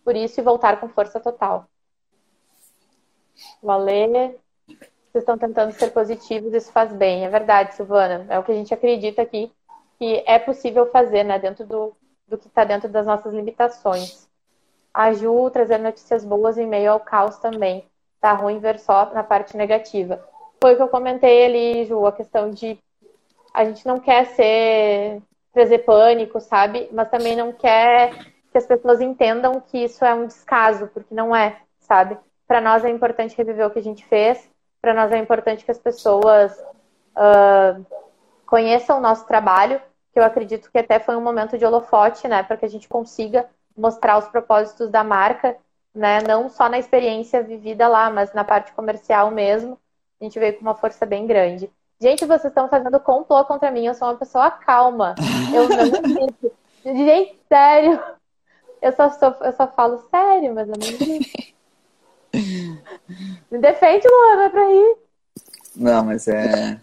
por 0.04 0.16
isso 0.16 0.40
e 0.40 0.44
voltar 0.44 0.80
com 0.80 0.90
força 0.90 1.20
total. 1.20 1.66
Valeu. 3.62 4.40
Vocês 4.68 5.22
estão 5.22 5.38
tentando 5.38 5.72
ser 5.72 5.92
positivos, 5.92 6.54
isso 6.54 6.72
faz 6.72 6.92
bem. 6.92 7.26
É 7.26 7.30
verdade, 7.30 7.74
Silvana. 7.76 8.26
É 8.30 8.38
o 8.38 8.44
que 8.44 8.52
a 8.52 8.56
gente 8.56 8.74
acredita 8.74 9.22
aqui 9.22 9.52
que 10.04 10.22
é 10.26 10.38
possível 10.38 10.92
fazer, 10.92 11.24
né? 11.24 11.40
Dentro 11.40 11.66
do, 11.66 11.96
do 12.28 12.38
que 12.38 12.48
está 12.48 12.66
dentro 12.66 12.90
das 12.90 13.06
nossas 13.06 13.34
limitações. 13.34 14.28
A 14.94 15.14
Ju 15.14 15.50
trazer 15.50 15.78
notícias 15.78 16.26
boas 16.26 16.58
em 16.58 16.68
meio 16.68 16.92
ao 16.92 17.00
caos 17.00 17.38
também 17.38 17.90
tá 18.20 18.34
ruim 18.34 18.60
ver 18.60 18.80
só 18.80 19.14
na 19.14 19.24
parte 19.24 19.56
negativa. 19.56 20.22
Foi 20.62 20.74
o 20.74 20.76
que 20.76 20.84
eu 20.84 20.90
comentei 20.90 21.46
ali, 21.46 21.86
Ju, 21.86 22.06
a 22.06 22.12
questão 22.12 22.50
de 22.50 22.78
a 23.54 23.64
gente 23.64 23.86
não 23.88 23.98
quer 23.98 24.26
ser 24.28 25.22
trazer 25.54 25.80
pânico, 25.80 26.40
sabe? 26.42 26.90
Mas 26.92 27.10
também 27.10 27.36
não 27.36 27.54
quer 27.54 28.14
que 28.52 28.58
as 28.58 28.66
pessoas 28.66 29.00
entendam 29.00 29.62
que 29.62 29.78
isso 29.78 30.04
é 30.04 30.14
um 30.14 30.26
descaso, 30.26 30.88
porque 30.88 31.16
não 31.16 31.34
é, 31.34 31.62
sabe? 31.80 32.18
Para 32.46 32.60
nós 32.60 32.84
é 32.84 32.90
importante 32.90 33.38
reviver 33.38 33.66
o 33.68 33.72
que 33.72 33.80
a 33.80 33.84
gente 33.84 34.06
fez, 34.06 34.50
para 34.82 34.94
nós 34.94 35.14
é 35.14 35.18
importante 35.18 35.64
que 35.64 35.72
as 35.72 35.80
pessoas 35.80 36.54
uh, 37.16 37.86
conheçam 38.46 38.98
o 38.98 39.02
nosso 39.02 39.26
trabalho, 39.26 39.82
que 40.14 40.20
eu 40.20 40.24
acredito 40.24 40.72
que 40.72 40.78
até 40.78 41.00
foi 41.00 41.16
um 41.16 41.22
momento 41.22 41.58
de 41.58 41.66
holofote, 41.66 42.28
né, 42.28 42.44
para 42.44 42.56
que 42.56 42.66
a 42.66 42.70
gente 42.70 42.88
consiga 42.88 43.50
mostrar 43.76 44.18
os 44.20 44.28
propósitos 44.28 44.90
da 44.90 45.04
marca 45.04 45.58
né? 45.94 46.22
Não 46.22 46.50
só 46.50 46.68
na 46.68 46.80
experiência 46.80 47.44
vivida 47.44 47.88
lá, 47.88 48.10
mas 48.10 48.34
na 48.34 48.44
parte 48.44 48.72
comercial 48.72 49.30
mesmo. 49.30 49.78
A 50.20 50.24
gente 50.24 50.40
veio 50.40 50.56
com 50.56 50.62
uma 50.62 50.76
força 50.76 51.06
bem 51.06 51.28
grande. 51.28 51.70
Gente, 52.00 52.26
vocês 52.26 52.46
estão 52.46 52.68
fazendo 52.68 53.00
complô 53.00 53.44
contra 53.46 53.70
mim. 53.72 53.86
Eu 53.86 53.94
sou 53.94 54.08
uma 54.08 54.18
pessoa 54.18 54.50
calma. 54.50 55.16
Eu 55.54 55.70
não 55.70 55.92
grito. 56.02 56.52
Gente, 56.84 57.40
sério. 57.48 58.02
Eu 58.82 58.92
só, 58.94 59.10
sou, 59.12 59.36
eu 59.42 59.54
só 59.54 59.68
falo 59.68 60.04
sério, 60.10 60.54
mas 60.54 60.68
eu 60.68 60.76
não 60.76 60.98
grito. 60.98 61.54
Me 63.52 63.60
defende, 63.60 64.08
Luana, 64.08 64.50
pra 64.50 64.66
rir. 64.66 64.98
Não, 65.76 66.04
mas 66.04 66.28
é. 66.28 66.80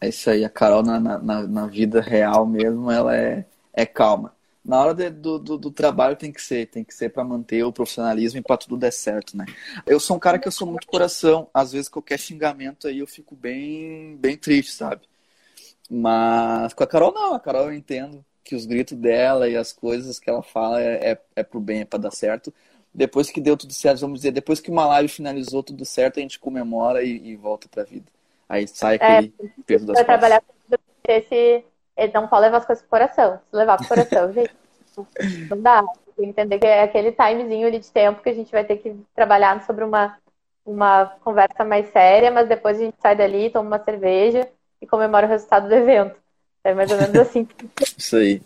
É 0.00 0.08
isso 0.08 0.28
aí. 0.30 0.44
A 0.44 0.50
Carol, 0.50 0.82
na, 0.82 1.00
na, 1.00 1.18
na 1.18 1.66
vida 1.66 2.00
real 2.00 2.46
mesmo, 2.46 2.90
ela 2.90 3.16
é, 3.16 3.46
é 3.72 3.86
calma 3.86 4.34
na 4.64 4.80
hora 4.80 4.94
de, 4.94 5.10
do, 5.10 5.38
do, 5.38 5.58
do, 5.58 5.70
trabalho 5.70 6.16
tem 6.16 6.32
que 6.32 6.40
ser, 6.40 6.66
tem 6.68 6.82
que 6.82 6.94
ser 6.94 7.10
para 7.10 7.22
manter 7.22 7.62
o 7.64 7.72
profissionalismo 7.72 8.38
e 8.40 8.42
para 8.42 8.56
tudo 8.56 8.78
der 8.78 8.92
certo, 8.92 9.36
né? 9.36 9.44
Eu 9.86 10.00
sou 10.00 10.16
um 10.16 10.18
cara 10.20 10.38
que 10.38 10.48
eu 10.48 10.52
sou 10.52 10.66
muito 10.66 10.86
coração, 10.86 11.48
às 11.52 11.72
vezes 11.72 11.88
qualquer 11.88 12.18
xingamento 12.18 12.88
aí 12.88 13.00
eu 13.00 13.06
fico 13.06 13.36
bem, 13.36 14.16
bem 14.16 14.36
triste, 14.38 14.72
sabe? 14.72 15.02
Mas 15.90 16.72
com 16.72 16.82
a 16.82 16.86
Carol 16.86 17.12
não, 17.12 17.34
a 17.34 17.40
Carol 17.40 17.66
eu 17.66 17.74
entendo 17.74 18.24
que 18.42 18.54
os 18.54 18.66
gritos 18.66 18.96
dela 18.96 19.48
e 19.48 19.56
as 19.56 19.72
coisas 19.72 20.18
que 20.18 20.30
ela 20.30 20.42
fala 20.42 20.80
é, 20.80 21.12
é, 21.12 21.20
é 21.36 21.42
pro 21.42 21.60
bem, 21.60 21.82
é 21.82 21.84
para 21.84 21.98
dar 22.00 22.10
certo. 22.10 22.52
Depois 22.92 23.30
que 23.30 23.40
deu 23.40 23.56
tudo 23.56 23.72
certo, 23.72 24.00
vamos 24.00 24.20
dizer, 24.20 24.32
depois 24.32 24.60
que 24.60 24.70
uma 24.70 24.86
live 24.86 25.08
finalizou 25.08 25.62
tudo 25.62 25.84
certo, 25.84 26.18
a 26.18 26.22
gente 26.22 26.38
comemora 26.38 27.02
e, 27.02 27.30
e 27.30 27.36
volta 27.36 27.68
pra 27.68 27.84
vida. 27.84 28.06
Aí 28.48 28.66
sai 28.68 28.94
é, 28.94 28.96
aquele 28.96 29.34
é, 29.40 29.62
peso 29.66 29.86
das 29.86 29.96
costas. 29.96 30.06
trabalhar 30.06 30.40
com 30.40 30.76
esse 31.08 31.64
ele 31.96 32.12
não 32.12 32.26
pode 32.26 32.42
levar 32.42 32.58
as 32.58 32.66
coisas 32.66 32.82
pro 32.82 32.90
coração. 32.90 33.40
Se 33.50 33.56
levar 33.56 33.76
pro 33.78 33.88
coração, 33.88 34.32
gente, 34.34 34.54
não 35.48 35.60
dá. 35.60 35.82
Tem 36.16 36.26
que 36.26 36.30
entender 36.30 36.58
que 36.58 36.66
é 36.66 36.82
aquele 36.82 37.12
timezinho 37.12 37.66
ali 37.66 37.78
de 37.78 37.90
tempo 37.90 38.22
que 38.22 38.28
a 38.28 38.34
gente 38.34 38.50
vai 38.50 38.64
ter 38.64 38.76
que 38.76 38.96
trabalhar 39.14 39.64
sobre 39.64 39.84
uma, 39.84 40.16
uma 40.64 41.06
conversa 41.24 41.64
mais 41.64 41.90
séria, 41.90 42.30
mas 42.30 42.48
depois 42.48 42.78
a 42.78 42.84
gente 42.84 42.96
sai 43.00 43.16
dali, 43.16 43.50
toma 43.50 43.66
uma 43.66 43.84
cerveja 43.84 44.48
e 44.80 44.86
comemora 44.86 45.26
o 45.26 45.28
resultado 45.28 45.68
do 45.68 45.74
evento. 45.74 46.16
É 46.62 46.72
mais 46.72 46.90
ou 46.90 46.96
menos 46.96 47.16
assim. 47.16 47.48
isso 47.98 48.16
aí. 48.16 48.40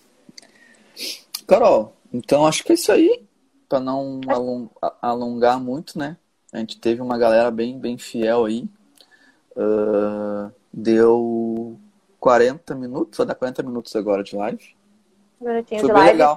Carol, 1.47 1.95
então 2.13 2.47
acho 2.47 2.65
que 2.65 2.73
é 2.73 2.75
isso 2.75 2.91
aí. 2.91 3.27
para 3.69 3.81
não 3.81 4.21
alongar 5.01 5.61
muito, 5.61 5.99
né? 5.99 6.17
A 6.53 6.59
gente 6.59 6.81
teve 6.81 7.03
uma 7.03 7.19
galera 7.19 7.51
bem, 7.51 7.79
bem 7.79 7.99
fiel 7.99 8.47
aí. 8.47 8.67
Uh, 9.59 10.53
deu 10.73 11.77
40 12.21 12.77
minutos, 12.77 13.19
vai 13.19 13.27
dar 13.27 13.35
40 13.35 13.61
minutos 13.65 13.97
agora 13.97 14.23
de 14.23 14.37
live. 14.37 14.77
Um 15.41 15.49
minutinho 15.49 15.81
Foi 15.81 15.89
de 15.89 15.95
live. 15.95 16.13
Legal. 16.13 16.37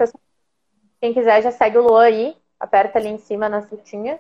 Quem 1.00 1.14
quiser 1.14 1.44
já 1.44 1.52
segue 1.52 1.78
o 1.78 1.84
Luan 1.84 2.06
aí, 2.06 2.36
aperta 2.60 2.98
ali 2.98 3.10
em 3.10 3.20
cima 3.20 3.48
na 3.48 3.62
setinha 3.62 4.20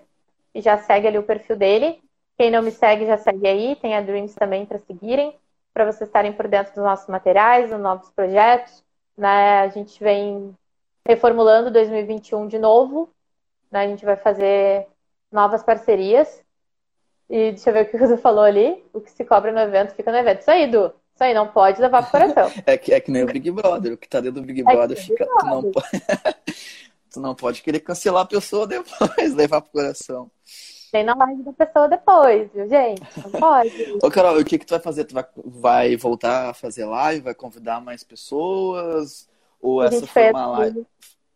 e 0.53 0.61
já 0.61 0.77
segue 0.77 1.07
ali 1.07 1.17
o 1.17 1.23
perfil 1.23 1.55
dele. 1.55 1.99
Quem 2.37 2.51
não 2.51 2.61
me 2.61 2.71
segue 2.71 3.07
já 3.07 3.17
segue 3.17 3.47
aí, 3.47 3.75
tem 3.75 3.95
a 3.95 4.01
Dreams 4.01 4.35
também 4.35 4.65
para 4.67 4.77
seguirem, 4.79 5.35
para 5.73 5.85
vocês 5.85 6.07
estarem 6.07 6.33
por 6.33 6.47
dentro 6.47 6.73
dos 6.73 6.83
nossos 6.83 7.07
materiais, 7.07 7.71
dos 7.71 7.79
novos 7.79 8.09
projetos. 8.11 8.83
Né? 9.17 9.61
A 9.61 9.67
gente 9.69 10.01
vem 10.03 10.55
reformulando 11.07 11.71
2021 11.71 12.47
de 12.47 12.59
novo, 12.59 13.09
né? 13.71 13.81
a 13.81 13.87
gente 13.87 14.05
vai 14.05 14.15
fazer 14.15 14.87
novas 15.31 15.63
parcerias. 15.63 16.43
E 17.31 17.53
deixa 17.53 17.69
eu 17.69 17.73
ver 17.73 17.85
o 17.85 17.89
que 17.89 17.97
você 17.97 18.17
falou 18.17 18.43
ali. 18.43 18.83
O 18.91 18.99
que 18.99 19.09
se 19.09 19.23
cobra 19.23 19.53
no 19.53 19.59
evento 19.59 19.95
fica 19.95 20.11
no 20.11 20.17
evento. 20.17 20.41
Isso 20.41 20.51
aí, 20.51 20.69
Du. 20.69 20.87
Isso 21.15 21.23
aí, 21.23 21.33
não 21.33 21.47
pode 21.47 21.79
levar 21.79 22.01
pro 22.03 22.11
coração. 22.11 22.51
é, 22.67 22.77
que, 22.77 22.93
é 22.93 22.99
que 22.99 23.09
nem 23.09 23.23
o 23.23 23.25
Big 23.25 23.49
Brother. 23.49 23.93
O 23.93 23.97
que 23.97 24.09
tá 24.09 24.19
dentro 24.19 24.41
do 24.41 24.45
Big 24.45 24.61
Brother 24.61 24.97
é 24.97 25.01
fica. 25.01 25.23
Big 25.23 25.33
Brother. 25.33 25.49
Tu, 25.49 25.63
não 25.63 25.71
pode... 25.71 25.89
tu 27.13 27.19
não 27.21 27.35
pode 27.35 27.61
querer 27.61 27.79
cancelar 27.79 28.23
a 28.23 28.27
pessoa 28.27 28.67
depois, 28.67 29.31
levar 29.33 29.61
pro 29.61 29.71
coração. 29.71 30.29
Tem 30.91 31.05
na 31.05 31.15
live 31.15 31.43
da 31.43 31.53
pessoa 31.53 31.87
depois, 31.87 32.51
viu, 32.53 32.67
gente? 32.67 33.01
Não 33.23 33.39
pode. 33.39 33.97
Ô, 34.03 34.11
Carol, 34.11 34.37
o 34.37 34.43
que, 34.43 34.59
que 34.59 34.65
tu 34.65 34.71
vai 34.71 34.81
fazer? 34.81 35.05
Tu 35.05 35.13
vai, 35.13 35.25
vai 35.37 35.95
voltar 35.95 36.49
a 36.49 36.53
fazer 36.53 36.83
live? 36.83 37.23
Vai 37.23 37.33
convidar 37.33 37.79
mais 37.79 38.03
pessoas? 38.03 39.29
Ou 39.61 39.81
essa 39.81 40.05
foi 40.05 40.31
uma 40.31 40.47
live? 40.47 40.85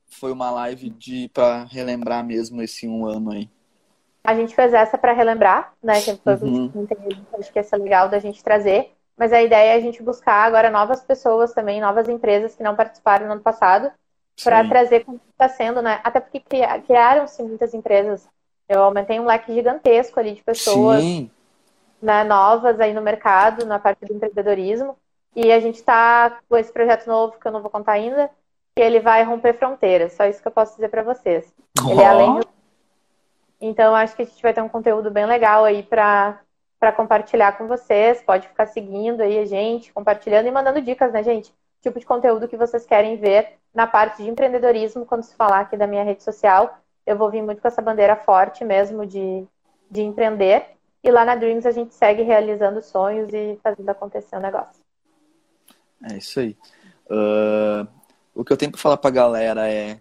Foi 0.10 0.32
uma 0.34 0.52
live 0.52 0.90
de 0.90 1.30
para 1.30 1.64
relembrar 1.64 2.26
mesmo 2.26 2.62
esse 2.62 2.86
um 2.86 3.06
ano 3.06 3.32
aí? 3.32 3.50
A 4.26 4.36
gente 4.36 4.56
fez 4.56 4.74
essa 4.74 4.98
para 4.98 5.14
relembrar, 5.14 5.74
né? 5.82 6.02
Que 6.02 6.16
foi 6.16 6.34
uhum. 6.36 6.72
acho 7.40 7.52
que 7.52 7.60
essa 7.60 7.76
é 7.76 7.80
legal 7.80 8.10
da 8.10 8.20
gente 8.20 8.44
trazer. 8.44 8.92
Mas 9.18 9.32
a 9.32 9.42
ideia 9.42 9.74
é 9.74 9.76
a 9.76 9.80
gente 9.80 10.04
buscar 10.04 10.44
agora 10.44 10.70
novas 10.70 11.02
pessoas 11.02 11.54
também, 11.54 11.80
novas 11.80 12.10
empresas 12.10 12.56
que 12.56 12.64
não 12.64 12.76
participaram 12.76 13.28
no 13.28 13.34
ano 13.34 13.42
passado, 13.42 13.90
para 14.44 14.68
trazer 14.68 15.06
como 15.06 15.22
está 15.32 15.48
sendo, 15.48 15.82
né? 15.82 16.02
Até 16.04 16.20
porque 16.20 16.42
criaram-se 16.86 17.42
muitas 17.42 17.74
empresas. 17.74 18.28
Eu 18.68 18.84
aumentei 18.84 19.20
um 19.20 19.26
leque 19.26 19.54
gigantesco 19.54 20.20
ali 20.20 20.34
de 20.34 20.44
pessoas 20.44 21.04
né, 22.02 22.24
novas 22.24 22.80
aí 22.80 22.94
no 22.94 23.02
mercado, 23.02 23.66
na 23.66 23.80
parte 23.80 24.06
do 24.06 24.14
empreendedorismo. 24.14 24.98
E 25.36 25.52
a 25.52 25.60
gente 25.60 25.76
está 25.76 26.40
com 26.48 26.58
esse 26.58 26.72
projeto 26.72 27.08
novo 27.08 27.38
que 27.40 27.48
eu 27.48 27.52
não 27.52 27.62
vou 27.62 27.70
contar 27.70 27.94
ainda, 27.94 28.30
que 28.76 28.82
ele 28.82 29.00
vai 29.00 29.24
romper 29.24 29.54
fronteiras. 29.54 30.14
Só 30.14 30.26
isso 30.26 30.42
que 30.42 30.48
eu 30.48 30.52
posso 30.52 30.76
dizer 30.76 30.90
para 30.90 31.04
vocês. 31.04 31.54
Oh. 31.86 31.92
Ele 31.92 32.02
é 32.02 32.08
além 32.08 32.40
do... 32.40 32.55
Então 33.68 33.96
acho 33.96 34.16
que 34.16 34.22
a 34.22 34.26
gente 34.26 34.42
vai 34.44 34.54
ter 34.54 34.62
um 34.62 34.70
conteúdo 34.70 35.10
bem 35.10 35.26
legal 35.26 35.66
aí 35.66 35.82
para 35.82 36.40
compartilhar 36.96 37.58
com 37.58 37.68
vocês. 37.68 38.22
Pode 38.22 38.48
ficar 38.48 38.68
seguindo 38.68 39.22
aí 39.22 39.40
a 39.40 39.46
gente, 39.46 39.92
compartilhando 39.92 40.48
e 40.48 40.52
mandando 40.52 40.80
dicas, 40.82 41.12
né, 41.12 41.24
gente? 41.24 41.52
Tipo 41.82 42.00
de 42.00 42.06
conteúdo 42.06 42.48
que 42.48 42.56
vocês 42.56 42.86
querem 42.86 43.18
ver 43.18 43.58
na 43.74 43.88
parte 43.88 44.22
de 44.22 44.30
empreendedorismo, 44.30 45.06
quando 45.06 45.24
se 45.24 45.36
falar 45.36 45.62
aqui 45.62 45.76
da 45.76 45.88
minha 45.88 46.04
rede 46.04 46.22
social. 46.22 46.78
Eu 47.06 47.18
vou 47.18 47.32
vir 47.32 47.42
muito 47.42 47.60
com 47.60 47.68
essa 47.68 47.82
bandeira 47.82 48.16
forte 48.16 48.64
mesmo 48.64 49.04
de, 49.04 49.44
de 49.90 50.02
empreender. 50.02 50.66
E 51.04 51.10
lá 51.10 51.26
na 51.26 51.36
Dreams 51.36 51.66
a 51.66 51.72
gente 51.72 51.94
segue 51.96 52.22
realizando 52.22 52.84
sonhos 52.84 53.34
e 53.34 53.60
fazendo 53.64 53.90
acontecer 53.90 54.36
o 54.36 54.40
negócio. 54.40 54.84
É 56.12 56.18
isso 56.18 56.40
aí. 56.40 56.56
Uh, 57.08 57.88
o 58.36 58.46
que 58.46 58.54
eu 58.54 58.58
tenho 58.58 58.72
para 58.72 58.82
falar 58.82 58.98
para 58.98 59.10
a 59.10 59.14
galera 59.14 59.72
é, 59.72 60.00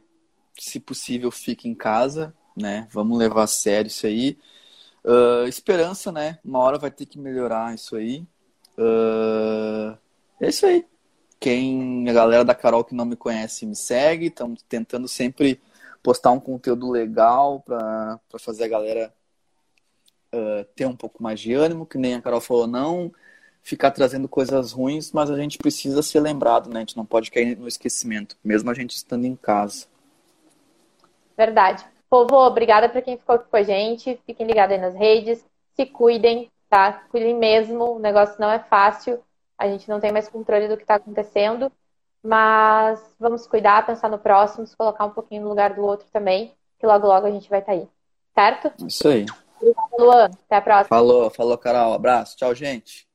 se 0.58 0.78
possível, 0.78 1.30
fique 1.30 1.66
em 1.66 1.74
casa, 1.74 2.34
né? 2.56 2.88
Vamos 2.90 3.18
levar 3.18 3.44
a 3.44 3.46
sério 3.46 3.88
isso 3.88 4.06
aí. 4.06 4.38
Uh, 5.04 5.46
esperança, 5.46 6.10
né? 6.10 6.38
Uma 6.44 6.60
hora 6.60 6.78
vai 6.78 6.90
ter 6.90 7.06
que 7.06 7.18
melhorar 7.18 7.74
isso 7.74 7.96
aí. 7.96 8.26
Uh, 8.78 9.96
é 10.40 10.48
isso 10.48 10.66
aí. 10.66 10.86
Quem, 11.38 12.08
a 12.08 12.12
galera 12.12 12.44
da 12.44 12.54
Carol 12.54 12.84
que 12.84 12.94
não 12.94 13.04
me 13.04 13.16
conhece, 13.16 13.66
me 13.66 13.76
segue. 13.76 14.26
Estamos 14.26 14.62
tentando 14.62 15.06
sempre 15.08 15.60
postar 16.02 16.30
um 16.30 16.40
conteúdo 16.40 16.90
legal 16.90 17.60
para 17.60 18.18
fazer 18.38 18.64
a 18.64 18.68
galera 18.68 19.14
uh, 20.34 20.64
ter 20.74 20.86
um 20.86 20.96
pouco 20.96 21.22
mais 21.22 21.40
de 21.40 21.52
ânimo, 21.54 21.86
que 21.86 21.98
nem 21.98 22.14
a 22.14 22.22
Carol 22.22 22.40
falou, 22.40 22.66
não 22.66 23.12
ficar 23.64 23.90
trazendo 23.90 24.28
coisas 24.28 24.72
ruins, 24.72 25.10
mas 25.10 25.30
a 25.30 25.36
gente 25.36 25.56
precisa 25.56 26.02
ser 26.02 26.20
lembrado, 26.20 26.68
né? 26.68 26.76
A 26.76 26.80
gente 26.80 26.96
não 26.96 27.06
pode 27.06 27.30
cair 27.30 27.56
no 27.56 27.66
esquecimento, 27.66 28.36
mesmo 28.44 28.70
a 28.70 28.74
gente 28.74 28.94
estando 28.94 29.24
em 29.24 29.34
casa. 29.34 29.86
Verdade. 31.36 31.84
Povo, 32.08 32.36
obrigada 32.36 32.88
para 32.88 33.02
quem 33.02 33.16
ficou 33.16 33.36
aqui 33.36 33.48
com 33.50 33.56
a 33.56 33.62
gente. 33.62 34.20
Fiquem 34.26 34.46
ligados 34.46 34.74
aí 34.74 34.80
nas 34.80 34.94
redes. 34.94 35.44
Se 35.74 35.86
cuidem, 35.86 36.50
tá? 36.68 37.04
Cuidem 37.10 37.34
mesmo. 37.34 37.96
O 37.96 37.98
negócio 37.98 38.40
não 38.40 38.50
é 38.50 38.58
fácil. 38.58 39.20
A 39.58 39.66
gente 39.66 39.88
não 39.88 40.00
tem 40.00 40.12
mais 40.12 40.28
controle 40.28 40.68
do 40.68 40.76
que 40.76 40.82
está 40.82 40.96
acontecendo. 40.96 41.70
Mas 42.22 43.00
vamos 43.18 43.46
cuidar, 43.46 43.84
pensar 43.84 44.08
no 44.08 44.18
próximo, 44.18 44.66
se 44.66 44.76
colocar 44.76 45.04
um 45.04 45.10
pouquinho 45.10 45.42
no 45.42 45.48
lugar 45.48 45.74
do 45.74 45.82
outro 45.82 46.06
também. 46.12 46.54
Que 46.78 46.86
logo, 46.86 47.06
logo 47.06 47.26
a 47.26 47.30
gente 47.30 47.50
vai 47.50 47.60
estar 47.60 47.72
tá 47.72 47.78
aí. 47.78 47.88
Certo? 48.34 48.86
Isso 48.86 49.08
aí. 49.08 49.26
Obrigada, 49.60 49.96
Luan. 49.98 50.24
Até 50.24 50.56
a 50.56 50.62
próxima. 50.62 50.88
Falou, 50.88 51.30
falou, 51.30 51.58
Carol. 51.58 51.92
Abraço. 51.92 52.36
Tchau, 52.36 52.54
gente. 52.54 53.13